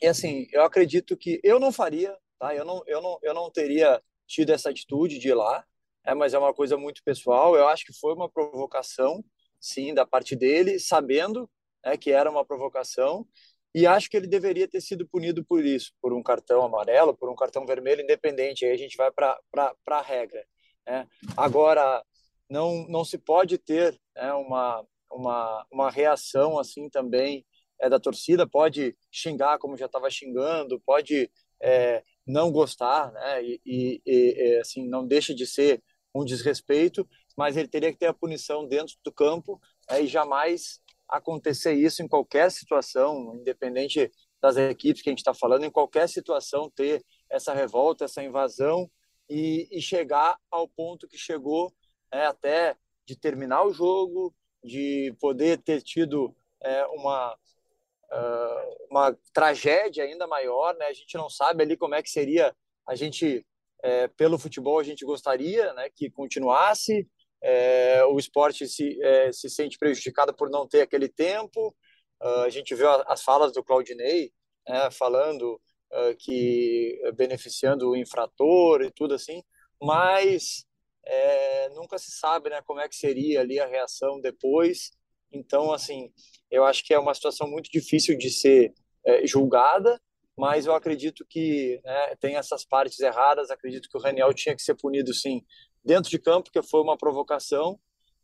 e 0.00 0.06
assim, 0.06 0.46
eu 0.52 0.62
acredito 0.62 1.16
que 1.16 1.40
eu 1.42 1.58
não 1.58 1.72
faria, 1.72 2.16
tá? 2.38 2.54
Eu 2.54 2.64
não, 2.64 2.82
eu 2.86 3.00
não, 3.00 3.18
eu 3.22 3.34
não 3.34 3.50
teria 3.50 4.00
tido 4.26 4.50
essa 4.50 4.70
atitude 4.70 5.18
de 5.18 5.28
ir 5.28 5.34
lá, 5.34 5.64
é, 6.04 6.14
mas 6.14 6.34
é 6.34 6.38
uma 6.38 6.54
coisa 6.54 6.76
muito 6.76 7.02
pessoal. 7.02 7.56
Eu 7.56 7.68
acho 7.68 7.84
que 7.84 7.92
foi 7.92 8.14
uma 8.14 8.28
provocação, 8.28 9.24
sim, 9.60 9.94
da 9.94 10.06
parte 10.06 10.36
dele, 10.36 10.78
sabendo 10.78 11.48
é, 11.82 11.96
que 11.96 12.10
era 12.10 12.30
uma 12.30 12.44
provocação. 12.44 13.26
E 13.74 13.86
acho 13.86 14.08
que 14.10 14.16
ele 14.16 14.26
deveria 14.26 14.66
ter 14.66 14.80
sido 14.80 15.06
punido 15.06 15.44
por 15.44 15.64
isso, 15.64 15.92
por 16.00 16.12
um 16.12 16.22
cartão 16.22 16.64
amarelo, 16.64 17.16
por 17.16 17.30
um 17.30 17.36
cartão 17.36 17.66
vermelho, 17.66 18.02
independente. 18.02 18.64
Aí 18.64 18.72
a 18.72 18.78
gente 18.78 18.96
vai 18.96 19.10
para 19.12 19.38
a 19.86 20.02
regra. 20.02 20.44
Né? 20.86 21.06
Agora, 21.36 22.02
não, 22.48 22.86
não 22.88 23.04
se 23.04 23.18
pode 23.18 23.58
ter 23.58 23.98
né, 24.16 24.32
uma, 24.32 24.84
uma, 25.10 25.66
uma 25.70 25.90
reação 25.90 26.58
assim 26.58 26.88
também 26.88 27.44
é, 27.80 27.88
da 27.88 28.00
torcida, 28.00 28.48
pode 28.48 28.96
xingar 29.10 29.58
como 29.58 29.76
já 29.76 29.86
estava 29.86 30.10
xingando, 30.10 30.80
pode 30.80 31.30
é, 31.60 32.02
não 32.26 32.50
gostar, 32.50 33.12
né, 33.12 33.42
e, 33.42 33.60
e, 33.64 34.02
e, 34.04 34.58
assim, 34.58 34.88
não 34.88 35.06
deixa 35.06 35.34
de 35.34 35.46
ser 35.46 35.82
um 36.14 36.24
desrespeito, 36.24 37.08
mas 37.38 37.56
ele 37.56 37.68
teria 37.68 37.92
que 37.92 37.98
ter 37.98 38.08
a 38.08 38.12
punição 38.12 38.66
dentro 38.66 38.96
do 39.04 39.12
campo 39.12 39.60
é, 39.88 40.02
e 40.02 40.08
jamais 40.08 40.80
acontecer 41.08 41.72
isso 41.72 42.02
em 42.02 42.08
qualquer 42.08 42.50
situação, 42.50 43.36
independente 43.36 44.10
das 44.42 44.56
equipes 44.56 45.02
que 45.02 45.08
a 45.08 45.12
gente 45.12 45.20
está 45.20 45.32
falando, 45.32 45.64
em 45.64 45.70
qualquer 45.70 46.08
situação 46.08 46.68
ter 46.68 47.00
essa 47.30 47.54
revolta, 47.54 48.06
essa 48.06 48.24
invasão 48.24 48.90
e, 49.30 49.68
e 49.70 49.80
chegar 49.80 50.36
ao 50.50 50.66
ponto 50.66 51.06
que 51.06 51.16
chegou 51.16 51.72
é, 52.10 52.26
até 52.26 52.76
de 53.06 53.14
terminar 53.16 53.64
o 53.64 53.72
jogo, 53.72 54.34
de 54.64 55.14
poder 55.20 55.58
ter 55.58 55.80
tido 55.80 56.34
é, 56.60 56.84
uma 56.86 57.34
uh, 57.34 58.86
uma 58.90 59.16
tragédia 59.32 60.02
ainda 60.02 60.26
maior, 60.26 60.74
né? 60.76 60.86
A 60.86 60.92
gente 60.92 61.16
não 61.16 61.30
sabe 61.30 61.62
ali 61.62 61.76
como 61.76 61.94
é 61.94 62.02
que 62.02 62.10
seria 62.10 62.52
a 62.84 62.96
gente 62.96 63.46
é, 63.80 64.08
pelo 64.08 64.38
futebol 64.38 64.80
a 64.80 64.82
gente 64.82 65.04
gostaria, 65.04 65.72
né, 65.74 65.88
que 65.94 66.10
continuasse. 66.10 67.08
É, 67.42 68.04
o 68.04 68.18
esporte 68.18 68.66
se 68.66 69.00
é, 69.02 69.32
se 69.32 69.48
sente 69.48 69.78
prejudicado 69.78 70.34
por 70.34 70.50
não 70.50 70.66
ter 70.66 70.82
aquele 70.82 71.08
tempo. 71.08 71.74
Uh, 72.20 72.42
a 72.42 72.50
gente 72.50 72.74
viu 72.74 72.88
as 73.06 73.22
falas 73.22 73.52
do 73.52 73.62
Claudinei 73.62 74.32
né, 74.68 74.90
falando 74.90 75.60
uh, 75.92 76.16
que 76.18 77.00
beneficiando 77.16 77.90
o 77.90 77.96
infrator 77.96 78.82
e 78.82 78.90
tudo 78.90 79.14
assim, 79.14 79.42
mas 79.80 80.66
é, 81.08 81.68
nunca 81.70 81.98
se 81.98 82.10
sabe 82.10 82.50
né, 82.50 82.60
como 82.62 82.80
é 82.80 82.88
que 82.88 82.96
seria 82.96 83.40
ali 83.40 83.58
a 83.58 83.66
reação 83.66 84.20
depois. 84.20 84.90
Então, 85.32 85.72
assim, 85.72 86.12
eu 86.50 86.64
acho 86.64 86.84
que 86.84 86.92
é 86.92 86.98
uma 86.98 87.14
situação 87.14 87.48
muito 87.48 87.70
difícil 87.70 88.16
de 88.16 88.30
ser 88.30 88.74
é, 89.06 89.26
julgada, 89.26 90.00
mas 90.36 90.66
eu 90.66 90.74
acredito 90.74 91.24
que 91.28 91.80
né, 91.82 92.14
tem 92.20 92.36
essas 92.36 92.64
partes 92.64 93.00
erradas. 93.00 93.50
Acredito 93.50 93.88
que 93.88 93.96
o 93.96 94.00
Raniel 94.00 94.32
tinha 94.34 94.54
que 94.54 94.62
ser 94.62 94.74
punido, 94.74 95.12
sim, 95.14 95.42
dentro 95.88 96.10
de 96.10 96.18
campo, 96.18 96.50
que 96.52 96.60
foi 96.60 96.82
uma 96.82 96.98
provocação. 96.98 97.80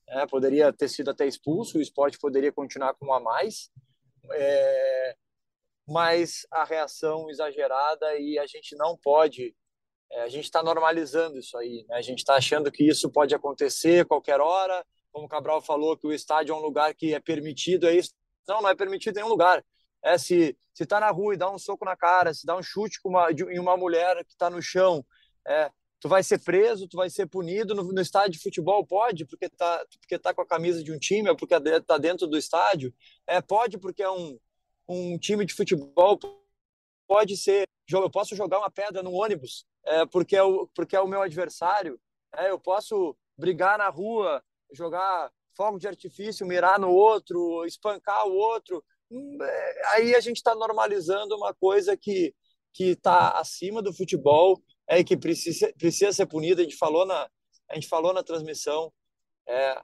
É, 0.06 0.26
poderia 0.26 0.70
ter 0.70 0.86
sido 0.86 1.10
até 1.10 1.26
expulso, 1.26 1.78
o 1.78 1.80
esporte 1.80 2.18
poderia 2.18 2.52
continuar 2.52 2.92
com 2.92 3.06
um 3.06 3.12
a 3.14 3.18
mais. 3.18 3.70
É, 4.32 5.16
mas 5.88 6.46
a 6.50 6.62
reação 6.62 7.30
exagerada 7.30 8.18
e 8.18 8.38
a 8.38 8.46
gente 8.46 8.76
não 8.76 8.98
pode 8.98 9.56
é, 10.12 10.22
a 10.22 10.28
gente 10.28 10.44
está 10.44 10.62
normalizando 10.62 11.38
isso 11.38 11.56
aí, 11.56 11.84
né? 11.88 11.96
a 11.96 12.02
gente 12.02 12.18
está 12.18 12.34
achando 12.34 12.70
que 12.70 12.86
isso 12.86 13.10
pode 13.10 13.34
acontecer 13.34 14.04
qualquer 14.04 14.40
hora, 14.40 14.84
como 15.10 15.26
o 15.26 15.28
Cabral 15.28 15.62
falou, 15.62 15.96
que 15.96 16.06
o 16.06 16.12
estádio 16.12 16.52
é 16.52 16.56
um 16.56 16.60
lugar 16.60 16.94
que 16.94 17.14
é 17.14 17.20
permitido, 17.20 17.88
é 17.88 17.96
isso. 17.96 18.12
Não, 18.46 18.60
não 18.60 18.68
é 18.68 18.74
permitido 18.74 19.16
em 19.16 19.20
nenhum 19.20 19.30
lugar. 19.30 19.64
É 20.02 20.18
se 20.18 20.56
se 20.74 20.84
tá 20.84 21.00
na 21.00 21.10
rua 21.10 21.34
e 21.34 21.38
dá 21.38 21.50
um 21.50 21.58
soco 21.58 21.84
na 21.84 21.96
cara, 21.96 22.34
se 22.34 22.44
dá 22.44 22.56
um 22.56 22.62
chute 22.62 22.98
uma, 23.04 23.30
em 23.30 23.58
uma 23.58 23.76
mulher 23.76 24.22
que 24.24 24.32
está 24.32 24.50
no 24.50 24.60
chão, 24.60 25.04
é, 25.46 25.70
tu 26.04 26.08
vai 26.08 26.22
ser 26.22 26.38
preso, 26.38 26.86
tu 26.86 26.98
vai 26.98 27.08
ser 27.08 27.26
punido 27.26 27.74
no, 27.74 27.82
no, 27.82 28.00
estádio 28.02 28.32
de 28.32 28.38
futebol, 28.38 28.86
pode, 28.86 29.24
porque 29.24 29.48
tá, 29.48 29.86
porque 29.98 30.18
tá 30.18 30.34
com 30.34 30.42
a 30.42 30.46
camisa 30.46 30.84
de 30.84 30.92
um 30.92 30.98
time, 30.98 31.30
ou 31.30 31.34
porque 31.34 31.54
tá 31.80 31.96
dentro 31.96 32.26
do 32.26 32.36
estádio, 32.36 32.92
é, 33.26 33.40
pode 33.40 33.78
porque 33.78 34.02
é 34.02 34.10
um, 34.10 34.38
um 34.86 35.16
time 35.16 35.46
de 35.46 35.54
futebol, 35.54 36.20
pode 37.08 37.38
ser, 37.38 37.66
eu 37.90 38.10
posso 38.10 38.36
jogar 38.36 38.58
uma 38.58 38.70
pedra 38.70 39.02
no 39.02 39.14
ônibus, 39.14 39.64
é, 39.82 40.04
porque, 40.04 40.36
é 40.36 40.42
o, 40.42 40.68
porque 40.74 40.94
é 40.94 41.00
o 41.00 41.08
meu 41.08 41.22
adversário, 41.22 41.98
é, 42.36 42.50
eu 42.50 42.58
posso 42.58 43.16
brigar 43.34 43.78
na 43.78 43.88
rua, 43.88 44.44
jogar 44.74 45.32
fogo 45.56 45.78
de 45.78 45.88
artifício, 45.88 46.46
mirar 46.46 46.78
no 46.78 46.90
outro, 46.90 47.64
espancar 47.64 48.26
o 48.26 48.34
outro, 48.34 48.84
hum, 49.10 49.38
é, 49.40 49.86
aí 49.94 50.14
a 50.14 50.20
gente 50.20 50.36
está 50.36 50.54
normalizando 50.54 51.34
uma 51.34 51.54
coisa 51.54 51.96
que 51.96 52.34
que 52.74 52.86
está 52.86 53.38
acima 53.38 53.80
do 53.80 53.94
futebol 53.94 54.60
é 54.86 55.02
que 55.02 55.16
precisa 55.16 55.72
precisa 55.78 56.12
ser 56.12 56.26
punida. 56.26 56.60
A 56.60 56.64
gente 56.64 56.76
falou 56.76 57.06
na 57.06 57.28
a 57.70 57.74
gente 57.74 57.88
falou 57.88 58.12
na 58.12 58.22
transmissão, 58.22 58.92
é, 59.48 59.82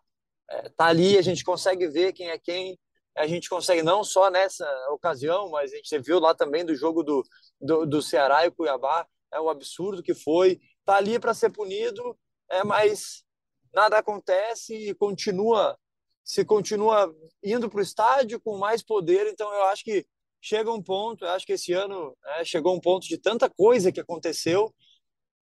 é, 0.50 0.68
tá 0.70 0.86
ali 0.86 1.16
a 1.16 1.22
gente 1.22 1.42
consegue 1.42 1.88
ver 1.88 2.12
quem 2.12 2.28
é 2.28 2.38
quem, 2.38 2.78
a 3.16 3.26
gente 3.26 3.48
consegue 3.48 3.82
não 3.82 4.04
só 4.04 4.30
nessa 4.30 4.66
ocasião, 4.90 5.50
mas 5.50 5.72
a 5.72 5.76
gente 5.76 5.98
viu 6.00 6.18
lá 6.20 6.34
também 6.34 6.64
do 6.64 6.74
jogo 6.74 7.02
do, 7.02 7.22
do, 7.60 7.86
do 7.86 8.02
Ceará 8.02 8.46
e 8.46 8.50
Cuiabá, 8.50 9.06
é 9.32 9.40
o 9.40 9.48
absurdo 9.48 10.02
que 10.02 10.14
foi. 10.14 10.60
Tá 10.84 10.96
ali 10.96 11.18
para 11.18 11.34
ser 11.34 11.50
punido, 11.50 12.18
é, 12.50 12.64
mas 12.64 13.24
nada 13.72 13.98
acontece 13.98 14.74
e 14.74 14.94
continua 14.94 15.78
se 16.22 16.44
continua 16.44 17.12
indo 17.42 17.68
para 17.68 17.80
o 17.80 17.82
estádio 17.82 18.40
com 18.40 18.56
mais 18.56 18.82
poder. 18.82 19.26
Então 19.26 19.52
eu 19.52 19.64
acho 19.64 19.82
que 19.82 20.06
chega 20.40 20.70
um 20.70 20.82
ponto, 20.82 21.24
eu 21.24 21.30
acho 21.30 21.44
que 21.44 21.54
esse 21.54 21.72
ano 21.72 22.16
é, 22.24 22.44
chegou 22.44 22.74
um 22.74 22.80
ponto 22.80 23.06
de 23.06 23.18
tanta 23.18 23.50
coisa 23.50 23.90
que 23.90 24.00
aconteceu 24.00 24.72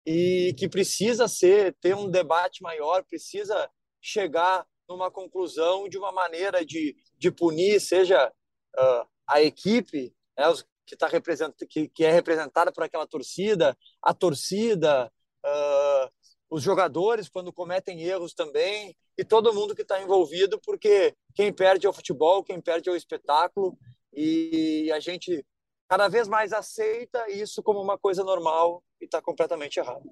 e 0.07 0.55
que 0.59 0.69
precisa 0.69 1.27
ser 1.27 1.75
ter 1.81 1.95
um 1.95 2.11
debate 2.11 2.63
maior, 2.63 3.05
precisa 3.05 3.71
chegar 4.01 4.67
numa 4.89 5.11
conclusão 5.11 5.89
de 5.89 5.97
uma 5.97 6.13
maneira 6.13 6.65
de, 6.65 6.95
de 7.17 7.31
punir, 7.31 7.81
seja 7.81 8.29
uh, 8.29 9.09
a 9.27 9.43
equipe, 9.43 10.15
né, 10.37 10.45
que, 10.87 10.95
tá 10.97 11.07
represent, 11.07 11.55
que, 11.69 11.89
que 11.89 12.05
é 12.05 12.11
representada 12.11 12.71
por 12.71 12.85
aquela 12.85 13.07
torcida, 13.07 13.77
a 14.03 14.13
torcida, 14.13 15.11
uh, 15.45 16.11
os 16.51 16.63
jogadores 16.63 17.29
quando 17.29 17.53
cometem 17.53 18.03
erros 18.03 18.35
também, 18.35 18.95
e 19.17 19.25
todo 19.25 19.55
mundo 19.55 19.75
que 19.75 19.83
está 19.83 20.03
envolvido, 20.03 20.61
porque 20.61 21.15
quem 21.35 21.53
perde 21.53 21.87
é 21.87 21.89
o 21.89 21.93
futebol, 21.93 22.45
quem 22.45 22.61
perde 22.61 22.89
é 22.89 22.93
o 22.93 22.97
espetáculo, 22.97 23.79
e 24.13 24.91
a 24.93 25.01
gente 25.01 25.45
cada 25.89 26.09
vez 26.09 26.29
mais 26.29 26.53
aceita 26.53 27.31
isso 27.31 27.63
como 27.63 27.81
uma 27.81 27.99
coisa 27.99 28.23
normal 28.23 28.83
e 29.05 29.07
está 29.07 29.23
completamente 29.23 29.79
errado. 29.79 30.11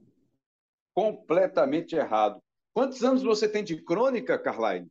Completamente 0.94 1.96
errado. 1.96 2.40
Quantos 2.72 3.02
anos 3.02 3.22
você 3.22 3.48
tem 3.48 3.64
de 3.64 3.82
crônica, 3.82 4.38
Carline? 4.38 4.88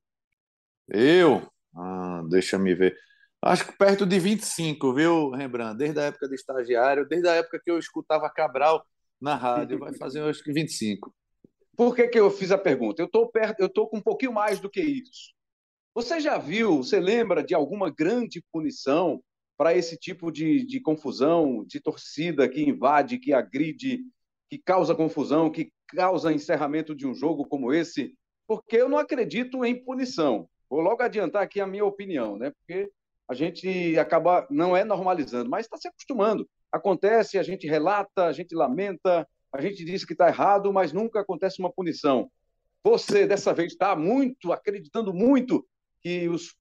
Eu? 0.87 1.47
Ah, 1.75 2.21
deixa 2.29 2.57
me 2.57 2.75
ver. 2.75 2.97
Acho 3.43 3.65
que 3.65 3.77
perto 3.77 4.05
de 4.05 4.19
25, 4.19 4.93
viu, 4.93 5.29
Rembrandt? 5.31 5.77
Desde 5.77 5.99
a 5.99 6.03
época 6.03 6.27
de 6.27 6.35
estagiário, 6.35 7.07
desde 7.07 7.27
a 7.27 7.35
época 7.35 7.59
que 7.63 7.71
eu 7.71 7.79
escutava 7.79 8.29
Cabral 8.29 8.85
na 9.19 9.35
rádio, 9.35 9.79
vai 9.79 9.95
fazer 9.95 10.21
acho 10.21 10.43
que 10.43 10.51
25. 10.51 11.13
Por 11.75 11.95
que, 11.95 12.07
que 12.07 12.19
eu 12.19 12.29
fiz 12.29 12.51
a 12.51 12.57
pergunta? 12.57 13.01
Eu 13.01 13.07
estou 13.07 13.31
perto, 13.31 13.59
eu 13.59 13.67
estou 13.67 13.87
com 13.87 13.97
um 13.97 14.01
pouquinho 14.01 14.33
mais 14.33 14.59
do 14.59 14.69
que 14.69 14.81
isso. 14.81 15.33
Você 15.93 16.19
já 16.19 16.37
viu, 16.37 16.77
você 16.77 16.99
lembra 16.99 17.43
de 17.43 17.55
alguma 17.55 17.89
grande 17.89 18.43
punição 18.51 19.23
para 19.61 19.75
esse 19.75 19.95
tipo 19.95 20.31
de, 20.31 20.65
de 20.65 20.79
confusão, 20.79 21.63
de 21.63 21.79
torcida 21.79 22.49
que 22.49 22.67
invade, 22.67 23.19
que 23.19 23.31
agride, 23.31 23.99
que 24.49 24.57
causa 24.57 24.95
confusão, 24.95 25.51
que 25.51 25.71
causa 25.89 26.33
encerramento 26.33 26.95
de 26.95 27.05
um 27.05 27.13
jogo 27.13 27.45
como 27.45 27.71
esse? 27.71 28.15
Porque 28.47 28.77
eu 28.77 28.89
não 28.89 28.97
acredito 28.97 29.63
em 29.63 29.75
punição. 29.75 30.49
Vou 30.67 30.79
logo 30.79 31.03
adiantar 31.03 31.43
aqui 31.43 31.61
a 31.61 31.67
minha 31.67 31.85
opinião, 31.85 32.39
né? 32.39 32.49
Porque 32.49 32.89
a 33.29 33.35
gente 33.35 33.99
acaba, 33.99 34.47
não 34.49 34.75
é 34.75 34.83
normalizando, 34.83 35.47
mas 35.47 35.67
está 35.67 35.77
se 35.77 35.87
acostumando. 35.87 36.49
Acontece, 36.71 37.37
a 37.37 37.43
gente 37.43 37.67
relata, 37.67 38.25
a 38.25 38.33
gente 38.33 38.55
lamenta, 38.55 39.27
a 39.53 39.61
gente 39.61 39.85
diz 39.85 40.03
que 40.03 40.13
está 40.13 40.27
errado, 40.27 40.73
mas 40.73 40.91
nunca 40.91 41.19
acontece 41.19 41.59
uma 41.59 41.71
punição. 41.71 42.31
Você, 42.83 43.27
dessa 43.27 43.53
vez, 43.53 43.73
está 43.73 43.95
muito, 43.95 44.51
acreditando 44.51 45.13
muito 45.13 45.63
que 46.01 46.27
os 46.27 46.55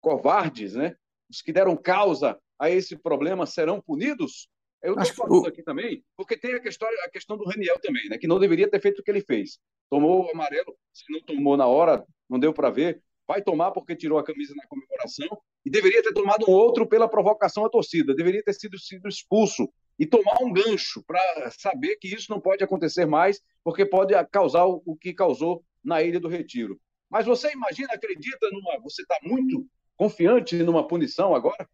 covardes, 0.00 0.72
né, 0.72 0.96
os 1.32 1.42
que 1.42 1.52
deram 1.52 1.76
causa 1.76 2.38
a 2.58 2.70
esse 2.70 2.96
problema 2.96 3.46
serão 3.46 3.80
punidos? 3.80 4.48
Eu 4.82 4.98
estou 4.98 5.26
falando 5.26 5.46
aqui 5.46 5.62
também, 5.62 6.04
porque 6.16 6.36
tem 6.36 6.54
a 6.54 6.60
questão, 6.60 6.88
a 7.04 7.10
questão 7.10 7.36
do 7.36 7.44
Raniel 7.44 7.78
também, 7.80 8.08
né, 8.08 8.18
que 8.18 8.26
não 8.26 8.38
deveria 8.38 8.68
ter 8.68 8.80
feito 8.80 8.98
o 8.98 9.02
que 9.02 9.10
ele 9.10 9.20
fez. 9.20 9.58
Tomou 9.88 10.26
o 10.26 10.30
amarelo, 10.30 10.76
se 10.92 11.04
não 11.10 11.20
tomou 11.22 11.56
na 11.56 11.66
hora, 11.66 12.04
não 12.28 12.38
deu 12.38 12.52
para 12.52 12.68
ver, 12.68 13.00
vai 13.26 13.40
tomar 13.40 13.70
porque 13.70 13.96
tirou 13.96 14.18
a 14.18 14.24
camisa 14.24 14.52
na 14.56 14.66
comemoração, 14.66 15.28
e 15.64 15.70
deveria 15.70 16.02
ter 16.02 16.12
tomado 16.12 16.44
um 16.48 16.52
outro 16.52 16.86
pela 16.86 17.08
provocação 17.08 17.64
à 17.64 17.70
torcida, 17.70 18.14
deveria 18.14 18.42
ter 18.42 18.52
sido, 18.52 18.78
sido 18.78 19.08
expulso 19.08 19.72
e 19.98 20.04
tomar 20.04 20.42
um 20.42 20.52
gancho 20.52 21.02
para 21.06 21.50
saber 21.52 21.96
que 21.96 22.08
isso 22.08 22.26
não 22.30 22.40
pode 22.40 22.64
acontecer 22.64 23.06
mais, 23.06 23.40
porque 23.62 23.86
pode 23.86 24.14
causar 24.32 24.66
o, 24.66 24.82
o 24.84 24.96
que 24.96 25.14
causou 25.14 25.64
na 25.84 26.02
Ilha 26.02 26.18
do 26.18 26.28
Retiro. 26.28 26.80
Mas 27.08 27.26
você 27.26 27.52
imagina, 27.52 27.92
acredita 27.92 28.50
numa. 28.50 28.80
Você 28.80 29.02
está 29.02 29.16
muito 29.22 29.66
confiante 29.96 30.56
numa 30.62 30.86
punição 30.86 31.34
agora? 31.34 31.68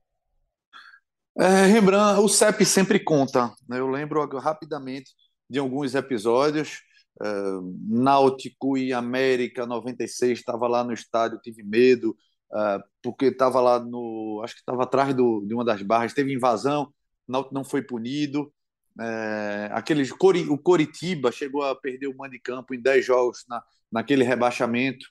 É, 1.37 1.67
Rembrandt, 1.67 2.21
o 2.21 2.29
CEP 2.29 2.65
sempre 2.65 2.99
conta. 2.99 3.53
Né? 3.69 3.79
Eu 3.79 3.89
lembro 3.89 4.27
rapidamente 4.39 5.13
de 5.49 5.59
alguns 5.59 5.95
episódios. 5.95 6.83
Uh, 7.21 7.77
Náutico 7.89 8.79
e 8.79 8.93
América 8.93 9.67
96 9.67 10.39
estava 10.39 10.69
lá 10.69 10.85
no 10.85 10.93
estádio, 10.93 11.41
tive 11.41 11.65
medo 11.65 12.17
uh, 12.53 12.81
porque 13.03 13.27
estava 13.27 13.61
lá 13.61 13.81
no, 13.81 14.41
acho 14.45 14.55
que 14.55 14.61
estava 14.61 14.85
atrás 14.85 15.13
do, 15.13 15.45
de 15.45 15.53
uma 15.53 15.65
das 15.65 15.83
barras, 15.83 16.15
teve 16.15 16.33
invasão, 16.33 16.93
Náutico 17.27 17.55
não 17.55 17.65
foi 17.65 17.83
punido. 17.83 18.53
Uh, 18.97 19.71
aqueles 19.73 20.11
o 20.11 20.59
Coritiba 20.59 21.31
chegou 21.31 21.63
a 21.63 21.75
perder 21.75 22.09
o 22.09 22.17
mando 22.17 22.33
de 22.33 22.41
campo 22.41 22.75
em 22.75 22.81
10 22.81 23.05
jogos 23.05 23.45
na, 23.49 23.63
naquele 23.93 24.25
rebaixamento 24.25 25.07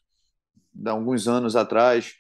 de 0.74 0.90
alguns 0.90 1.28
anos 1.28 1.56
atrás. 1.56 2.14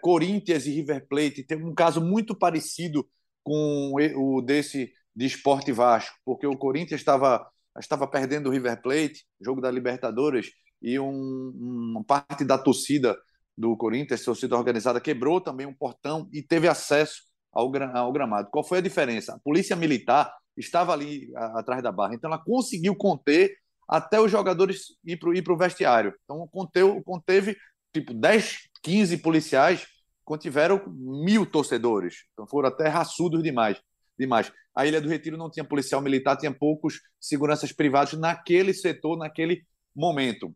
Corinthians 0.00 0.66
e 0.66 0.72
River 0.72 1.06
Plate 1.08 1.44
tem 1.44 1.62
um 1.62 1.74
caso 1.74 2.00
muito 2.00 2.34
parecido 2.34 3.08
com 3.42 3.92
o 4.16 4.40
desse 4.42 4.92
de 5.14 5.26
Esporte 5.26 5.72
Vasco, 5.72 6.16
porque 6.24 6.46
o 6.46 6.56
Corinthians 6.56 7.00
estava 7.00 7.46
estava 7.78 8.06
perdendo 8.06 8.48
o 8.48 8.52
River 8.52 8.80
Plate, 8.82 9.24
jogo 9.40 9.60
da 9.60 9.70
Libertadores, 9.70 10.50
e 10.82 10.98
um, 10.98 11.52
uma 11.56 12.04
parte 12.04 12.44
da 12.44 12.58
torcida 12.58 13.16
do 13.56 13.76
Corinthians, 13.76 14.24
torcida 14.24 14.56
organizada, 14.56 15.00
quebrou 15.00 15.40
também 15.40 15.66
um 15.66 15.74
portão 15.74 16.28
e 16.32 16.42
teve 16.42 16.66
acesso 16.66 17.22
ao, 17.52 17.70
ao 17.94 18.12
gramado. 18.12 18.50
Qual 18.50 18.64
foi 18.64 18.78
a 18.78 18.82
diferença? 18.82 19.34
A 19.34 19.38
polícia 19.38 19.76
militar 19.76 20.32
estava 20.56 20.92
ali 20.92 21.30
a, 21.36 21.60
atrás 21.60 21.82
da 21.82 21.92
barra, 21.92 22.14
então 22.14 22.30
ela 22.30 22.42
conseguiu 22.42 22.96
conter 22.96 23.54
até 23.88 24.20
os 24.20 24.30
jogadores 24.30 24.96
ir 25.04 25.16
para 25.16 25.52
o 25.52 25.58
vestiário. 25.58 26.14
Então 26.24 26.46
conteu, 26.48 27.02
conteve 27.02 27.56
tipo 27.92 28.14
10, 28.14 28.69
15 28.82 29.18
policiais 29.18 29.86
contiveram 30.24 30.82
mil 30.88 31.44
torcedores. 31.44 32.24
Então 32.32 32.46
foram 32.46 32.68
até 32.68 32.88
raçudos 32.88 33.42
demais. 33.42 33.80
demais. 34.18 34.52
A 34.74 34.86
Ilha 34.86 35.00
do 35.00 35.08
Retiro 35.08 35.36
não 35.36 35.50
tinha 35.50 35.64
policial 35.64 36.00
militar, 36.00 36.36
tinha 36.36 36.52
poucos 36.52 37.00
seguranças 37.20 37.72
privados 37.72 38.12
naquele 38.14 38.72
setor, 38.72 39.16
naquele 39.16 39.64
momento. 39.94 40.54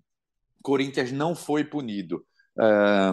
Corinthians 0.62 1.12
não 1.12 1.34
foi 1.34 1.64
punido. 1.64 2.24
É... 2.58 3.12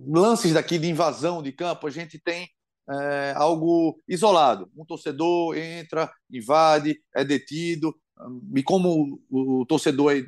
lances 0.00 0.52
daqui 0.52 0.78
de 0.78 0.88
invasão 0.88 1.42
de 1.42 1.52
campo, 1.52 1.86
a 1.86 1.90
gente 1.90 2.18
tem 2.18 2.48
é, 2.88 3.32
algo 3.36 4.00
isolado. 4.06 4.70
Um 4.76 4.84
torcedor 4.84 5.56
entra, 5.56 6.12
invade, 6.30 7.00
é 7.14 7.24
detido, 7.24 7.94
e 8.54 8.62
como 8.62 9.20
o, 9.30 9.66
torcedor 9.66 10.12
é, 10.12 10.24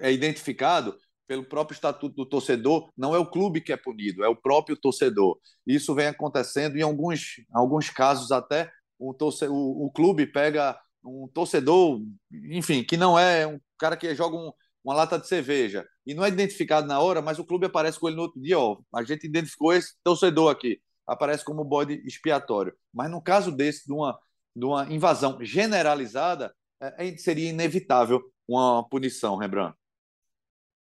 é 0.00 0.12
identificado, 0.12 0.96
pelo 1.26 1.44
próprio 1.44 1.74
estatuto 1.74 2.14
do 2.14 2.26
torcedor, 2.26 2.90
não 2.96 3.14
é 3.14 3.18
o 3.18 3.30
clube 3.30 3.60
que 3.60 3.72
é 3.72 3.76
punido, 3.76 4.24
é 4.24 4.28
o 4.28 4.36
próprio 4.36 4.76
torcedor. 4.76 5.38
Isso 5.66 5.94
vem 5.94 6.06
acontecendo 6.06 6.76
em 6.76 6.82
alguns, 6.82 7.36
alguns 7.52 7.90
casos 7.90 8.30
até 8.32 8.70
o, 8.98 9.14
torce, 9.14 9.46
o, 9.46 9.86
o 9.86 9.90
clube 9.90 10.26
pega 10.26 10.78
um 11.04 11.28
torcedor, 11.32 12.00
enfim, 12.32 12.84
que 12.84 12.96
não 12.96 13.18
é 13.18 13.46
um 13.46 13.58
cara 13.78 13.96
que 13.96 14.14
joga 14.14 14.36
um, 14.36 14.52
uma 14.84 14.94
lata 14.94 15.18
de 15.18 15.26
cerveja 15.26 15.86
e 16.06 16.14
não 16.14 16.24
é 16.24 16.28
identificado 16.28 16.86
na 16.86 17.00
hora, 17.00 17.20
mas 17.22 17.38
o 17.38 17.44
clube 17.44 17.66
aparece 17.66 17.98
com 17.98 18.08
ele 18.08 18.16
no 18.16 18.22
outro 18.22 18.40
dia, 18.40 18.58
ó, 18.58 18.78
a 18.94 19.02
gente 19.02 19.26
identificou 19.26 19.72
esse 19.72 19.94
torcedor 20.04 20.50
aqui, 20.50 20.80
aparece 21.06 21.44
como 21.44 21.64
bode 21.64 22.02
expiatório. 22.06 22.74
Mas 22.92 23.10
no 23.10 23.22
caso 23.22 23.50
desse, 23.50 23.86
de 23.86 23.92
uma, 23.92 24.18
de 24.54 24.64
uma 24.64 24.92
invasão 24.92 25.38
generalizada, 25.42 26.54
é, 26.80 27.16
seria 27.16 27.50
inevitável 27.50 28.20
uma 28.46 28.86
punição, 28.88 29.36
Rembrandt. 29.36 29.76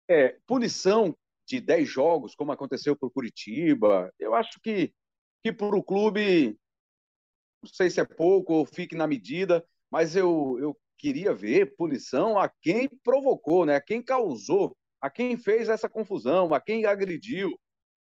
É, 0.07 0.37
punição 0.45 1.15
de 1.47 1.59
10 1.59 1.87
jogos, 1.87 2.35
como 2.35 2.51
aconteceu 2.51 2.95
para 2.95 3.07
o 3.07 3.11
Curitiba, 3.11 4.11
eu 4.19 4.33
acho 4.35 4.59
que, 4.61 4.93
que 5.43 5.51
para 5.51 5.75
o 5.75 5.83
clube 5.83 6.57
não 7.61 7.69
sei 7.71 7.89
se 7.89 7.99
é 7.99 8.05
pouco 8.05 8.53
ou 8.53 8.65
fique 8.65 8.95
na 8.95 9.05
medida, 9.05 9.63
mas 9.89 10.15
eu, 10.15 10.57
eu 10.59 10.77
queria 10.97 11.33
ver 11.33 11.75
punição 11.75 12.39
a 12.39 12.49
quem 12.61 12.89
provocou, 13.03 13.65
né? 13.65 13.75
a 13.75 13.81
quem 13.81 14.01
causou, 14.01 14.75
a 14.99 15.09
quem 15.09 15.37
fez 15.37 15.69
essa 15.69 15.87
confusão, 15.87 16.53
a 16.53 16.59
quem 16.59 16.85
agrediu. 16.85 17.51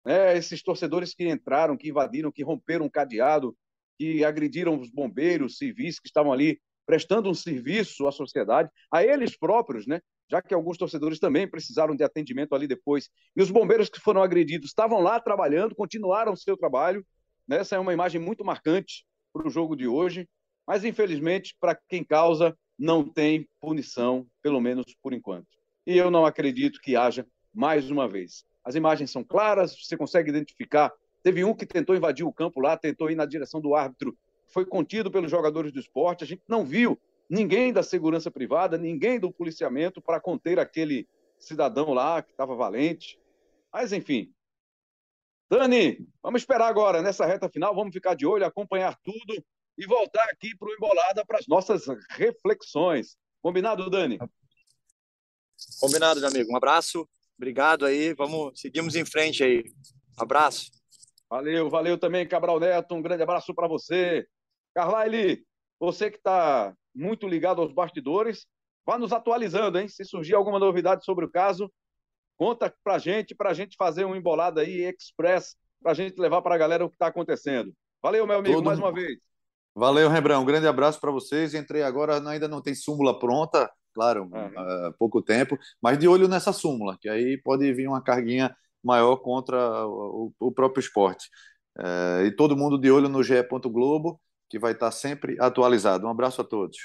Né? 0.06 0.38
Esses 0.38 0.62
torcedores 0.62 1.14
que 1.14 1.28
entraram, 1.28 1.78
que 1.78 1.90
invadiram, 1.90 2.32
que 2.32 2.44
romperam 2.44 2.86
um 2.86 2.90
cadeado, 2.90 3.58
que 3.98 4.24
agrediram 4.24 4.80
os 4.80 4.92
bombeiros 4.92 5.58
civis 5.58 6.00
que 6.00 6.08
estavam 6.08 6.32
ali 6.32 6.62
prestando 6.86 7.30
um 7.30 7.34
serviço 7.34 8.08
à 8.08 8.12
sociedade, 8.12 8.70
a 8.92 9.04
eles 9.04 9.38
próprios, 9.38 9.86
né? 9.86 10.00
Já 10.30 10.42
que 10.42 10.54
alguns 10.54 10.78
torcedores 10.78 11.20
também 11.20 11.48
precisaram 11.48 11.96
de 11.96 12.04
atendimento 12.04 12.54
ali 12.54 12.68
depois. 12.68 13.10
E 13.36 13.42
os 13.42 13.50
bombeiros 13.50 13.90
que 13.90 14.00
foram 14.00 14.22
agredidos 14.22 14.70
estavam 14.70 15.00
lá 15.00 15.20
trabalhando, 15.20 15.76
continuaram 15.76 16.36
seu 16.36 16.58
trabalho. 16.58 17.06
Né? 17.48 17.58
Essa 17.58 17.76
é 17.76 17.80
uma 17.80 17.94
imagem 17.94 18.20
muito 18.20 18.44
marcante 18.44 19.06
para 19.32 19.48
o 19.48 19.50
jogo 19.50 19.76
de 19.76 19.88
hoje, 19.88 20.28
mas 20.66 20.84
infelizmente, 20.84 21.56
para 21.60 21.76
quem 21.88 22.04
causa, 22.04 22.58
não 22.78 23.08
tem 23.08 23.48
punição, 23.62 24.28
pelo 24.42 24.60
menos 24.60 24.86
por 25.02 25.14
enquanto. 25.14 25.48
E 25.86 25.98
eu 25.98 26.12
não 26.12 26.26
acredito 26.26 26.82
que 26.82 26.96
haja 26.96 27.26
mais 27.54 27.90
uma 27.90 28.08
vez. 28.08 28.44
As 28.64 28.76
imagens 28.76 29.10
são 29.10 29.24
claras, 29.24 29.76
você 29.82 29.96
consegue 29.96 30.30
identificar. 30.30 30.92
Teve 31.24 31.44
um 31.44 31.54
que 31.54 31.66
tentou 31.66 31.96
invadir 31.96 32.26
o 32.26 32.34
campo 32.34 32.60
lá, 32.60 32.78
tentou 32.78 33.10
ir 33.10 33.16
na 33.16 33.26
direção 33.26 33.62
do 33.62 33.74
árbitro, 33.74 34.16
foi 34.50 34.66
contido 34.66 35.10
pelos 35.10 35.32
jogadores 35.32 35.72
do 35.72 35.80
esporte. 35.80 36.24
A 36.24 36.28
gente 36.28 36.44
não 36.48 36.66
viu 36.66 37.00
ninguém 37.30 37.74
da 37.74 37.84
segurança 37.84 38.32
privada, 38.32 38.78
ninguém 38.78 39.20
do 39.20 39.32
policiamento 39.32 40.02
para 40.02 40.20
conter 40.20 40.60
aquele 40.60 41.08
cidadão 41.40 41.94
lá 41.94 42.22
que 42.22 42.32
estava 42.32 42.56
valente. 42.56 43.20
Mas, 43.72 43.92
enfim, 43.92 44.34
Dani, 45.50 46.06
vamos 46.22 46.42
esperar 46.42 46.68
agora 46.68 47.02
nessa 47.02 47.26
reta 47.26 47.50
final, 47.50 47.74
vamos 47.74 47.94
ficar 47.94 48.16
de 48.16 48.26
olho, 48.26 48.46
acompanhar 48.46 48.98
tudo 49.04 49.44
e 49.78 49.86
voltar 49.86 50.26
aqui 50.32 50.56
para 50.58 50.68
o 50.68 50.74
Embolada 50.74 51.26
para 51.26 51.40
as 51.40 51.48
nossas 51.48 51.86
reflexões. 52.10 53.16
Combinado, 53.42 53.90
Dani? 53.90 54.20
Combinado, 55.80 56.20
meu 56.20 56.30
amigo. 56.30 56.52
Um 56.52 56.58
abraço, 56.58 57.08
obrigado 57.38 57.86
aí, 57.86 58.14
vamos, 58.14 58.60
seguimos 58.60 58.96
em 58.96 59.06
frente 59.06 59.44
aí. 59.44 59.64
Abraço. 60.18 60.70
Valeu, 61.30 61.70
valeu 61.70 61.98
também, 61.98 62.28
Cabral 62.28 62.60
Neto, 62.60 62.96
um 62.96 63.02
grande 63.02 63.24
abraço 63.24 63.54
para 63.54 63.68
você. 63.68 64.28
Carlyle, 64.74 65.46
você 65.80 66.12
que 66.12 66.18
está 66.18 66.76
muito 66.98 67.28
ligado 67.28 67.62
aos 67.62 67.72
bastidores, 67.72 68.46
vá 68.86 68.98
nos 68.98 69.14
atualizando, 69.14 69.80
hein? 69.80 69.88
Se 69.88 70.04
surgir 70.04 70.36
alguma 70.36 70.60
novidade 70.60 71.06
sobre 71.06 71.26
o 71.26 71.32
caso, 71.32 71.72
Conta 72.38 72.72
pra 72.84 73.00
gente, 73.00 73.34
pra 73.34 73.54
gente 73.54 73.76
fazer 73.76 74.06
um 74.06 74.16
embolado 74.16 74.60
aí, 74.60 74.84
express, 74.84 75.56
pra 75.82 75.96
gente 75.96 76.20
levar 76.20 76.42
pra 76.44 76.58
galera 76.58 76.86
o 76.86 76.90
que 76.90 76.98
tá 76.98 77.08
acontecendo. 77.08 77.74
Valeu, 78.02 78.28
meu 78.28 78.38
amigo, 78.38 78.56
Todo... 78.56 78.66
mais 78.66 78.78
uma 78.78 78.94
vez. 78.94 79.18
Valeu, 79.76 80.08
Rebrão. 80.08 80.44
Um 80.44 80.46
grande 80.46 80.68
abraço 80.68 81.02
para 81.02 81.12
vocês. 81.12 81.56
Entrei 81.56 81.82
agora, 81.82 82.18
ainda 82.30 82.48
não 82.48 82.62
tem 82.62 82.76
súmula 82.76 83.18
pronta, 83.18 83.70
claro, 83.94 84.30
uhum. 84.32 84.94
pouco 85.00 85.22
tempo, 85.22 85.58
mas 85.82 85.98
de 85.98 86.08
olho 86.08 86.28
nessa 86.28 86.54
súmula, 86.54 86.96
que 87.02 87.10
aí 87.10 87.42
pode 87.42 87.72
vir 87.74 87.88
uma 87.88 88.04
carguinha 88.04 88.56
maior 88.84 89.18
contra 89.18 89.86
o, 89.88 90.32
o 90.40 90.52
próprio 90.52 90.82
esporte. 90.82 91.28
É, 91.80 92.26
e 92.26 92.36
todo 92.36 92.56
mundo 92.56 92.80
de 92.80 92.92
olho 92.92 93.10
no 93.10 93.24
GE. 93.24 93.42
Globo, 93.66 94.22
que 94.50 94.60
vai 94.60 94.74
estar 94.74 94.92
sempre 94.92 95.38
atualizado. 95.40 96.06
Um 96.06 96.10
abraço 96.10 96.42
a 96.42 96.44
todos. 96.44 96.78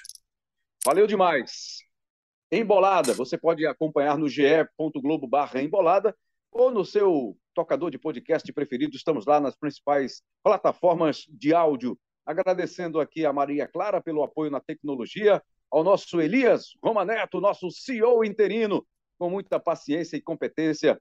Valeu 0.85 1.07
demais. 1.07 1.79
Embolada, 2.51 3.15
você 3.15 3.39
pode 3.39 3.67
acompanhar 3.67 4.19
no 4.19 4.29
ge.globo 4.29 5.27
barra 5.27 5.63
embolada 5.63 6.15
ou 6.51 6.71
no 6.71 6.85
seu 6.85 7.37
tocador 7.55 7.91
de 7.91 7.99
podcast 7.99 8.53
preferido. 8.53 8.95
Estamos 8.95 9.25
lá 9.25 9.41
nas 9.41 9.57
principais 9.57 10.23
plataformas 10.43 11.25
de 11.29 11.55
áudio. 11.55 11.99
Agradecendo 12.27 13.01
aqui 13.01 13.25
a 13.25 13.33
Maria 13.33 13.67
Clara 13.67 14.01
pelo 14.01 14.23
apoio 14.23 14.51
na 14.51 14.61
tecnologia, 14.61 15.43
ao 15.71 15.83
nosso 15.83 16.21
Elias 16.21 16.77
Roma 16.85 17.05
Neto, 17.05 17.41
nosso 17.41 17.71
CEO 17.71 18.25
interino, 18.25 18.87
com 19.19 19.31
muita 19.31 19.59
paciência 19.59 20.17
e 20.17 20.21
competência, 20.21 21.01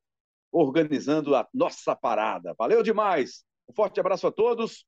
organizando 0.51 1.35
a 1.35 1.47
nossa 1.53 1.95
parada. 1.95 2.55
Valeu 2.57 2.81
demais! 2.81 3.43
Um 3.67 3.73
forte 3.73 3.99
abraço 3.99 4.27
a 4.27 4.31
todos. 4.31 4.85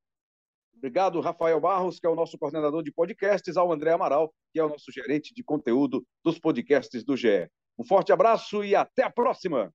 Obrigado, 0.84 1.22
Rafael 1.22 1.62
Barros, 1.62 1.98
que 1.98 2.06
é 2.06 2.10
o 2.10 2.16
nosso 2.16 2.38
coordenador 2.38 2.84
de 2.84 2.92
podcasts, 2.92 3.56
ao 3.56 3.72
André 3.72 3.94
Amaral, 3.94 4.34
que 4.52 4.60
é 4.60 4.64
o 4.66 4.68
nosso 4.68 4.92
gerente 4.92 5.34
de 5.34 5.42
conteúdo 5.42 6.06
dos 6.22 6.38
podcasts 6.38 7.06
do 7.06 7.16
GE. 7.16 7.50
Um 7.80 7.86
forte 7.86 8.12
abraço 8.12 8.66
e 8.66 8.76
até 8.76 9.02
a 9.04 9.10
próxima! 9.10 9.74